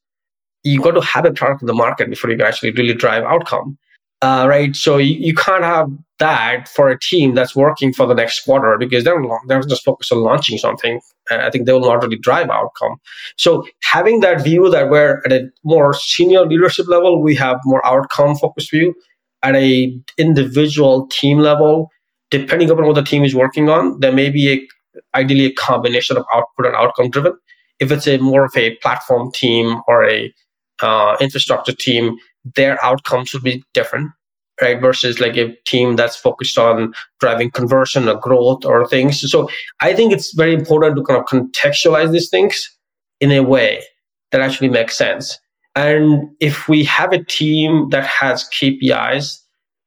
you 0.64 0.82
got 0.82 0.92
to 0.92 1.02
have 1.02 1.26
a 1.26 1.34
product 1.34 1.62
in 1.62 1.68
the 1.68 1.74
market 1.74 2.10
before 2.10 2.30
you 2.30 2.38
can 2.38 2.46
actually 2.46 2.72
really 2.72 2.94
drive 2.94 3.24
outcome. 3.24 3.78
Uh, 4.22 4.46
right. 4.48 4.76
So 4.76 4.98
you, 4.98 5.16
you 5.16 5.34
can't 5.34 5.64
have 5.64 5.90
that 6.20 6.68
for 6.68 6.90
a 6.90 7.00
team 7.00 7.34
that's 7.34 7.56
working 7.56 7.92
for 7.92 8.06
the 8.06 8.14
next 8.14 8.42
quarter 8.42 8.78
because 8.78 9.04
they're, 9.04 9.20
they're 9.48 9.64
just 9.64 9.84
focused 9.84 10.12
on 10.12 10.20
launching 10.20 10.60
something. 10.60 11.02
I 11.32 11.50
think 11.50 11.66
they 11.66 11.74
will 11.74 11.82
not 11.82 12.04
really 12.04 12.20
drive 12.20 12.50
outcome. 12.50 12.98
So 13.38 13.66
having 13.82 14.20
that 14.20 14.44
view 14.44 14.70
that 14.70 14.90
we're 14.92 15.24
at 15.26 15.32
a 15.32 15.50
more 15.64 15.96
senior 15.96 16.46
leadership 16.46 16.88
level, 16.88 17.24
we 17.24 17.36
have 17.36 17.58
more 17.66 17.84
outcome 17.86 18.36
focused 18.36 18.70
view 18.70 18.94
at 19.44 19.56
a 19.56 19.98
individual 20.18 21.08
team 21.08 21.40
level, 21.40 21.90
depending 22.30 22.70
upon 22.70 22.86
what 22.86 22.96
the 22.96 23.04
team 23.04 23.24
is 23.24 23.36
working 23.36 23.70
on, 23.70 24.00
there 24.00 24.12
may 24.12 24.30
be 24.30 24.52
a, 24.52 24.68
ideally 25.18 25.46
a 25.46 25.54
combination 25.54 26.18
of 26.18 26.26
output 26.34 26.66
and 26.66 26.76
outcome 26.76 27.10
driven. 27.10 27.34
If 27.80 27.92
it's 27.92 28.08
a 28.08 28.18
more 28.18 28.46
of 28.46 28.56
a 28.56 28.76
platform 28.78 29.32
team 29.32 29.82
or 29.88 30.08
a 30.08 30.34
uh, 30.82 31.18
infrastructure 31.20 31.74
team, 31.74 32.18
their 32.56 32.84
outcomes 32.84 33.34
will 33.34 33.42
be 33.42 33.64
different, 33.74 34.12
right? 34.62 34.80
Versus 34.80 35.20
like 35.20 35.38
a 35.38 35.56
team 35.66 35.96
that's 35.96 36.16
focused 36.16 36.58
on 36.58 36.94
driving 37.20 37.52
conversion 37.52 38.08
or 38.08 38.20
growth 38.20 38.66
or 38.66 38.88
things. 38.88 39.30
So 39.30 39.50
I 39.80 39.94
think 39.94 40.14
it's 40.14 40.34
very 40.34 40.54
important 40.54 40.96
to 40.96 41.04
kind 41.04 41.20
of 41.20 41.26
contextualize 41.26 42.12
these 42.12 42.30
things 42.30 42.70
in 43.20 43.32
a 43.32 43.42
way 43.42 43.84
that 44.32 44.42
actually 44.42 44.70
makes 44.70 44.98
sense. 44.98 45.40
And 45.76 46.30
if 46.40 46.68
we 46.68 46.84
have 46.86 47.14
a 47.14 47.24
team 47.24 47.90
that 47.92 48.06
has 48.06 48.50
KPIs 48.50 49.38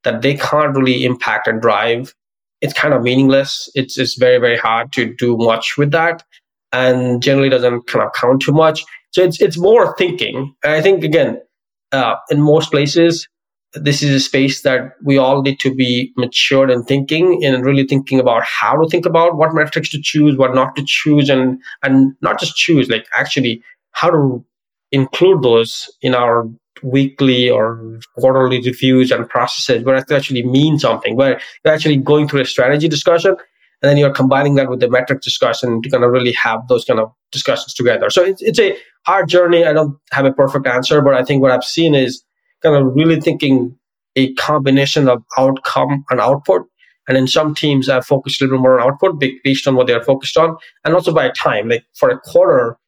that 0.04 0.22
they 0.22 0.34
can't 0.34 0.76
really 0.76 1.04
impact 1.04 1.46
and 1.46 1.60
drive, 1.60 2.14
it's 2.60 2.72
kind 2.72 2.94
of 2.94 3.02
meaningless. 3.02 3.68
It's, 3.74 3.98
it's 3.98 4.16
very, 4.16 4.38
very 4.38 4.56
hard 4.56 4.92
to 4.94 5.14
do 5.14 5.36
much 5.36 5.76
with 5.76 5.90
that 5.90 6.24
and 6.72 7.22
generally 7.22 7.48
doesn't 7.48 7.86
kind 7.86 8.04
of 8.04 8.12
count 8.14 8.42
too 8.42 8.52
much. 8.52 8.84
So 9.12 9.22
it's, 9.22 9.40
it's 9.40 9.58
more 9.58 9.94
thinking. 9.96 10.54
And 10.64 10.72
I 10.72 10.80
think, 10.80 11.04
again, 11.04 11.40
uh, 11.92 12.16
in 12.30 12.40
most 12.40 12.70
places, 12.70 13.28
this 13.74 14.02
is 14.02 14.10
a 14.10 14.20
space 14.20 14.62
that 14.62 14.92
we 15.02 15.18
all 15.18 15.42
need 15.42 15.58
to 15.60 15.74
be 15.74 16.12
matured 16.16 16.70
in 16.70 16.84
thinking 16.84 17.44
and 17.44 17.64
really 17.64 17.84
thinking 17.84 18.20
about 18.20 18.44
how 18.44 18.76
to 18.76 18.88
think 18.88 19.04
about 19.04 19.36
what 19.36 19.54
metrics 19.54 19.90
to 19.90 20.00
choose, 20.00 20.36
what 20.36 20.54
not 20.54 20.76
to 20.76 20.84
choose, 20.86 21.28
and 21.28 21.60
and 21.82 22.14
not 22.20 22.38
just 22.38 22.56
choose, 22.56 22.88
like 22.88 23.06
actually 23.16 23.62
how 23.92 24.10
to 24.10 24.44
include 24.94 25.42
those 25.42 25.90
in 26.00 26.14
our 26.14 26.48
weekly 26.82 27.50
or 27.50 27.98
quarterly 28.18 28.60
reviews 28.60 29.10
and 29.10 29.28
processes 29.28 29.84
where 29.84 29.96
it 29.96 30.10
actually 30.10 30.44
means 30.44 30.82
something, 30.82 31.16
where 31.16 31.40
you're 31.64 31.74
actually 31.74 31.96
going 31.96 32.28
through 32.28 32.40
a 32.40 32.46
strategy 32.46 32.88
discussion 32.88 33.36
and 33.84 33.90
then 33.90 33.96
you're 33.96 34.12
combining 34.12 34.54
that 34.54 34.70
with 34.70 34.80
the 34.80 34.88
metric 34.88 35.20
discussion 35.20 35.82
to 35.82 35.90
kind 35.90 36.04
of 36.04 36.10
really 36.10 36.32
have 36.32 36.66
those 36.68 36.84
kind 36.84 37.00
of 37.00 37.12
discussions 37.32 37.74
together. 37.74 38.08
So 38.08 38.22
it's, 38.22 38.40
it's 38.42 38.58
a 38.58 38.76
hard 39.06 39.28
journey. 39.28 39.64
I 39.64 39.72
don't 39.72 39.96
have 40.12 40.24
a 40.24 40.32
perfect 40.32 40.66
answer, 40.66 41.02
but 41.02 41.14
I 41.14 41.22
think 41.22 41.42
what 41.42 41.50
I've 41.50 41.64
seen 41.64 41.94
is 41.94 42.24
kind 42.62 42.76
of 42.76 42.94
really 42.94 43.20
thinking 43.20 43.76
a 44.16 44.32
combination 44.34 45.08
of 45.08 45.22
outcome 45.36 46.04
and 46.10 46.20
output. 46.20 46.62
And 47.08 47.18
in 47.18 47.26
some 47.26 47.54
teams, 47.54 47.90
I've 47.90 48.06
focused 48.06 48.40
a 48.40 48.44
little 48.44 48.58
more 48.58 48.80
on 48.80 48.90
output 48.90 49.22
based 49.42 49.68
on 49.68 49.74
what 49.74 49.86
they're 49.86 50.02
focused 50.02 50.38
on, 50.38 50.56
and 50.84 50.94
also 50.94 51.12
by 51.12 51.28
time. 51.30 51.68
Like 51.68 51.84
for 51.94 52.08
a 52.08 52.18
quarter, 52.18 52.78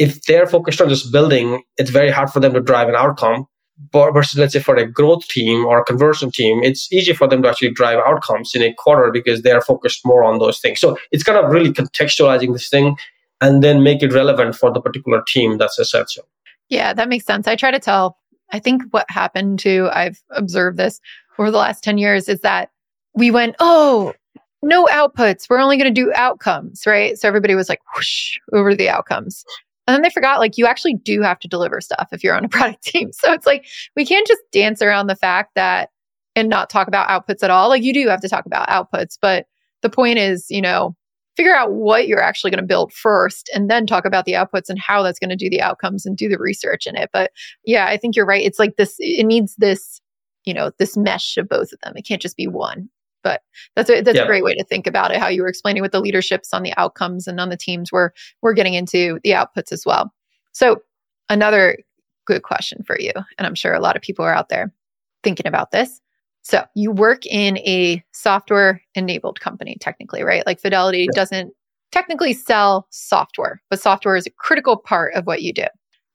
if 0.00 0.22
they're 0.22 0.46
focused 0.46 0.80
on 0.80 0.88
just 0.88 1.12
building, 1.12 1.62
it's 1.76 1.90
very 1.90 2.10
hard 2.10 2.30
for 2.30 2.40
them 2.40 2.54
to 2.54 2.60
drive 2.60 2.88
an 2.88 2.96
outcome. 2.96 3.46
But 3.92 4.12
versus, 4.12 4.38
let's 4.38 4.52
say, 4.52 4.60
for 4.60 4.76
a 4.76 4.90
growth 4.90 5.26
team 5.28 5.64
or 5.64 5.78
a 5.78 5.84
conversion 5.84 6.30
team, 6.30 6.62
it's 6.62 6.92
easy 6.92 7.14
for 7.14 7.28
them 7.28 7.42
to 7.42 7.48
actually 7.48 7.70
drive 7.70 7.98
outcomes 8.06 8.54
in 8.54 8.62
a 8.62 8.74
quarter 8.74 9.10
because 9.10 9.42
they 9.42 9.52
are 9.52 9.62
focused 9.62 10.00
more 10.04 10.24
on 10.24 10.38
those 10.38 10.58
things. 10.58 10.80
So 10.80 10.98
it's 11.12 11.22
kind 11.22 11.38
of 11.38 11.50
really 11.50 11.70
contextualizing 11.70 12.52
this 12.52 12.68
thing 12.68 12.96
and 13.40 13.62
then 13.62 13.82
make 13.82 14.02
it 14.02 14.12
relevant 14.12 14.54
for 14.54 14.70
the 14.70 14.82
particular 14.82 15.22
team 15.26 15.56
that's 15.56 15.78
essential. 15.78 16.24
Yeah, 16.68 16.92
that 16.92 17.08
makes 17.08 17.24
sense. 17.24 17.48
I 17.48 17.56
try 17.56 17.70
to 17.70 17.78
tell, 17.78 18.18
I 18.52 18.58
think 18.58 18.82
what 18.90 19.06
happened 19.08 19.58
to, 19.60 19.88
I've 19.92 20.22
observed 20.30 20.76
this 20.76 21.00
over 21.38 21.50
the 21.50 21.58
last 21.58 21.82
10 21.82 21.96
years 21.96 22.28
is 22.28 22.40
that 22.40 22.70
we 23.14 23.30
went, 23.30 23.56
oh, 23.60 24.12
no 24.62 24.84
outputs. 24.86 25.48
We're 25.48 25.58
only 25.58 25.78
going 25.78 25.92
to 25.92 26.00
do 26.02 26.12
outcomes, 26.14 26.82
right? 26.86 27.18
So 27.18 27.28
everybody 27.28 27.54
was 27.54 27.70
like, 27.70 27.80
whoosh, 27.96 28.36
over 28.52 28.74
the 28.74 28.90
outcomes. 28.90 29.42
And 29.90 29.96
then 29.96 30.02
they 30.02 30.10
forgot, 30.10 30.38
like, 30.38 30.56
you 30.56 30.66
actually 30.66 30.94
do 30.94 31.20
have 31.20 31.40
to 31.40 31.48
deliver 31.48 31.80
stuff 31.80 32.10
if 32.12 32.22
you're 32.22 32.36
on 32.36 32.44
a 32.44 32.48
product 32.50 32.84
team. 32.84 33.10
So 33.12 33.32
it's 33.32 33.44
like, 33.44 33.66
we 33.96 34.06
can't 34.06 34.26
just 34.26 34.40
dance 34.52 34.80
around 34.80 35.08
the 35.08 35.16
fact 35.16 35.56
that 35.56 35.90
and 36.36 36.48
not 36.48 36.70
talk 36.70 36.86
about 36.86 37.08
outputs 37.08 37.42
at 37.42 37.50
all. 37.50 37.68
Like, 37.68 37.82
you 37.82 37.92
do 37.92 38.06
have 38.06 38.20
to 38.20 38.28
talk 38.28 38.46
about 38.46 38.68
outputs. 38.68 39.18
But 39.20 39.46
the 39.82 39.90
point 39.90 40.18
is, 40.18 40.46
you 40.48 40.62
know, 40.62 40.94
figure 41.36 41.56
out 41.56 41.72
what 41.72 42.06
you're 42.06 42.22
actually 42.22 42.52
going 42.52 42.62
to 42.62 42.66
build 42.66 42.92
first 42.92 43.50
and 43.52 43.68
then 43.68 43.84
talk 43.84 44.04
about 44.04 44.26
the 44.26 44.34
outputs 44.34 44.68
and 44.68 44.78
how 44.78 45.02
that's 45.02 45.18
going 45.18 45.30
to 45.30 45.34
do 45.34 45.50
the 45.50 45.60
outcomes 45.60 46.06
and 46.06 46.16
do 46.16 46.28
the 46.28 46.38
research 46.38 46.86
in 46.86 46.94
it. 46.94 47.10
But 47.12 47.32
yeah, 47.64 47.86
I 47.86 47.96
think 47.96 48.14
you're 48.14 48.26
right. 48.26 48.44
It's 48.44 48.60
like 48.60 48.76
this, 48.76 48.94
it 49.00 49.26
needs 49.26 49.56
this, 49.56 50.00
you 50.44 50.54
know, 50.54 50.70
this 50.78 50.96
mesh 50.96 51.36
of 51.36 51.48
both 51.48 51.72
of 51.72 51.80
them. 51.82 51.94
It 51.96 52.06
can't 52.06 52.22
just 52.22 52.36
be 52.36 52.46
one. 52.46 52.88
But 53.22 53.42
that's 53.76 53.90
a, 53.90 54.00
that's 54.00 54.16
yeah. 54.16 54.24
a 54.24 54.26
great 54.26 54.44
way 54.44 54.54
to 54.54 54.64
think 54.64 54.86
about 54.86 55.10
it. 55.10 55.18
How 55.18 55.28
you 55.28 55.42
were 55.42 55.48
explaining 55.48 55.82
with 55.82 55.92
the 55.92 56.00
leaderships 56.00 56.52
on 56.52 56.62
the 56.62 56.72
outcomes 56.76 57.26
and 57.26 57.40
on 57.40 57.48
the 57.48 57.56
teams, 57.56 57.92
we're 57.92 58.10
we're 58.42 58.54
getting 58.54 58.74
into 58.74 59.20
the 59.24 59.30
outputs 59.30 59.72
as 59.72 59.84
well. 59.84 60.12
So 60.52 60.80
another 61.28 61.78
good 62.26 62.42
question 62.42 62.82
for 62.84 62.98
you, 62.98 63.12
and 63.38 63.46
I'm 63.46 63.54
sure 63.54 63.74
a 63.74 63.80
lot 63.80 63.96
of 63.96 64.02
people 64.02 64.24
are 64.24 64.34
out 64.34 64.48
there 64.48 64.72
thinking 65.22 65.46
about 65.46 65.70
this. 65.70 66.00
So 66.42 66.64
you 66.74 66.90
work 66.90 67.26
in 67.26 67.58
a 67.58 68.02
software 68.12 68.80
enabled 68.94 69.40
company, 69.40 69.76
technically, 69.80 70.22
right? 70.22 70.46
Like 70.46 70.60
Fidelity 70.60 71.00
yeah. 71.00 71.20
doesn't 71.20 71.52
technically 71.92 72.32
sell 72.32 72.86
software, 72.90 73.62
but 73.68 73.80
software 73.80 74.16
is 74.16 74.26
a 74.26 74.30
critical 74.30 74.76
part 74.76 75.14
of 75.14 75.26
what 75.26 75.42
you 75.42 75.52
do. 75.52 75.66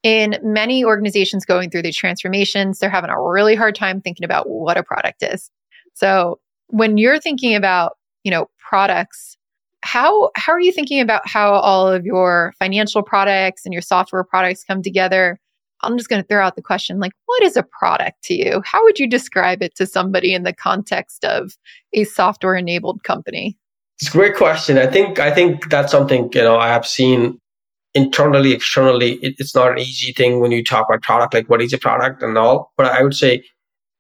In 0.03 0.37
many 0.43 0.85
organizations 0.85 1.45
going 1.45 1.69
through 1.69 1.81
these 1.81 1.97
transformations, 1.97 2.79
they're 2.79 2.89
having 2.89 3.09
a 3.09 3.21
really 3.21 3.55
hard 3.55 3.75
time 3.75 4.01
thinking 4.01 4.23
about 4.23 4.49
what 4.49 4.77
a 4.77 4.83
product 4.83 5.23
is. 5.23 5.49
So 5.93 6.39
when 6.75 6.97
you're 6.97 7.19
thinking 7.19 7.55
about, 7.55 7.93
you 8.25 8.31
know, 8.31 8.47
products, 8.59 9.37
how 9.81 10.29
how 10.35 10.51
are 10.51 10.59
you 10.59 10.73
thinking 10.73 10.99
about 10.99 11.25
how 11.25 11.53
all 11.53 11.87
of 11.87 12.05
your 12.05 12.53
financial 12.59 13.01
products 13.01 13.61
and 13.65 13.71
your 13.71 13.81
software 13.81 14.25
products 14.25 14.63
come 14.65 14.81
together? 14.81 15.39
I'm 15.81 15.97
just 15.97 16.09
going 16.09 16.21
to 16.21 16.27
throw 16.27 16.43
out 16.43 16.55
the 16.55 16.61
question 16.61 16.99
like 16.99 17.13
what 17.27 17.43
is 17.43 17.55
a 17.55 17.63
product 17.63 18.23
to 18.23 18.33
you? 18.33 18.61
How 18.65 18.83
would 18.83 18.99
you 18.99 19.07
describe 19.07 19.61
it 19.63 19.75
to 19.75 19.85
somebody 19.85 20.33
in 20.33 20.43
the 20.43 20.53
context 20.53 21.23
of 21.23 21.53
a 21.93 22.03
software 22.03 22.55
enabled 22.55 23.03
company? 23.03 23.57
It's 23.99 24.09
a 24.09 24.11
great 24.11 24.35
question. 24.35 24.77
I 24.77 24.87
think 24.87 25.19
I 25.19 25.33
think 25.33 25.69
that's 25.69 25.91
something, 25.93 26.29
you 26.33 26.41
know, 26.41 26.57
I 26.57 26.67
have 26.67 26.85
seen 26.85 27.39
internally, 27.93 28.51
externally. 28.51 29.13
It, 29.23 29.35
it's 29.37 29.55
not 29.55 29.71
an 29.71 29.79
easy 29.79 30.11
thing 30.11 30.41
when 30.41 30.51
you 30.51 30.61
talk 30.61 30.87
about 30.89 31.03
product, 31.03 31.33
like 31.33 31.49
what 31.49 31.61
is 31.61 31.71
a 31.71 31.77
product 31.77 32.21
and 32.21 32.37
all. 32.37 32.73
But 32.75 32.87
I 32.87 33.01
would 33.01 33.15
say 33.15 33.45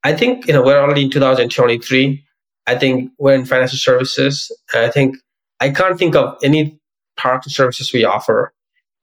I 0.03 0.13
think, 0.13 0.45
you 0.47 0.53
know, 0.53 0.61
we're 0.61 0.79
already 0.79 1.03
in 1.03 1.09
2023 1.09 2.24
I 2.67 2.75
think 2.75 3.11
we're 3.19 3.35
in 3.35 3.45
financial 3.45 3.77
services. 3.77 4.51
I 4.73 4.89
think 4.89 5.17
I 5.59 5.69
can't 5.69 5.97
think 5.97 6.15
of 6.15 6.37
any 6.43 6.79
product 7.17 7.47
or 7.47 7.49
services 7.49 7.93
we 7.93 8.03
offer 8.03 8.53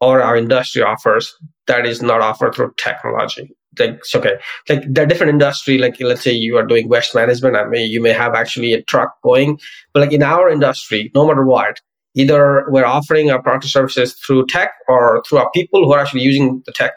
or 0.01 0.21
our 0.21 0.37
industry 0.37 0.83
offers 0.83 1.35
that 1.67 1.87
is 1.87 2.03
not 2.03 2.21
offered 2.21 2.55
through 2.55 2.75
technology. 2.77 3.55
Like 3.79 3.91
it's 3.91 4.15
okay. 4.15 4.35
Like 4.69 4.83
there 4.87 5.05
are 5.05 5.07
different 5.07 5.33
industry, 5.33 5.79
like 5.79 5.97
let's 6.01 6.23
say 6.23 6.33
you 6.33 6.57
are 6.59 6.67
doing 6.67 6.89
waste 6.89 7.15
management, 7.15 7.57
I 7.57 7.67
mean 7.67 7.91
you 7.91 8.03
may 8.03 8.13
have 8.13 8.35
actually 8.35 8.75
a 8.75 8.83
truck 8.83 9.15
going. 9.23 9.59
But 9.95 10.01
like 10.01 10.13
in 10.13 10.23
our 10.23 10.51
industry, 10.51 11.11
no 11.15 11.27
matter 11.27 11.45
what, 11.45 11.81
either 12.15 12.67
we're 12.69 12.85
offering 12.85 13.31
our 13.31 13.41
product 13.41 13.65
or 13.65 13.69
services 13.69 14.15
through 14.15 14.47
tech 14.47 14.73
or 14.89 15.23
through 15.27 15.39
our 15.39 15.51
people 15.53 15.85
who 15.85 15.93
are 15.93 16.01
actually 16.01 16.23
using 16.23 16.63
the 16.67 16.73
tech 16.73 16.93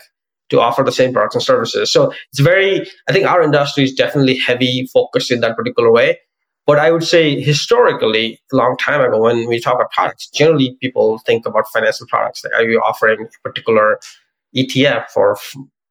to 0.50 0.60
offer 0.60 0.84
the 0.84 0.92
same 0.92 1.14
products 1.14 1.36
and 1.36 1.44
services. 1.44 1.92
So 1.92 2.12
it's 2.32 2.40
very, 2.40 2.88
I 3.08 3.14
think 3.14 3.26
our 3.26 3.42
industry 3.42 3.84
is 3.84 3.94
definitely 3.94 4.38
heavy 4.38 4.88
focused 4.94 5.32
in 5.32 5.40
that 5.42 5.56
particular 5.56 5.92
way. 5.92 6.20
But 6.68 6.80
I 6.80 6.92
would 6.92 7.04
say 7.04 7.40
historically, 7.40 8.40
a 8.52 8.56
long 8.56 8.76
time 8.78 9.02
ago, 9.02 9.22
when 9.22 9.48
we 9.48 9.60
talk 9.60 9.76
about 9.76 9.92
products, 9.92 10.30
generally 10.30 10.76
people 10.82 11.20
think 11.20 11.46
about 11.46 11.68
financial 11.72 12.08
products. 12.08 12.44
Like, 12.44 12.54
are 12.54 12.68
you 12.68 12.80
offering 12.80 13.22
a 13.22 13.48
particular 13.48 14.00
ETF 14.56 15.06
or 15.16 15.38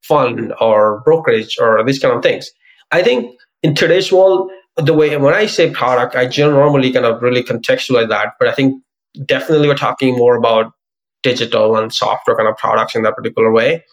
fund 0.02 0.52
or 0.60 1.00
brokerage 1.04 1.56
or 1.60 1.84
these 1.84 2.00
kind 2.00 2.14
of 2.14 2.22
things? 2.22 2.50
I 2.90 3.02
think 3.02 3.36
in 3.62 3.74
today's 3.74 4.10
world, 4.10 4.50
the 4.76 4.94
way 4.94 5.16
when 5.16 5.34
I 5.34 5.46
say 5.46 5.70
product, 5.70 6.16
I 6.16 6.26
generally 6.26 6.92
kind 6.92 7.06
of 7.06 7.22
really 7.22 7.42
contextualize 7.42 8.08
that. 8.08 8.32
But 8.40 8.48
I 8.48 8.52
think 8.52 8.82
definitely 9.24 9.68
we're 9.68 9.76
talking 9.76 10.16
more 10.16 10.36
about 10.36 10.72
digital 11.22 11.76
and 11.76 11.92
software 11.92 12.36
kind 12.36 12.48
of 12.48 12.56
products 12.56 12.94
in 12.96 13.02
that 13.02 13.14
particular 13.14 13.52
way. 13.52 13.84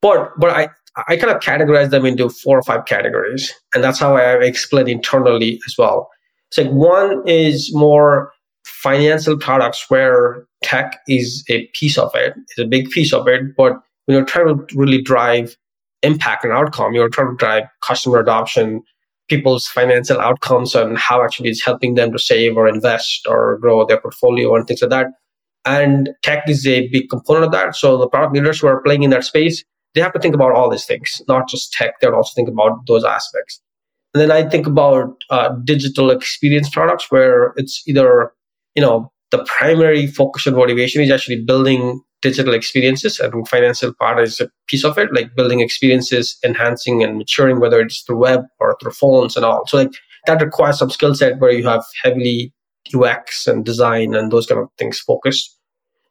But 0.00 0.38
but 0.38 0.50
I 0.50 0.68
I 1.08 1.16
kind 1.16 1.34
of 1.34 1.42
categorize 1.42 1.90
them 1.90 2.06
into 2.06 2.28
four 2.28 2.58
or 2.58 2.62
five 2.62 2.86
categories. 2.86 3.52
And 3.74 3.84
that's 3.84 3.98
how 3.98 4.16
I 4.16 4.34
explain 4.42 4.88
internally 4.88 5.60
as 5.66 5.74
well. 5.76 6.08
So 6.50 6.64
one 6.64 7.22
is 7.26 7.70
more 7.74 8.32
financial 8.64 9.36
products 9.38 9.84
where 9.88 10.46
tech 10.62 11.00
is 11.06 11.44
a 11.48 11.66
piece 11.74 11.98
of 11.98 12.10
it, 12.14 12.34
it's 12.36 12.58
a 12.58 12.64
big 12.64 12.90
piece 12.90 13.12
of 13.12 13.28
it. 13.28 13.56
But 13.56 13.74
when 14.06 14.16
you're 14.16 14.24
trying 14.24 14.46
to 14.46 14.76
really 14.76 15.02
drive 15.02 15.56
impact 16.02 16.44
and 16.44 16.52
outcome, 16.52 16.94
you're 16.94 17.08
trying 17.08 17.30
to 17.30 17.36
drive 17.36 17.64
customer 17.82 18.18
adoption, 18.18 18.82
people's 19.28 19.66
financial 19.66 20.20
outcomes 20.20 20.74
and 20.74 20.96
how 20.96 21.22
actually 21.22 21.50
it's 21.50 21.64
helping 21.64 21.94
them 21.94 22.12
to 22.12 22.18
save 22.18 22.56
or 22.56 22.68
invest 22.68 23.26
or 23.28 23.58
grow 23.58 23.84
their 23.84 24.00
portfolio 24.00 24.54
and 24.54 24.66
things 24.66 24.82
like 24.82 24.90
that. 24.90 25.06
And 25.64 26.10
tech 26.22 26.48
is 26.48 26.66
a 26.66 26.88
big 26.88 27.10
component 27.10 27.46
of 27.46 27.52
that. 27.52 27.74
So 27.74 27.98
the 27.98 28.08
product 28.08 28.34
leaders 28.34 28.60
who 28.60 28.68
are 28.68 28.82
playing 28.82 29.02
in 29.02 29.10
that 29.10 29.24
space, 29.24 29.64
they 29.96 30.02
have 30.02 30.12
to 30.12 30.20
think 30.20 30.34
about 30.34 30.52
all 30.52 30.70
these 30.70 30.84
things, 30.84 31.22
not 31.26 31.48
just 31.48 31.72
tech. 31.72 31.98
They 32.00 32.06
also 32.06 32.32
think 32.34 32.50
about 32.50 32.86
those 32.86 33.02
aspects. 33.02 33.62
And 34.12 34.20
then 34.20 34.30
I 34.30 34.48
think 34.48 34.66
about 34.66 35.24
uh, 35.30 35.54
digital 35.64 36.10
experience 36.10 36.68
products 36.68 37.10
where 37.10 37.54
it's 37.56 37.82
either, 37.88 38.30
you 38.74 38.82
know, 38.82 39.10
the 39.30 39.44
primary 39.58 40.06
focus 40.06 40.46
and 40.46 40.54
motivation 40.54 41.02
is 41.02 41.10
actually 41.10 41.42
building 41.42 42.02
digital 42.20 42.52
experiences. 42.52 43.18
and 43.18 43.48
financial 43.48 43.94
part 43.94 44.22
is 44.22 44.38
a 44.38 44.50
piece 44.68 44.84
of 44.84 44.98
it, 44.98 45.14
like 45.14 45.34
building 45.34 45.60
experiences, 45.60 46.36
enhancing 46.44 47.02
and 47.02 47.16
maturing, 47.16 47.58
whether 47.58 47.80
it's 47.80 48.02
through 48.02 48.18
web 48.18 48.42
or 48.60 48.76
through 48.80 48.92
phones 48.92 49.34
and 49.34 49.46
all. 49.46 49.66
So 49.66 49.78
like 49.78 49.92
that 50.26 50.42
requires 50.42 50.78
some 50.78 50.90
skill 50.90 51.14
set 51.14 51.38
where 51.38 51.52
you 51.52 51.66
have 51.66 51.84
heavily 52.02 52.52
UX 52.94 53.46
and 53.46 53.64
design 53.64 54.14
and 54.14 54.30
those 54.30 54.46
kind 54.46 54.60
of 54.60 54.68
things 54.76 54.98
focused. 54.98 55.58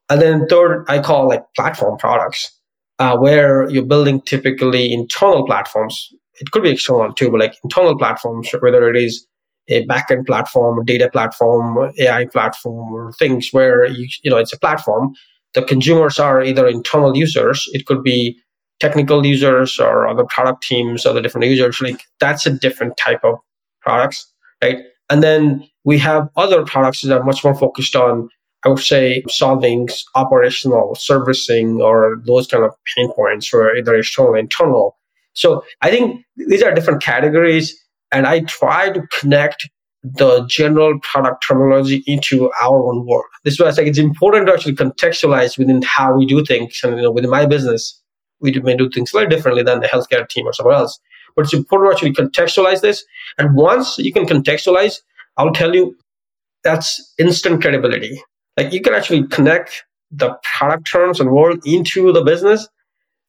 And 0.10 0.22
then 0.22 0.48
third, 0.48 0.86
I 0.88 1.00
call 1.00 1.28
like 1.28 1.44
platform 1.56 1.98
products 1.98 2.55
uh, 3.00 3.18
where 3.18 3.70
you're 3.70 3.86
building 3.86 4.22
typically 4.22 4.92
internal 4.94 5.46
platforms. 5.46 6.10
It 6.40 6.52
could 6.52 6.64
be 6.64 6.72
external 6.72 7.14
too, 7.14 7.30
but 7.32 7.40
like 7.40 7.56
internal 7.64 7.98
platforms, 7.98 8.50
whether 8.60 8.90
it 8.90 8.98
is 8.98 9.26
a 9.68 9.86
backend 9.88 10.26
platform, 10.28 10.84
data 10.86 11.10
platform, 11.10 11.92
AI 12.00 12.26
platform, 12.26 12.94
or 12.94 13.12
things 13.14 13.50
where 13.52 13.86
you 13.86 14.08
you 14.24 14.30
know 14.30 14.38
it's 14.38 14.54
a 14.54 14.60
platform. 14.60 15.14
The 15.54 15.64
consumers 15.64 16.20
are 16.20 16.44
either 16.44 16.68
internal 16.68 17.16
users. 17.16 17.68
It 17.74 17.86
could 17.86 18.04
be 18.04 18.38
technical 18.80 19.26
users 19.26 19.80
or 19.80 20.08
other 20.08 20.26
product 20.26 20.64
teams, 20.64 21.06
other 21.06 21.22
different 21.22 21.48
users. 21.48 21.80
Like 21.82 22.04
that's 22.20 22.46
a 22.46 22.52
different 22.52 22.98
type 22.98 23.24
of 23.24 23.36
products, 23.82 24.32
right? 24.62 24.80
And 25.10 25.24
then 25.24 25.68
we 25.86 25.98
have 26.00 26.28
other 26.36 26.66
products 26.66 27.02
that 27.02 27.18
are 27.18 27.24
much 27.24 27.44
more 27.44 27.56
focused 27.56 27.96
on 27.96 28.30
I 28.66 28.70
would 28.70 28.80
say 28.80 29.24
solving 29.30 29.88
operational 30.16 30.96
servicing 30.96 31.82
or 31.82 32.22
those 32.26 32.48
kind 32.48 32.64
of 32.64 32.72
pain 32.96 33.12
points 33.14 33.48
for 33.48 33.76
either 33.76 33.96
external 33.96 34.32
or 34.32 34.38
internal. 34.38 34.98
So 35.34 35.64
I 35.82 35.92
think 35.92 36.26
these 36.36 36.64
are 36.64 36.74
different 36.74 37.04
categories 37.04 37.78
and 38.12 38.26
I 38.26 38.42
try 38.42 38.90
to 38.90 39.02
connect 39.20 39.70
the 40.04 40.46
general 40.48 41.00
product 41.00 41.44
terminology 41.48 42.04
into 42.06 42.52
our 42.62 42.78
own 42.78 43.06
world. 43.06 43.26
This 43.44 43.56
is 43.56 43.60
why 43.60 43.68
I 43.68 43.72
think 43.72 43.88
it's 43.88 43.98
important 43.98 44.48
to 44.48 44.54
actually 44.54 44.76
contextualize 44.76 45.58
within 45.58 45.82
how 45.82 46.16
we 46.16 46.26
do 46.26 46.44
things. 46.46 46.80
And 46.84 46.98
you 46.98 47.04
know, 47.04 47.12
within 47.12 47.32
my 47.32 47.46
business, 47.46 48.02
we 48.40 48.52
may 48.52 48.76
do 48.76 48.90
things 48.90 49.12
very 49.12 49.28
differently 49.28 49.64
than 49.64 49.80
the 49.80 49.88
healthcare 49.88 50.28
team 50.28 50.48
or 50.48 50.54
somewhere 50.54 50.76
else. 50.76 51.00
But 51.36 51.46
it's 51.46 51.54
important 51.54 51.90
to 51.90 51.94
actually 51.94 52.14
contextualize 52.14 52.82
this. 52.82 53.04
And 53.38 53.56
once 53.56 53.98
you 53.98 54.14
can 54.14 54.26
contextualize, 54.26 55.02
I'll 55.38 55.52
tell 55.52 55.76
you 55.76 55.96
that's 56.64 57.14
instant 57.20 57.62
credibility. 57.62 58.22
Like 58.58 58.74
you 58.74 58.82
can 58.82 58.94
actually 58.94 59.28
connect 59.28 59.84
the 60.12 60.38
product 60.44 60.90
terms 60.90 61.20
and 61.20 61.32
world 61.32 61.60
into 61.66 62.12
the 62.12 62.24
business. 62.24 62.68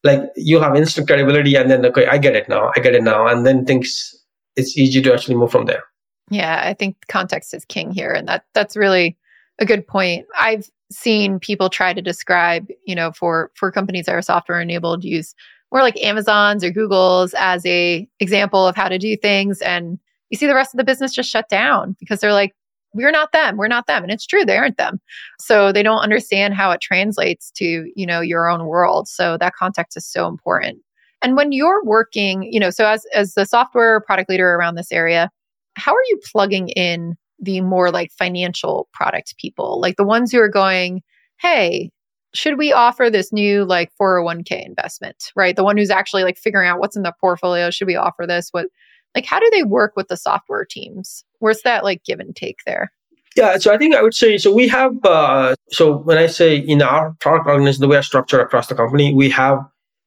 Like 0.04 0.20
you 0.36 0.60
have 0.60 0.76
instant 0.76 1.08
credibility 1.08 1.56
and 1.56 1.70
then, 1.70 1.84
okay, 1.86 2.06
I 2.06 2.18
get 2.18 2.36
it 2.36 2.48
now. 2.48 2.70
I 2.76 2.80
get 2.80 2.94
it 2.94 3.02
now. 3.02 3.26
And 3.26 3.44
then 3.44 3.64
things, 3.64 4.14
it's 4.54 4.76
easy 4.76 5.02
to 5.02 5.12
actually 5.12 5.36
move 5.36 5.50
from 5.50 5.66
there. 5.66 5.82
Yeah, 6.30 6.62
I 6.64 6.74
think 6.74 6.96
context 7.08 7.54
is 7.54 7.64
king 7.64 7.92
here. 7.92 8.12
And 8.12 8.28
that 8.28 8.44
that's 8.52 8.76
really 8.76 9.16
a 9.58 9.66
good 9.66 9.86
point. 9.86 10.26
I've 10.38 10.68
seen 10.90 11.38
people 11.40 11.68
try 11.68 11.92
to 11.92 12.02
describe, 12.02 12.68
you 12.86 12.94
know, 12.94 13.12
for 13.12 13.50
for 13.54 13.72
companies 13.72 14.06
that 14.06 14.14
are 14.14 14.22
software 14.22 14.60
enabled, 14.60 15.04
use 15.04 15.34
more 15.72 15.82
like 15.82 15.96
Amazon's 16.02 16.64
or 16.64 16.70
Google's 16.70 17.34
as 17.36 17.64
a 17.66 18.08
example 18.20 18.66
of 18.66 18.76
how 18.76 18.88
to 18.88 18.98
do 18.98 19.16
things, 19.16 19.60
and 19.62 19.98
you 20.30 20.38
see 20.38 20.46
the 20.46 20.54
rest 20.54 20.74
of 20.74 20.78
the 20.78 20.84
business 20.84 21.14
just 21.14 21.30
shut 21.30 21.48
down 21.48 21.96
because 21.98 22.20
they're 22.20 22.32
like, 22.32 22.54
we're 22.96 23.10
not 23.10 23.32
them, 23.32 23.56
we're 23.56 23.68
not 23.68 23.86
them, 23.86 24.02
and 24.02 24.12
it's 24.12 24.26
true 24.26 24.44
they 24.44 24.56
aren't 24.56 24.76
them. 24.76 25.00
So 25.38 25.72
they 25.72 25.82
don't 25.82 26.02
understand 26.02 26.54
how 26.54 26.70
it 26.70 26.80
translates 26.80 27.50
to 27.52 27.90
you 27.94 28.06
know 28.06 28.20
your 28.20 28.48
own 28.48 28.66
world. 28.66 29.08
So 29.08 29.36
that 29.38 29.54
context 29.54 29.96
is 29.96 30.06
so 30.06 30.26
important. 30.26 30.78
And 31.22 31.36
when 31.36 31.52
you're 31.52 31.84
working, 31.84 32.42
you 32.42 32.60
know, 32.60 32.70
so 32.70 32.86
as 32.86 33.06
as 33.14 33.34
the 33.34 33.44
software 33.44 34.00
product 34.00 34.28
leader 34.28 34.54
around 34.54 34.74
this 34.74 34.92
area, 34.92 35.30
how 35.74 35.92
are 35.92 36.04
you 36.08 36.20
plugging 36.32 36.68
in 36.70 37.16
the 37.38 37.60
more 37.60 37.90
like 37.90 38.10
financial 38.12 38.88
product 38.92 39.36
people, 39.38 39.80
like 39.80 39.96
the 39.96 40.04
ones 40.04 40.32
who 40.32 40.40
are 40.40 40.48
going, 40.48 41.02
hey, 41.38 41.90
should 42.34 42.58
we 42.58 42.72
offer 42.72 43.08
this 43.10 43.32
new 43.32 43.64
like 43.64 43.90
401k 44.00 44.64
investment, 44.64 45.32
right? 45.36 45.56
The 45.56 45.64
one 45.64 45.76
who's 45.76 45.90
actually 45.90 46.24
like 46.24 46.38
figuring 46.38 46.68
out 46.68 46.78
what's 46.78 46.96
in 46.96 47.02
the 47.02 47.14
portfolio. 47.20 47.70
Should 47.70 47.86
we 47.86 47.96
offer 47.96 48.26
this? 48.26 48.48
What, 48.52 48.66
like, 49.14 49.24
how 49.24 49.40
do 49.40 49.48
they 49.52 49.62
work 49.62 49.92
with 49.96 50.08
the 50.08 50.16
software 50.16 50.64
teams? 50.64 51.24
Where's 51.40 51.62
that 51.62 51.84
like 51.84 52.04
give 52.04 52.20
and 52.20 52.34
take 52.34 52.58
there? 52.66 52.92
Yeah, 53.36 53.58
so 53.58 53.72
I 53.72 53.78
think 53.78 53.94
I 53.94 54.02
would 54.02 54.14
say 54.14 54.38
so. 54.38 54.52
We 54.52 54.66
have 54.68 54.92
uh, 55.04 55.54
so 55.70 55.98
when 55.98 56.16
I 56.16 56.26
say 56.26 56.56
in 56.56 56.80
our 56.80 57.14
product 57.20 57.46
organization, 57.46 57.82
the 57.82 57.88
way 57.88 57.98
I 57.98 58.00
structure 58.00 58.40
across 58.40 58.68
the 58.68 58.74
company, 58.74 59.12
we 59.12 59.28
have 59.30 59.58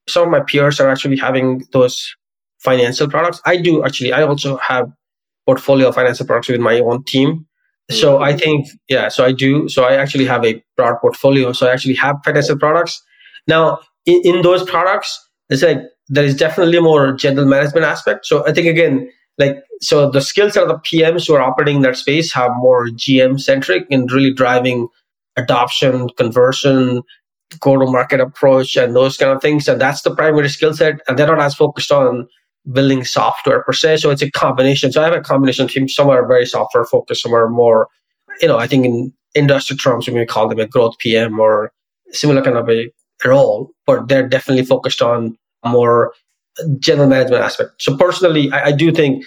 some 0.07 0.23
of 0.23 0.29
my 0.29 0.39
peers 0.39 0.79
are 0.79 0.89
actually 0.89 1.17
having 1.17 1.63
those 1.71 2.15
financial 2.59 3.07
products. 3.07 3.41
I 3.45 3.57
do 3.57 3.83
actually. 3.85 4.13
I 4.13 4.23
also 4.23 4.57
have 4.57 4.91
portfolio 5.45 5.89
of 5.89 5.95
financial 5.95 6.25
products 6.25 6.47
within 6.47 6.63
my 6.63 6.79
own 6.79 7.03
team. 7.03 7.45
So 7.91 8.13
mm-hmm. 8.13 8.23
I 8.23 8.37
think, 8.37 8.67
yeah, 8.87 9.09
so 9.09 9.25
I 9.25 9.31
do. 9.31 9.67
So 9.67 9.83
I 9.83 9.95
actually 9.95 10.25
have 10.25 10.45
a 10.45 10.63
broad 10.77 10.99
portfolio. 11.01 11.53
So 11.53 11.67
I 11.67 11.73
actually 11.73 11.95
have 11.95 12.17
financial 12.23 12.57
products. 12.57 13.01
Now, 13.47 13.79
in, 14.05 14.21
in 14.23 14.41
those 14.43 14.63
products, 14.63 15.19
it's 15.49 15.63
like 15.63 15.81
there 16.07 16.23
is 16.23 16.35
definitely 16.35 16.79
more 16.79 17.13
general 17.13 17.47
management 17.47 17.85
aspect. 17.85 18.27
So 18.27 18.45
I 18.47 18.53
think 18.53 18.67
again, 18.67 19.09
like 19.39 19.63
so 19.81 20.11
the 20.11 20.21
skill 20.21 20.51
set 20.51 20.63
of 20.63 20.69
the 20.69 20.75
PMs 20.75 21.27
who 21.27 21.33
are 21.33 21.41
operating 21.41 21.77
in 21.77 21.81
that 21.83 21.97
space 21.97 22.33
have 22.33 22.51
more 22.57 22.87
GM 22.87 23.39
centric 23.39 23.87
and 23.89 24.11
really 24.11 24.33
driving 24.33 24.89
adoption, 25.37 26.09
conversion, 26.17 27.01
go 27.61 27.77
to 27.77 27.89
market 27.89 28.19
approach, 28.19 28.75
and 28.75 28.95
those 28.95 29.17
kind 29.17 29.31
of 29.31 29.41
things. 29.41 29.67
And 29.67 29.79
that's 29.79 30.01
the 30.01 30.13
primary 30.13 30.49
skill 30.49 30.73
set. 30.73 30.99
And 31.07 31.17
they're 31.17 31.27
not 31.27 31.39
as 31.39 31.55
focused 31.55 31.91
on 31.91 32.27
building 32.71 33.05
software 33.05 33.63
per 33.63 33.73
se. 33.73 33.97
So 33.97 34.11
it's 34.11 34.21
a 34.21 34.29
combination. 34.29 34.91
So 34.91 35.01
I 35.01 35.05
have 35.05 35.13
a 35.13 35.21
combination 35.21 35.67
team. 35.67 35.87
Some 35.87 36.09
are 36.09 36.27
very 36.27 36.45
software 36.45 36.85
focused, 36.85 37.23
some 37.23 37.33
are 37.33 37.49
more, 37.49 37.87
you 38.41 38.47
know, 38.47 38.57
I 38.57 38.67
think 38.67 38.85
in 38.85 39.13
industry 39.35 39.77
terms, 39.77 40.07
we 40.07 40.13
may 40.13 40.25
call 40.25 40.47
them 40.49 40.59
a 40.59 40.67
growth 40.67 40.97
PM 40.99 41.39
or 41.39 41.71
similar 42.11 42.41
kind 42.41 42.57
of 42.57 42.69
a 42.69 42.91
role, 43.25 43.71
but 43.85 44.07
they're 44.07 44.27
definitely 44.27 44.65
focused 44.65 45.01
on 45.01 45.37
more 45.65 46.13
general 46.79 47.07
management 47.07 47.43
aspect. 47.43 47.71
So 47.79 47.95
personally, 47.97 48.51
I, 48.51 48.67
I 48.67 48.71
do 48.71 48.91
think, 48.91 49.25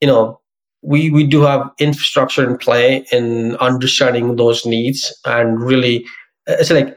you 0.00 0.08
know, 0.08 0.40
we, 0.82 1.10
we 1.10 1.26
do 1.26 1.40
have 1.42 1.70
infrastructure 1.78 2.48
in 2.48 2.58
play 2.58 3.06
in 3.10 3.56
understanding 3.56 4.36
those 4.36 4.66
needs 4.66 5.16
and 5.24 5.60
really 5.60 6.04
it's 6.46 6.70
like 6.70 6.96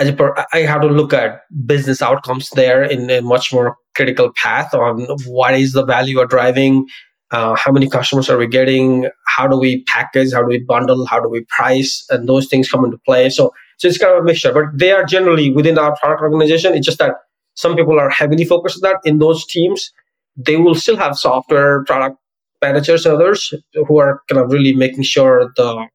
as 0.00 0.12
per, 0.12 0.34
I 0.52 0.58
have 0.58 0.82
to 0.82 0.88
look 0.88 1.12
at 1.12 1.42
business 1.66 2.00
outcomes 2.00 2.50
there 2.50 2.82
in 2.82 3.10
a 3.10 3.20
much 3.20 3.52
more 3.52 3.76
critical 3.96 4.32
path 4.32 4.72
on 4.74 5.06
what 5.26 5.54
is 5.54 5.72
the 5.72 5.84
value 5.84 6.18
we're 6.18 6.26
driving, 6.26 6.86
uh, 7.32 7.56
how 7.56 7.72
many 7.72 7.88
customers 7.88 8.30
are 8.30 8.38
we 8.38 8.46
getting, 8.46 9.08
how 9.26 9.48
do 9.48 9.58
we 9.58 9.82
package, 9.84 10.32
how 10.32 10.40
do 10.40 10.46
we 10.46 10.60
bundle, 10.60 11.04
how 11.06 11.20
do 11.20 11.28
we 11.28 11.44
price, 11.48 12.04
and 12.10 12.28
those 12.28 12.46
things 12.46 12.70
come 12.70 12.84
into 12.84 12.98
play. 12.98 13.28
So, 13.28 13.52
so 13.78 13.88
it's 13.88 13.98
kind 13.98 14.12
of 14.12 14.22
a 14.22 14.24
mixture, 14.24 14.52
but 14.52 14.66
they 14.72 14.92
are 14.92 15.04
generally 15.04 15.50
within 15.50 15.78
our 15.78 15.96
product 15.96 16.22
organization. 16.22 16.74
It's 16.74 16.86
just 16.86 16.98
that 16.98 17.14
some 17.58 17.74
people 17.74 17.98
are 17.98 18.08
heavily 18.08 18.44
focused 18.44 18.76
on 18.76 18.88
that 18.88 19.00
in 19.04 19.18
those 19.18 19.44
teams. 19.44 19.92
They 20.36 20.56
will 20.56 20.76
still 20.76 20.96
have 20.96 21.18
software 21.18 21.82
product 21.84 22.16
managers 22.62 23.04
and 23.04 23.16
others 23.16 23.52
who 23.74 23.98
are 23.98 24.22
kind 24.28 24.40
of 24.40 24.52
really 24.52 24.74
making 24.74 25.02
sure 25.02 25.52
the 25.56 25.88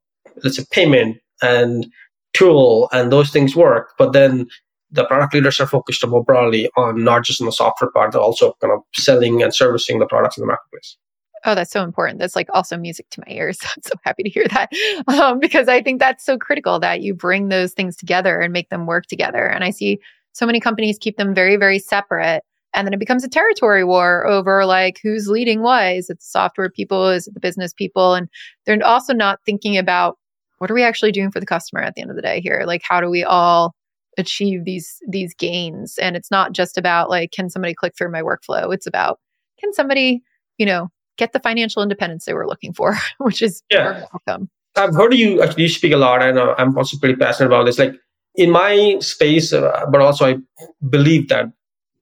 let's 0.44 0.58
say 0.58 0.66
payment 0.72 1.18
and 1.42 1.88
tool 2.34 2.90
and 2.92 3.14
those 3.14 3.30
things 3.30 3.56
work. 3.56 3.92
But 3.98 4.12
then 4.12 4.48
the 4.92 5.06
product 5.06 5.34
leaders 5.34 5.62
are 5.62 5.66
focused 5.66 6.06
more 6.06 6.22
broadly 6.22 6.70
on 6.76 7.02
not 7.02 7.24
just 7.24 7.40
on 7.40 7.46
the 7.46 7.54
software 7.54 7.92
part, 7.92 8.12
but 8.12 8.22
also 8.22 8.58
kind 8.60 8.74
of 8.74 8.82
selling 8.96 9.42
and 9.42 9.56
servicing 9.56 10.00
the 10.00 10.06
products 10.06 10.38
in 10.38 10.42
the 10.42 10.48
marketplace. 10.48 10.98
Oh, 11.46 11.56
that's 11.56 11.72
so 11.72 11.84
important. 11.84 12.20
That's 12.20 12.36
like 12.36 12.50
also 12.54 12.76
music 12.76 13.10
to 13.12 13.24
my 13.26 13.34
ears. 13.34 13.58
I'm 13.64 13.84
so 13.84 13.94
happy 14.04 14.24
to 14.24 14.30
hear 14.30 14.48
that 14.50 14.70
um, 15.08 15.40
because 15.40 15.70
I 15.70 15.82
think 15.82 16.02
that's 16.02 16.26
so 16.26 16.38
critical 16.38 16.78
that 16.82 17.02
you 17.02 17.14
bring 17.14 17.48
those 17.48 17.72
things 17.72 17.96
together 17.96 18.42
and 18.42 18.52
make 18.52 18.70
them 18.70 18.86
work 18.86 19.06
together. 19.06 19.48
And 19.48 19.64
I 19.64 19.70
see 19.70 20.02
so 20.34 20.46
many 20.46 20.60
companies 20.60 20.98
keep 21.00 21.18
them 21.18 21.34
very, 21.34 21.56
very 21.56 21.80
separate. 21.80 22.44
And 22.76 22.88
then 22.88 22.94
it 22.94 23.00
becomes 23.00 23.24
a 23.24 23.30
territory 23.30 23.84
war 23.84 24.26
over 24.26 24.66
like 24.66 25.00
who's 25.02 25.28
leading 25.28 25.62
what. 25.62 25.96
Is 25.96 26.10
it 26.10 26.20
the 26.20 26.26
software 26.26 26.70
people? 26.70 27.08
Is 27.08 27.28
it 27.28 27.36
the 27.36 27.40
business 27.40 27.72
people? 27.72 28.16
And 28.16 28.28
they're 28.66 28.84
also 28.86 29.14
not 29.14 29.40
thinking 29.46 29.78
about 29.78 30.18
what 30.58 30.72
are 30.72 30.74
we 30.74 30.84
actually 30.84 31.12
doing 31.12 31.30
for 31.30 31.40
the 31.40 31.46
customer 31.46 31.82
at 31.82 31.94
the 31.96 32.02
end 32.02 32.10
of 32.10 32.16
the 32.16 32.22
day 32.22 32.42
here? 32.42 32.64
Like, 32.66 32.82
how 32.84 33.00
do 33.00 33.10
we 33.10 33.24
all 33.24 33.76
achieve 34.18 34.66
these 34.66 34.98
these 35.08 35.34
gains? 35.36 35.98
And 36.00 36.16
it's 36.16 36.32
not 36.32 36.54
just 36.54 36.78
about 36.78 37.10
like, 37.10 37.32
can 37.32 37.50
somebody 37.50 37.74
click 37.74 37.94
through 37.96 38.12
my 38.12 38.22
workflow? 38.22 38.74
It's 38.74 38.88
about 38.88 39.20
can 39.60 39.74
somebody, 39.74 40.24
you 40.58 40.66
know, 40.66 40.90
get 41.18 41.34
the 41.34 41.40
financial 41.40 41.84
independence 41.84 42.26
they 42.26 42.34
were 42.34 42.48
looking 42.48 42.74
for, 42.74 42.98
which 43.20 43.42
is 43.42 43.62
yeah. 43.70 44.06
welcome. 44.14 44.50
I've 44.76 44.96
heard 44.96 45.14
you 45.14 45.44
actually 45.44 45.68
speak 45.68 45.94
a 45.94 45.98
lot, 45.98 46.24
and 46.24 46.40
uh, 46.40 46.56
I'm 46.58 46.76
also 46.76 46.98
pretty 46.98 47.16
passionate 47.16 47.48
about 47.48 47.66
this. 47.66 47.78
Like 47.78 47.94
in 48.36 48.52
my 48.52 48.98
space, 49.00 49.54
uh, 49.54 49.86
but 49.92 50.02
also 50.02 50.26
I 50.26 50.38
believe 50.90 51.30
that 51.30 51.46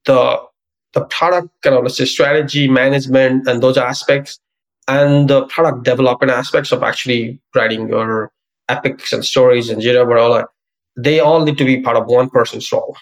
the 0.05 0.41
the 0.93 1.05
product 1.05 1.49
kind 1.61 1.75
of 1.75 1.83
let's 1.83 1.97
say 1.97 2.05
strategy 2.05 2.67
management 2.67 3.47
and 3.47 3.63
those 3.63 3.77
aspects 3.77 4.39
and 4.87 5.29
the 5.29 5.45
product 5.45 5.83
development 5.83 6.31
aspects 6.31 6.71
of 6.71 6.83
actually 6.83 7.39
writing 7.55 7.87
your 7.87 8.31
epics 8.69 9.13
and 9.13 9.23
stories 9.23 9.69
and 9.69 9.81
Jira, 9.81 10.07
but 10.07 10.17
all 10.17 10.33
that, 10.33 10.47
they 10.97 11.19
all 11.19 11.43
need 11.43 11.57
to 11.57 11.65
be 11.65 11.81
part 11.81 11.97
of 11.97 12.05
one 12.07 12.29
person's 12.29 12.71
role. 12.71 12.97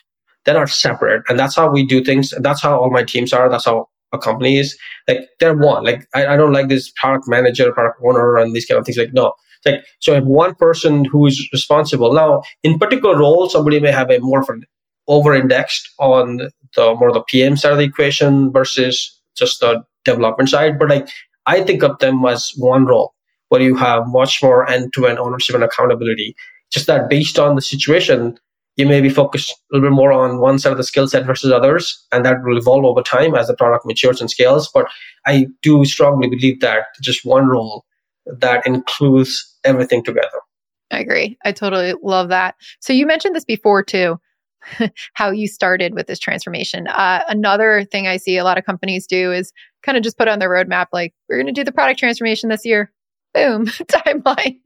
They're 0.45 0.67
separate. 0.67 1.23
And 1.29 1.37
that's 1.37 1.55
how 1.55 1.69
we 1.69 1.85
do 1.85 2.03
things. 2.03 2.33
That's 2.39 2.61
how 2.61 2.79
all 2.79 2.89
my 2.89 3.03
teams 3.03 3.33
are. 3.33 3.49
That's 3.49 3.65
how 3.65 3.87
a 4.11 4.17
company 4.17 4.57
is. 4.57 4.77
Like 5.07 5.27
they're 5.39 5.55
one. 5.55 5.83
Like 5.83 6.07
I, 6.15 6.27
I 6.27 6.37
don't 6.37 6.53
like 6.53 6.69
this 6.69 6.91
product 6.95 7.25
manager, 7.27 7.71
product 7.71 7.99
owner, 8.03 8.37
and 8.37 8.55
these 8.55 8.65
kind 8.65 8.79
of 8.79 8.85
things. 8.85 8.97
Like 8.97 9.13
no. 9.13 9.33
It's 9.63 9.75
like 9.75 9.85
so 9.99 10.15
if 10.15 10.23
one 10.23 10.55
person 10.55 11.05
who 11.05 11.25
is 11.25 11.49
responsible. 11.51 12.13
Now, 12.13 12.43
in 12.63 12.79
particular 12.79 13.17
role, 13.17 13.49
somebody 13.49 13.79
may 13.79 13.91
have 13.91 14.09
a 14.09 14.19
more 14.19 14.41
of 14.41 14.49
an 14.49 14.63
over 15.07 15.33
indexed 15.33 15.89
on 15.99 16.37
the 16.75 16.95
more 16.95 17.11
the 17.11 17.23
PM 17.23 17.57
side 17.57 17.71
of 17.71 17.77
the 17.77 17.83
equation 17.83 18.51
versus 18.51 19.19
just 19.35 19.59
the 19.59 19.83
development 20.05 20.49
side. 20.49 20.79
But 20.79 20.89
like 20.89 21.09
I 21.45 21.61
think 21.61 21.83
of 21.83 21.97
them 21.99 22.23
as 22.25 22.51
one 22.57 22.85
role 22.85 23.13
where 23.49 23.61
you 23.61 23.75
have 23.75 24.03
much 24.07 24.41
more 24.43 24.69
end-to-end 24.69 25.17
ownership 25.17 25.55
and 25.55 25.63
accountability. 25.63 26.35
Just 26.71 26.85
that 26.85 27.09
based 27.09 27.39
on 27.39 27.55
the 27.55 27.61
situation, 27.61 28.37
you 28.75 28.85
may 28.85 29.01
be 29.01 29.09
focused 29.09 29.51
a 29.51 29.55
little 29.75 29.89
bit 29.89 29.95
more 29.95 30.13
on 30.13 30.39
one 30.39 30.59
side 30.59 30.71
of 30.71 30.77
the 30.77 30.83
skill 30.83 31.07
set 31.07 31.25
versus 31.25 31.51
others, 31.51 32.05
and 32.11 32.23
that 32.23 32.43
will 32.43 32.57
evolve 32.57 32.85
over 32.85 33.01
time 33.01 33.33
as 33.33 33.47
the 33.47 33.55
product 33.55 33.85
matures 33.85 34.21
and 34.21 34.29
scales. 34.29 34.69
But 34.71 34.85
I 35.25 35.47
do 35.63 35.83
strongly 35.83 36.29
believe 36.29 36.59
that 36.61 36.83
just 37.01 37.25
one 37.25 37.47
role 37.47 37.83
that 38.37 38.65
includes 38.65 39.57
everything 39.63 40.03
together. 40.03 40.27
I 40.91 40.99
agree. 40.99 41.37
I 41.45 41.51
totally 41.51 41.93
love 42.01 42.29
that. 42.29 42.55
So 42.79 42.93
you 42.93 43.05
mentioned 43.05 43.35
this 43.35 43.45
before 43.45 43.83
too, 43.83 44.19
how 45.13 45.31
you 45.31 45.47
started 45.47 45.93
with 45.93 46.07
this 46.07 46.19
transformation. 46.19 46.87
Uh, 46.87 47.23
another 47.27 47.85
thing 47.85 48.07
I 48.07 48.17
see 48.17 48.37
a 48.37 48.43
lot 48.43 48.57
of 48.57 48.65
companies 48.65 49.05
do 49.05 49.31
is 49.31 49.53
kind 49.83 49.97
of 49.97 50.03
just 50.03 50.17
put 50.17 50.27
on 50.27 50.39
their 50.39 50.49
roadmap, 50.49 50.87
like 50.91 51.13
we're 51.27 51.37
going 51.37 51.47
to 51.47 51.51
do 51.53 51.63
the 51.63 51.71
product 51.71 51.99
transformation 51.99 52.49
this 52.49 52.65
year 52.65 52.91
boom 53.33 53.65
timeline 53.67 54.59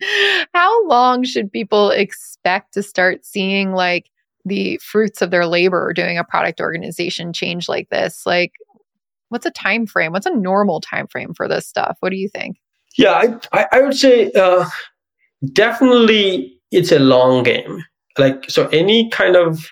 how 0.53 0.87
long 0.87 1.23
should 1.23 1.51
people 1.51 1.91
expect 1.91 2.73
to 2.73 2.83
start 2.83 3.25
seeing 3.25 3.73
like 3.73 4.09
the 4.45 4.77
fruits 4.83 5.21
of 5.21 5.31
their 5.31 5.45
labor 5.45 5.93
doing 5.93 6.17
a 6.17 6.23
product 6.23 6.61
organization 6.61 7.33
change 7.33 7.67
like 7.67 7.89
this 7.89 8.25
like 8.25 8.53
what's 9.29 9.45
a 9.45 9.51
time 9.51 9.85
frame 9.85 10.11
what's 10.11 10.25
a 10.25 10.35
normal 10.35 10.79
time 10.79 11.07
frame 11.07 11.33
for 11.33 11.47
this 11.47 11.67
stuff 11.67 11.97
what 11.99 12.09
do 12.09 12.15
you 12.15 12.29
think 12.29 12.57
yeah 12.97 13.37
i, 13.51 13.67
I 13.71 13.81
would 13.81 13.95
say 13.95 14.31
uh, 14.31 14.65
definitely 15.51 16.59
it's 16.71 16.91
a 16.91 16.99
long 16.99 17.43
game 17.43 17.83
like 18.17 18.49
so 18.49 18.67
any 18.69 19.09
kind 19.09 19.35
of 19.35 19.65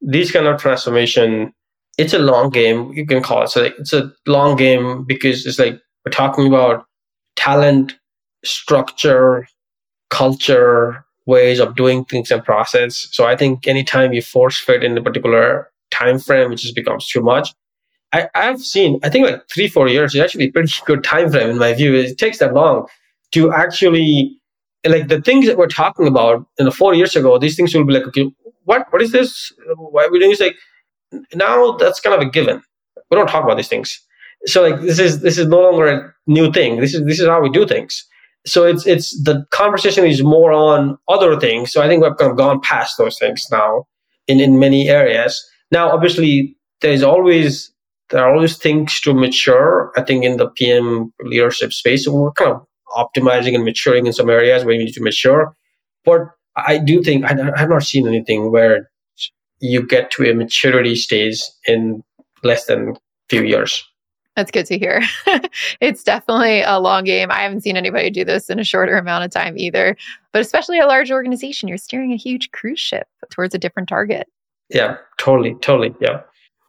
this 0.00 0.30
kind 0.30 0.46
of 0.46 0.60
transformation 0.60 1.52
it's 1.98 2.12
a 2.12 2.18
long 2.18 2.50
game 2.50 2.92
you 2.92 3.06
can 3.06 3.22
call 3.22 3.42
it 3.42 3.48
so 3.48 3.64
it's 3.64 3.92
a 3.92 4.12
long 4.26 4.56
game 4.56 5.04
because 5.04 5.46
it's 5.46 5.58
like 5.58 5.80
we're 6.04 6.12
talking 6.12 6.46
about 6.46 6.84
talent 7.36 7.96
structure, 8.44 9.46
culture, 10.10 11.04
ways 11.26 11.58
of 11.58 11.76
doing 11.76 12.04
things 12.04 12.30
and 12.30 12.44
process. 12.44 13.08
So 13.12 13.26
I 13.26 13.36
think 13.36 13.66
anytime 13.66 14.12
you 14.12 14.22
force 14.22 14.58
fit 14.58 14.84
in 14.84 14.96
a 14.96 15.02
particular 15.02 15.70
time 15.90 16.18
frame, 16.18 16.52
it 16.52 16.56
just 16.56 16.74
becomes 16.74 17.08
too 17.08 17.20
much. 17.20 17.52
I, 18.16 18.28
I've 18.34 18.60
seen, 18.60 18.98
I 19.02 19.08
think 19.10 19.26
like 19.26 19.42
three, 19.52 19.68
four 19.68 19.88
years 19.88 20.14
is 20.14 20.20
actually 20.20 20.46
a 20.46 20.50
pretty 20.50 20.72
good 20.86 21.04
time 21.04 21.30
frame 21.30 21.50
in 21.50 21.58
my 21.58 21.74
view. 21.74 21.94
It 21.94 22.18
takes 22.18 22.38
that 22.38 22.54
long 22.54 22.86
to 23.32 23.52
actually 23.52 24.38
like 24.86 25.08
the 25.08 25.20
things 25.20 25.46
that 25.46 25.58
we're 25.58 25.66
talking 25.66 26.06
about 26.06 26.46
you 26.58 26.64
know 26.64 26.70
four 26.70 26.94
years 26.94 27.16
ago 27.16 27.38
these 27.38 27.56
things 27.56 27.74
will 27.74 27.84
be 27.84 27.92
like 27.92 28.06
okay 28.06 28.30
what 28.66 28.86
what 28.90 29.00
is 29.00 29.12
this? 29.12 29.52
Why 29.76 30.04
are 30.04 30.10
we 30.10 30.18
doing 30.18 30.30
this? 30.30 30.40
Like 30.40 30.56
now 31.34 31.72
that's 31.72 32.00
kind 32.00 32.14
of 32.14 32.20
a 32.20 32.30
given. 32.30 32.62
We 33.10 33.16
don't 33.16 33.28
talk 33.28 33.44
about 33.44 33.56
these 33.56 33.68
things. 33.68 34.00
So 34.44 34.68
like 34.68 34.80
this 34.80 34.98
is 34.98 35.20
this 35.22 35.38
is 35.38 35.46
no 35.46 35.60
longer 35.60 35.86
a 35.86 36.14
new 36.26 36.52
thing. 36.52 36.80
This 36.80 36.94
is 36.94 37.04
this 37.04 37.20
is 37.20 37.26
how 37.26 37.40
we 37.40 37.50
do 37.50 37.66
things. 37.66 38.04
So 38.44 38.64
it's 38.64 38.86
it's 38.86 39.10
the 39.24 39.44
conversation 39.50 40.04
is 40.04 40.22
more 40.22 40.52
on 40.52 40.98
other 41.08 41.38
things. 41.38 41.72
So 41.72 41.82
i 41.82 41.88
think 41.88 42.02
we've 42.02 42.16
kind 42.16 42.30
of 42.30 42.36
gone 42.36 42.60
past 42.60 42.98
those 42.98 43.18
things 43.18 43.46
now 43.50 43.86
in 44.26 44.40
in 44.40 44.58
many 44.58 44.88
areas. 44.88 45.44
Now 45.70 45.90
obviously 45.90 46.56
there's 46.80 47.02
always 47.02 47.72
there 48.10 48.24
are 48.24 48.34
always 48.34 48.56
things 48.56 49.00
to 49.00 49.14
mature 49.14 49.92
i 49.96 50.02
think 50.02 50.24
in 50.24 50.36
the 50.36 50.48
pm 50.50 51.12
leadership 51.20 51.72
space 51.72 52.04
so 52.04 52.12
we're 52.12 52.32
kind 52.32 52.52
of 52.52 52.66
optimizing 52.96 53.54
and 53.54 53.64
maturing 53.64 54.06
in 54.06 54.12
some 54.12 54.30
areas 54.30 54.64
where 54.64 54.74
you 54.74 54.84
need 54.84 54.92
to 54.92 55.02
mature. 55.02 55.54
But 56.04 56.22
I 56.56 56.78
do 56.78 57.02
think 57.02 57.24
I, 57.24 57.34
have 57.56 57.68
not 57.68 57.82
seen 57.82 58.06
anything 58.06 58.50
where 58.50 58.90
you 59.60 59.86
get 59.86 60.10
to 60.12 60.24
a 60.24 60.34
maturity 60.34 60.96
stage 60.96 61.40
in 61.66 62.02
less 62.42 62.66
than 62.66 62.90
a 62.90 62.94
few 63.28 63.42
years. 63.42 63.84
That's 64.36 64.50
good 64.50 64.66
to 64.66 64.78
hear. 64.78 65.02
it's 65.80 66.04
definitely 66.04 66.60
a 66.60 66.78
long 66.78 67.04
game. 67.04 67.30
I 67.30 67.40
haven't 67.40 67.62
seen 67.62 67.76
anybody 67.76 68.10
do 68.10 68.22
this 68.24 68.50
in 68.50 68.58
a 68.58 68.64
shorter 68.64 68.98
amount 68.98 69.24
of 69.24 69.30
time 69.30 69.56
either. 69.56 69.96
But 70.32 70.42
especially 70.42 70.78
a 70.78 70.86
large 70.86 71.10
organization, 71.10 71.68
you're 71.68 71.78
steering 71.78 72.12
a 72.12 72.16
huge 72.16 72.50
cruise 72.50 72.78
ship 72.78 73.08
towards 73.30 73.54
a 73.54 73.58
different 73.58 73.88
target. 73.88 74.28
Yeah, 74.68 74.98
totally, 75.16 75.54
totally. 75.62 75.94
Yeah. 76.00 76.20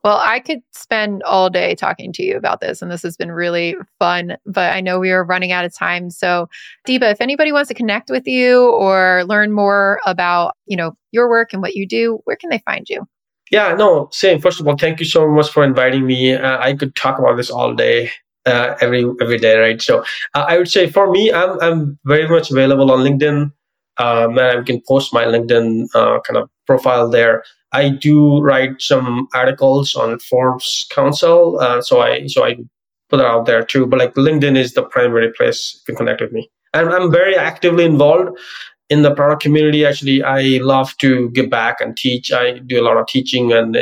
Well, 0.07 0.21
I 0.23 0.39
could 0.39 0.61
spend 0.71 1.21
all 1.23 1.49
day 1.49 1.75
talking 1.75 2.13
to 2.13 2.23
you 2.23 2.37
about 2.37 2.61
this, 2.61 2.81
and 2.81 2.89
this 2.89 3.03
has 3.03 3.17
been 3.17 3.29
really 3.29 3.75
fun, 3.99 4.37
but 4.45 4.71
I 4.71 4.79
know 4.79 4.99
we 4.99 5.11
are 5.11 5.21
running 5.21 5.51
out 5.51 5.65
of 5.65 5.75
time. 5.75 6.11
So, 6.11 6.47
Deba, 6.87 7.11
if 7.11 7.19
anybody 7.19 7.51
wants 7.51 7.67
to 7.67 7.73
connect 7.73 8.09
with 8.09 8.25
you 8.25 8.71
or 8.71 9.25
learn 9.25 9.51
more 9.51 9.99
about, 10.05 10.55
you 10.65 10.77
know, 10.77 10.93
your 11.11 11.27
work 11.29 11.51
and 11.51 11.61
what 11.61 11.75
you 11.75 11.85
do, 11.85 12.19
where 12.23 12.37
can 12.37 12.49
they 12.49 12.59
find 12.59 12.87
you? 12.87 13.05
Yeah, 13.51 13.75
no, 13.75 14.07
same. 14.13 14.39
First 14.39 14.61
of 14.61 14.67
all, 14.69 14.77
thank 14.77 15.01
you 15.01 15.05
so 15.05 15.27
much 15.27 15.49
for 15.49 15.61
inviting 15.65 16.05
me. 16.05 16.35
Uh, 16.35 16.57
I 16.57 16.73
could 16.73 16.95
talk 16.95 17.19
about 17.19 17.35
this 17.35 17.49
all 17.49 17.75
day. 17.75 18.09
Uh, 18.45 18.77
every 18.79 19.05
every 19.19 19.37
day, 19.37 19.57
right? 19.57 19.81
So 19.81 20.05
uh, 20.33 20.45
I 20.47 20.57
would 20.57 20.69
say 20.69 20.89
for 20.89 21.11
me, 21.11 21.33
I'm 21.33 21.59
I'm 21.59 21.99
very 22.05 22.29
much 22.29 22.49
available 22.49 22.93
on 22.93 22.99
LinkedIn. 22.99 23.51
Um, 23.97 24.37
and 24.37 24.59
I 24.59 24.63
can 24.63 24.81
post 24.87 25.13
my 25.13 25.25
LinkedIn 25.25 25.87
uh, 25.93 26.21
kind 26.21 26.37
of 26.37 26.49
profile 26.65 27.09
there. 27.09 27.43
I 27.73 27.89
do 27.89 28.39
write 28.41 28.81
some 28.81 29.27
articles 29.33 29.95
on 29.95 30.19
Forbes 30.19 30.87
Council, 30.91 31.59
uh, 31.59 31.81
so 31.81 32.01
I 32.01 32.27
so 32.27 32.45
I 32.45 32.55
put 33.09 33.19
it 33.19 33.25
out 33.25 33.45
there 33.45 33.63
too. 33.63 33.85
But 33.85 33.99
like 33.99 34.13
LinkedIn 34.15 34.57
is 34.57 34.73
the 34.73 34.83
primary 34.83 35.31
place 35.33 35.81
you 35.87 35.93
can 35.93 35.95
connect 35.95 36.21
with 36.21 36.31
me, 36.31 36.49
and 36.73 36.89
I'm 36.89 37.11
very 37.11 37.35
actively 37.35 37.85
involved 37.85 38.37
in 38.89 39.01
the 39.01 39.13
product 39.13 39.41
community. 39.41 39.85
Actually, 39.85 40.23
I 40.23 40.59
love 40.61 40.95
to 40.99 41.29
give 41.31 41.49
back 41.49 41.81
and 41.81 41.95
teach. 41.97 42.31
I 42.31 42.59
do 42.59 42.79
a 42.79 42.85
lot 42.85 42.97
of 42.97 43.07
teaching 43.07 43.51
and, 43.51 43.75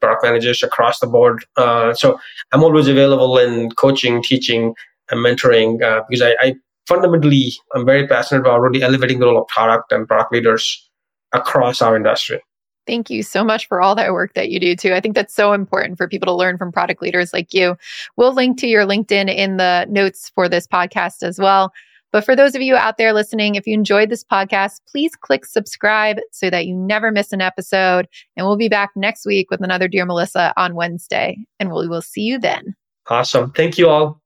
product 0.00 0.24
managers 0.24 0.64
across 0.64 0.98
the 0.98 1.06
board. 1.06 1.44
Uh, 1.56 1.94
so 1.94 2.18
I'm 2.50 2.64
always 2.64 2.88
available 2.88 3.38
in 3.38 3.70
coaching, 3.70 4.20
teaching, 4.20 4.74
and 5.10 5.24
mentoring 5.24 5.80
uh, 5.80 6.02
because 6.08 6.22
I, 6.22 6.34
I 6.40 6.54
fundamentally 6.88 7.52
I'm 7.74 7.86
very 7.86 8.06
passionate 8.06 8.40
about 8.40 8.60
really 8.60 8.82
elevating 8.82 9.20
the 9.20 9.26
role 9.26 9.40
of 9.40 9.48
product 9.48 9.92
and 9.92 10.08
product 10.08 10.32
leaders 10.32 10.90
across 11.32 11.82
our 11.82 11.96
industry. 11.96 12.40
Thank 12.86 13.10
you 13.10 13.22
so 13.22 13.42
much 13.42 13.66
for 13.66 13.80
all 13.80 13.94
that 13.96 14.12
work 14.12 14.34
that 14.34 14.50
you 14.50 14.60
do 14.60 14.76
too. 14.76 14.92
I 14.94 15.00
think 15.00 15.14
that's 15.14 15.34
so 15.34 15.52
important 15.52 15.96
for 15.98 16.08
people 16.08 16.26
to 16.26 16.34
learn 16.34 16.58
from 16.58 16.72
product 16.72 17.02
leaders 17.02 17.32
like 17.32 17.52
you. 17.52 17.76
We'll 18.16 18.34
link 18.34 18.58
to 18.58 18.66
your 18.66 18.86
LinkedIn 18.86 19.34
in 19.34 19.56
the 19.56 19.86
notes 19.88 20.30
for 20.34 20.48
this 20.48 20.66
podcast 20.66 21.22
as 21.22 21.38
well. 21.38 21.72
But 22.12 22.24
for 22.24 22.36
those 22.36 22.54
of 22.54 22.62
you 22.62 22.76
out 22.76 22.96
there 22.96 23.12
listening, 23.12 23.56
if 23.56 23.66
you 23.66 23.74
enjoyed 23.74 24.08
this 24.08 24.24
podcast, 24.24 24.80
please 24.88 25.14
click 25.16 25.44
subscribe 25.44 26.18
so 26.32 26.48
that 26.48 26.66
you 26.66 26.74
never 26.74 27.10
miss 27.10 27.32
an 27.32 27.40
episode. 27.40 28.08
And 28.36 28.46
we'll 28.46 28.56
be 28.56 28.68
back 28.68 28.90
next 28.96 29.26
week 29.26 29.50
with 29.50 29.62
another 29.62 29.88
Dear 29.88 30.06
Melissa 30.06 30.54
on 30.56 30.74
Wednesday. 30.74 31.36
And 31.60 31.70
we 31.70 31.88
will 31.88 32.02
see 32.02 32.22
you 32.22 32.38
then. 32.38 32.74
Awesome. 33.08 33.50
Thank 33.52 33.76
you 33.76 33.88
all. 33.88 34.22